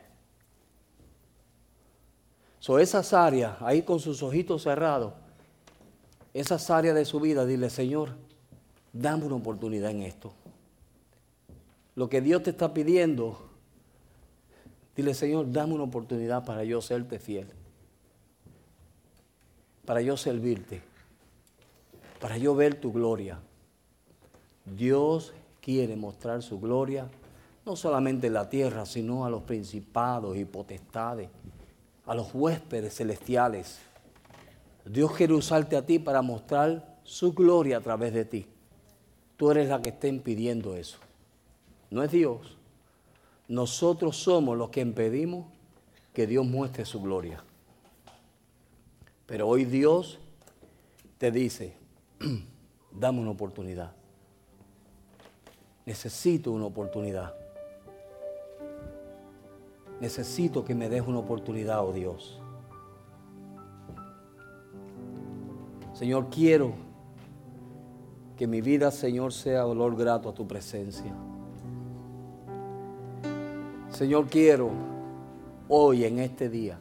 So 2.59 2.77
esas 2.77 3.13
áreas, 3.13 3.57
ahí 3.61 3.81
con 3.81 3.99
sus 3.99 4.21
ojitos 4.21 4.63
cerrados, 4.63 5.13
esas 6.33 6.69
áreas 6.69 6.95
de 6.95 7.05
su 7.05 7.19
vida, 7.19 7.45
dile, 7.45 7.69
Señor, 7.69 8.11
dame 8.93 9.25
una 9.25 9.35
oportunidad 9.35 9.89
en 9.89 10.03
esto. 10.03 10.33
Lo 12.01 12.09
que 12.09 12.19
Dios 12.19 12.41
te 12.41 12.49
está 12.49 12.73
pidiendo, 12.73 13.37
dile, 14.95 15.13
Señor, 15.13 15.51
dame 15.51 15.75
una 15.75 15.83
oportunidad 15.83 16.43
para 16.43 16.63
yo 16.63 16.81
serte 16.81 17.19
fiel 17.19 17.45
para 19.85 20.01
yo 20.01 20.17
servirte, 20.17 20.81
para 22.19 22.39
yo 22.39 22.55
ver 22.55 22.73
tu 22.73 22.91
gloria. 22.91 23.37
Dios 24.65 25.31
quiere 25.61 25.95
mostrar 25.95 26.41
su 26.41 26.59
gloria 26.59 27.07
no 27.67 27.75
solamente 27.75 28.25
en 28.25 28.33
la 28.33 28.49
tierra, 28.49 28.87
sino 28.87 29.23
a 29.23 29.29
los 29.29 29.43
principados 29.43 30.37
y 30.37 30.45
potestades, 30.45 31.29
a 32.07 32.15
los 32.15 32.33
huéspedes 32.33 32.95
celestiales. 32.95 33.77
Dios 34.85 35.11
quiere 35.11 35.33
usarte 35.33 35.77
a 35.77 35.85
ti 35.85 35.99
para 35.99 36.23
mostrar 36.23 36.97
su 37.03 37.33
gloria 37.33 37.77
a 37.77 37.81
través 37.81 38.11
de 38.11 38.25
ti. 38.25 38.47
Tú 39.37 39.51
eres 39.51 39.69
la 39.69 39.83
que 39.83 39.89
está 39.89 40.07
impidiendo 40.07 40.75
eso. 40.75 40.97
No 41.91 42.01
es 42.01 42.11
Dios. 42.11 42.57
Nosotros 43.47 44.15
somos 44.15 44.57
los 44.57 44.69
que 44.69 44.79
impedimos 44.79 45.45
que 46.13 46.25
Dios 46.25 46.45
muestre 46.45 46.85
su 46.85 47.01
gloria. 47.01 47.43
Pero 49.25 49.47
hoy 49.47 49.65
Dios 49.65 50.17
te 51.17 51.31
dice, 51.31 51.75
dame 52.91 53.19
una 53.19 53.31
oportunidad. 53.31 53.91
Necesito 55.85 56.51
una 56.51 56.65
oportunidad. 56.65 57.35
Necesito 59.99 60.63
que 60.63 60.73
me 60.73 60.89
des 60.89 61.01
una 61.05 61.19
oportunidad, 61.19 61.85
oh 61.85 61.91
Dios. 61.91 62.39
Señor, 65.93 66.29
quiero 66.29 66.73
que 68.37 68.47
mi 68.47 68.61
vida, 68.61 68.91
Señor, 68.91 69.33
sea 69.33 69.67
olor 69.67 69.95
grato 69.95 70.29
a 70.29 70.33
tu 70.33 70.47
presencia. 70.47 71.13
Señor, 73.91 74.27
quiero 74.27 74.69
hoy 75.67 76.05
en 76.05 76.19
este 76.19 76.47
día 76.47 76.79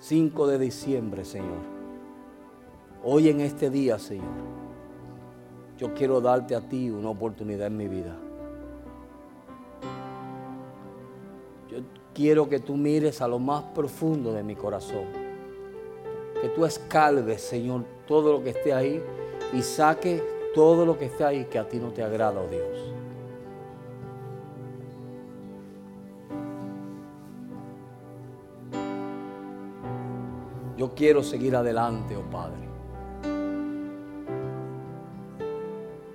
5 0.00 0.46
de 0.48 0.58
diciembre, 0.58 1.24
Señor. 1.24 1.62
Hoy 3.04 3.28
en 3.28 3.40
este 3.40 3.70
día, 3.70 3.98
Señor, 3.98 4.34
yo 5.78 5.94
quiero 5.94 6.20
darte 6.20 6.56
a 6.56 6.60
ti 6.60 6.90
una 6.90 7.10
oportunidad 7.10 7.68
en 7.68 7.76
mi 7.76 7.86
vida. 7.86 8.16
Yo 11.70 11.78
quiero 12.12 12.48
que 12.48 12.58
tú 12.58 12.76
mires 12.76 13.22
a 13.22 13.28
lo 13.28 13.38
más 13.38 13.62
profundo 13.74 14.32
de 14.32 14.42
mi 14.42 14.56
corazón. 14.56 15.06
Que 16.42 16.48
tú 16.48 16.64
escalves, 16.64 17.40
Señor, 17.40 17.84
todo 18.06 18.32
lo 18.32 18.42
que 18.42 18.50
esté 18.50 18.74
ahí 18.74 19.00
y 19.52 19.62
saque 19.62 20.22
todo 20.54 20.84
lo 20.84 20.98
que 20.98 21.06
esté 21.06 21.24
ahí 21.24 21.44
que 21.44 21.58
a 21.58 21.68
ti 21.68 21.78
no 21.78 21.92
te 21.92 22.02
agrada, 22.02 22.40
oh 22.40 22.48
Dios. 22.48 22.93
Yo 30.84 30.94
quiero 30.94 31.22
seguir 31.22 31.56
adelante, 31.56 32.14
oh 32.14 32.30
Padre. 32.30 32.60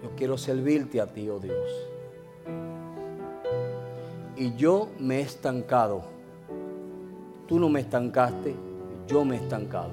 Yo 0.03 0.11
quiero 0.15 0.38
servirte 0.38 1.01
a 1.01 1.07
ti, 1.07 1.28
oh 1.28 1.39
Dios. 1.39 1.72
Y 4.38 4.53
yo 4.53 4.89
me 4.99 5.17
he 5.17 5.22
estancado. 5.22 6.03
Tú 7.47 7.59
no 7.59 7.67
me 7.67 7.80
estancaste, 7.80 8.55
yo 9.07 9.26
me 9.26 9.38
he 9.38 9.39
estancado. 9.39 9.89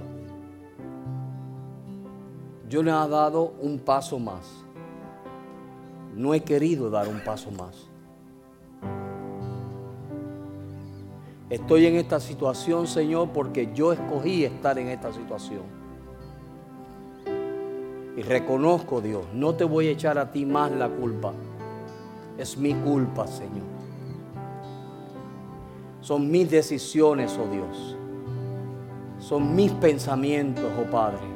Yo 2.69 2.83
le 2.83 2.91
he 2.91 3.09
dado 3.09 3.55
un 3.63 3.79
paso 3.79 4.19
más. 4.19 4.63
No 6.15 6.35
he 6.35 6.43
querido 6.43 6.91
dar 6.91 7.09
un 7.09 7.25
paso 7.25 7.51
más. 7.51 7.89
Estoy 11.49 11.87
en 11.87 11.95
esta 11.95 12.19
situación, 12.19 12.89
Señor, 12.89 13.29
porque 13.29 13.71
yo 13.73 13.93
escogí 13.93 14.45
estar 14.45 14.79
en 14.79 14.89
esta 14.89 15.13
situación. 15.13 15.63
Y 18.17 18.23
reconozco, 18.23 19.01
Dios, 19.01 19.27
no 19.33 19.55
te 19.55 19.63
voy 19.63 19.87
a 19.87 19.91
echar 19.93 20.19
a 20.19 20.33
ti 20.33 20.45
más 20.45 20.73
la 20.73 20.89
culpa. 20.89 21.33
Es 22.37 22.57
mi 22.57 22.75
culpa, 22.75 23.29
Señor. 23.29 23.67
Son 26.01 26.29
mis 26.29 26.51
decisiones, 26.51 27.39
oh 27.39 27.49
Dios. 27.49 27.97
Son 29.21 29.55
mis 29.55 29.71
pensamientos, 29.73 30.65
oh 30.81 30.91
Padre. 30.91 31.27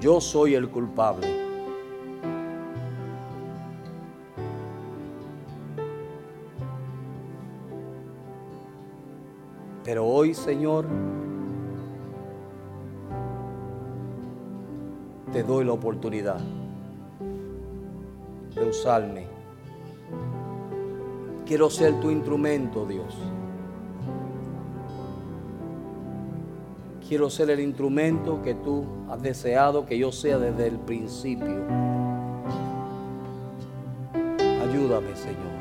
Yo 0.00 0.20
soy 0.20 0.54
el 0.54 0.70
culpable. 0.70 1.39
Hoy, 10.20 10.34
Señor, 10.34 10.84
te 15.32 15.42
doy 15.42 15.64
la 15.64 15.72
oportunidad 15.72 16.38
de 18.54 18.68
usarme. 18.68 19.26
Quiero 21.46 21.70
ser 21.70 21.98
tu 22.00 22.10
instrumento, 22.10 22.84
Dios. 22.84 23.16
Quiero 27.08 27.30
ser 27.30 27.48
el 27.48 27.60
instrumento 27.60 28.42
que 28.42 28.54
tú 28.54 28.84
has 29.08 29.22
deseado 29.22 29.86
que 29.86 29.96
yo 29.96 30.12
sea 30.12 30.38
desde 30.38 30.66
el 30.66 30.78
principio. 30.80 31.64
Ayúdame, 34.68 35.16
Señor. 35.16 35.59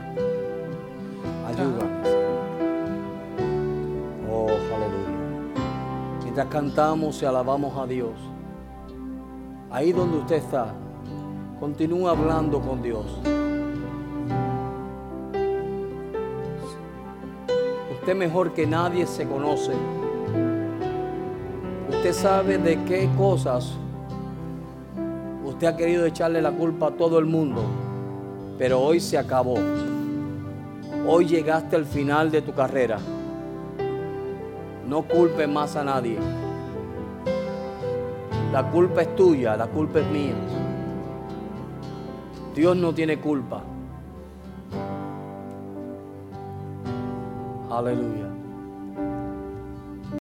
Cantamos 6.50 7.22
y 7.22 7.26
alabamos 7.26 7.78
a 7.78 7.86
Dios, 7.86 8.14
ahí 9.72 9.92
donde 9.92 10.18
usted 10.18 10.38
está, 10.38 10.74
continúa 11.60 12.12
hablando 12.12 12.60
con 12.60 12.82
Dios. 12.82 13.06
Usted 18.00 18.16
mejor 18.16 18.54
que 18.54 18.66
nadie 18.66 19.06
se 19.06 19.28
conoce. 19.28 19.74
Usted 21.90 22.14
sabe 22.14 22.58
de 22.58 22.84
qué 22.86 23.10
cosas 23.18 23.78
usted 25.46 25.68
ha 25.68 25.76
querido 25.76 26.06
echarle 26.06 26.42
la 26.42 26.52
culpa 26.52 26.88
a 26.88 26.92
todo 26.92 27.20
el 27.20 27.26
mundo, 27.26 27.62
pero 28.58 28.80
hoy 28.80 29.00
se 29.00 29.18
acabó. 29.18 29.56
Hoy 31.06 31.26
llegaste 31.26 31.76
al 31.76 31.86
final 31.86 32.32
de 32.32 32.42
tu 32.42 32.54
carrera. 32.54 32.98
No 34.90 35.04
culpe 35.04 35.46
más 35.46 35.76
a 35.76 35.84
nadie. 35.84 36.18
La 38.52 38.72
culpa 38.72 39.04
es 39.04 39.16
tuya, 39.16 39.56
la 39.56 39.68
culpa 39.68 40.00
es 40.00 40.08
mía. 40.08 40.34
Dios 42.56 42.76
no 42.76 42.92
tiene 42.92 43.20
culpa. 43.20 43.62
Aleluya. 47.70 48.39